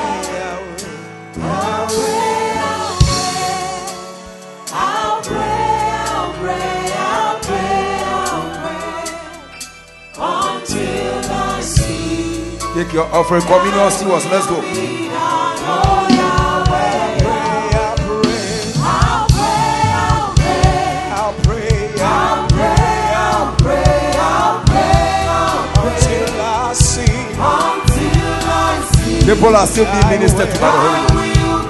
[11.21, 12.57] the sea.
[12.73, 14.25] Take your offering, communion, see us.
[14.25, 14.59] Let's go.
[29.29, 31.69] People are still being ministered to by the Holy Ghost.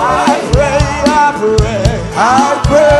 [0.00, 0.78] I pray,
[2.16, 2.91] I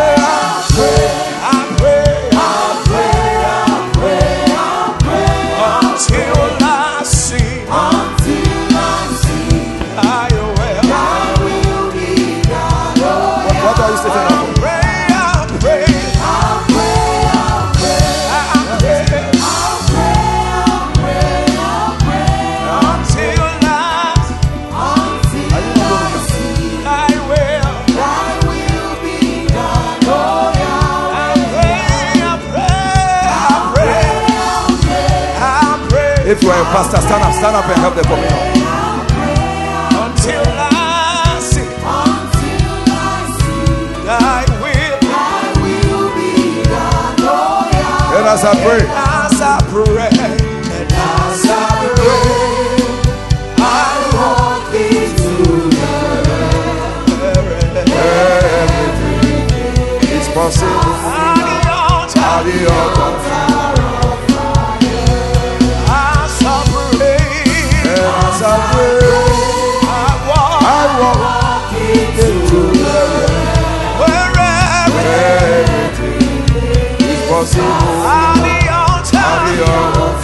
[36.32, 38.66] If you are a pastor, stand up, stand up and help the communion.
[39.92, 41.68] Until I see,
[44.08, 44.98] I will,
[48.12, 48.82] Let us pray.
[48.88, 53.02] as I pray, and as I pray,
[53.58, 55.70] I walk into
[60.16, 60.94] It's possible.
[61.36, 62.20] the altar.
[62.20, 63.51] At the altar.
[77.42, 78.06] It's possible.
[78.06, 79.18] at the altar.
[79.18, 80.12] At the altar.
[80.12, 80.21] Hey,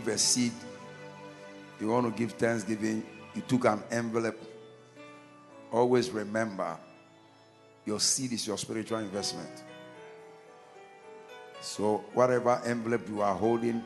[0.00, 0.52] give a seed.
[1.80, 3.02] You want to give thanksgiving.
[3.34, 4.38] You took an envelope.
[5.72, 6.76] Always remember
[7.86, 9.62] your seed is your spiritual investment.
[11.60, 13.82] So, whatever envelope you are holding,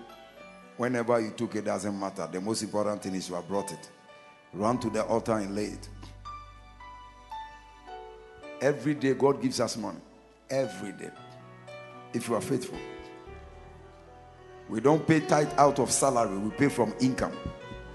[0.76, 2.28] whenever you took it, doesn't matter.
[2.30, 3.90] The most important thing is you have brought it.
[4.52, 5.88] Run to the altar and lay it.
[8.60, 10.00] Every day, God gives us money.
[10.50, 11.10] Every day.
[12.12, 12.78] If you are faithful.
[14.70, 17.36] We don't pay tithe out of salary, we pay from income.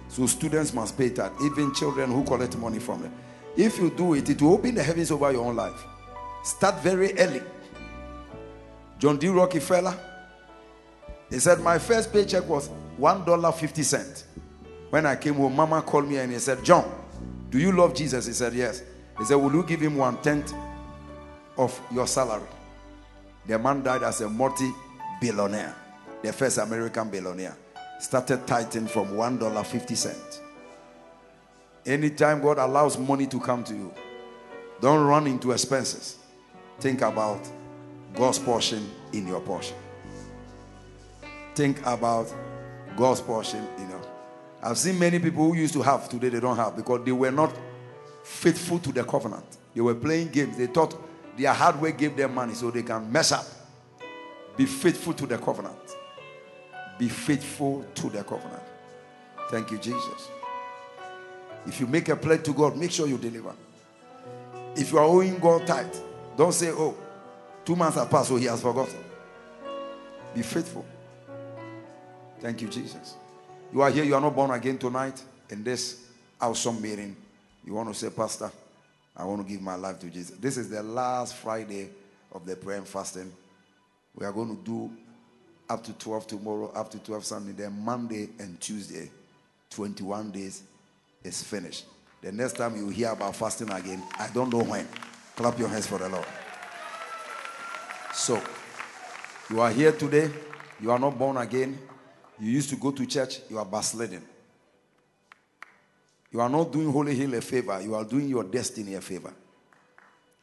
[0.09, 3.13] So students must pay tithe, even children who collect money from them.
[3.55, 5.85] If you do it, it will open the heavens over your own life.
[6.43, 7.41] Start very early.
[8.99, 9.29] John D.
[9.29, 9.97] Rockefeller,
[11.29, 14.23] he said, My first paycheck was $1.50.
[14.89, 16.89] When I came home, Mama called me and he said, John,
[17.49, 18.25] do you love Jesus?
[18.25, 18.83] He said, Yes.
[19.17, 20.53] He said, Will you give him one tenth
[21.57, 22.43] of your salary?
[23.47, 24.69] The man died as a multi
[25.21, 25.75] billionaire,
[26.25, 27.55] the first American billionaire.
[27.99, 30.39] Started tithing from $1.50.
[31.85, 33.93] Anytime God allows money to come to you,
[34.81, 36.17] don't run into expenses.
[36.79, 37.39] Think about
[38.13, 39.77] God's portion in your portion.
[41.53, 42.33] Think about
[42.97, 44.01] God's portion, you know.
[44.61, 47.31] I've seen many people who used to have today they don't have because they were
[47.31, 47.53] not
[48.23, 49.45] faithful to the covenant.
[49.73, 50.57] They were playing games.
[50.57, 50.95] They thought
[51.37, 53.45] their hard work gave them money so they can mess up.
[54.57, 55.77] Be faithful to the covenant.
[56.97, 58.63] Be faithful to the covenant.
[59.49, 60.29] Thank you, Jesus.
[61.67, 63.53] If you make a pledge to God, make sure you deliver.
[64.75, 65.99] If you are owing God tight,
[66.37, 66.95] don't say, oh,
[67.63, 69.03] two months have passed, so he has forgotten.
[70.33, 70.85] Be faithful.
[72.39, 73.15] Thank you, Jesus.
[73.73, 76.05] You are here, you are not born again tonight in this
[76.39, 77.15] awesome meeting.
[77.65, 78.51] You want to say, Pastor,
[79.15, 80.37] I want to give my life to Jesus.
[80.37, 81.89] This is the last Friday
[82.31, 83.31] of the prayer and fasting.
[84.13, 84.91] We are going to do
[85.69, 89.09] up to 12 tomorrow, up to 12 Sunday, then Monday and Tuesday,
[89.71, 90.63] 21 days
[91.23, 91.85] is finished.
[92.21, 94.87] The next time you hear about fasting again, I don't know when.
[95.35, 96.25] Clap your hands for the Lord.
[98.13, 98.41] So,
[99.49, 100.31] you are here today,
[100.81, 101.77] you are not born again,
[102.39, 104.23] you used to go to church, you are backsliding.
[106.31, 109.33] You are not doing Holy Hill a favor, you are doing your destiny a favor.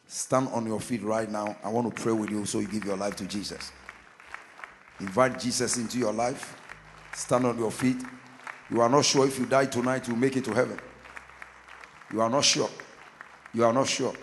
[0.07, 1.57] Stand on your feet right now.
[1.65, 3.73] I want to pray with you so you give your life to Jesus.
[5.03, 6.57] Invite Jesus into your life.
[7.13, 8.01] Stand on your feet.
[8.71, 10.79] You are not sure if you die tonight, you make it to heaven.
[12.13, 12.71] You are not sure.
[13.53, 14.15] You are not sure.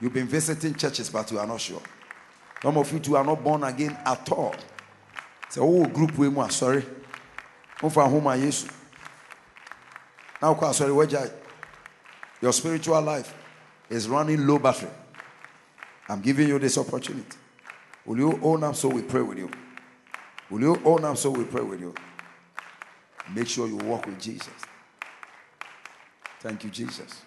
[0.00, 1.80] You've been visiting churches, but you are not sure.
[2.62, 4.54] Some of you two are not born again at all.
[5.48, 6.84] Say, oh, group we more sorry.
[7.82, 7.90] Now,
[10.72, 11.08] sorry, where
[12.42, 13.34] your spiritual life
[13.88, 14.90] is running low battery.
[16.06, 17.36] I'm giving you this opportunity.
[18.04, 19.50] Will you own up so we pray with you?
[20.50, 21.94] Will you own up so we pray with you?
[23.34, 24.48] Make sure you walk with Jesus.
[26.40, 27.22] Thank you, Jesus.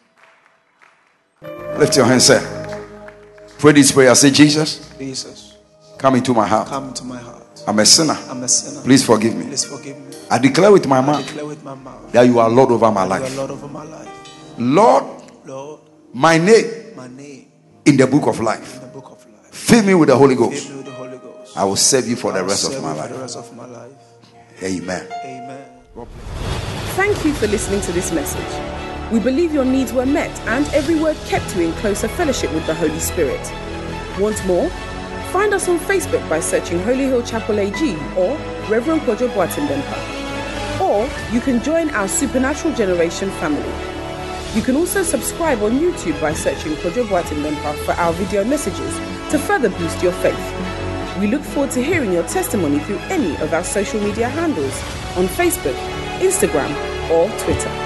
[1.78, 2.42] Lift your hands, sir.
[3.60, 4.14] Pray this prayer.
[4.16, 5.58] Say, Jesus, Jesus,
[5.98, 6.68] come into my heart.
[6.68, 7.64] come into my heart.
[7.68, 8.18] I'm a sinner.
[8.28, 8.82] I'm a sinner.
[8.84, 9.46] Please forgive me.
[9.46, 10.16] Please forgive me.
[10.32, 12.92] I declare with my I mouth declare with my mouth that you are Lord over
[12.92, 13.22] my life.
[13.22, 13.38] you are.
[13.38, 14.58] Lord over my life.
[14.58, 15.04] Lord,
[15.46, 15.82] Lord,
[16.14, 17.52] my name my name
[17.86, 18.76] in the book of life.
[18.76, 19.54] in the book of life.
[19.54, 20.81] Fill me with the Holy Ghost.
[21.56, 23.12] I will serve you for the rest serve of my you for life.
[23.14, 23.92] the rest of my life.
[24.64, 25.08] Amen.
[25.26, 25.66] Amen.
[26.96, 29.12] Thank you for listening to this message.
[29.12, 32.66] We believe your needs were met and every word kept you in closer fellowship with
[32.68, 33.42] the Holy Spirit.
[34.20, 34.70] Want more?
[35.32, 38.38] Find us on Facebook by searching Holy Hill Chapel AG or
[38.70, 40.80] Reverend Kojo Boatendempa.
[40.82, 43.72] Or you can join our Supernatural Generation family.
[44.56, 48.94] You can also subscribe on YouTube by searching Kojo Boatendempa for our video messages
[49.32, 50.71] to further boost your faith.
[51.22, 54.74] We look forward to hearing your testimony through any of our social media handles
[55.16, 55.76] on Facebook,
[56.18, 56.74] Instagram,
[57.12, 57.81] or Twitter.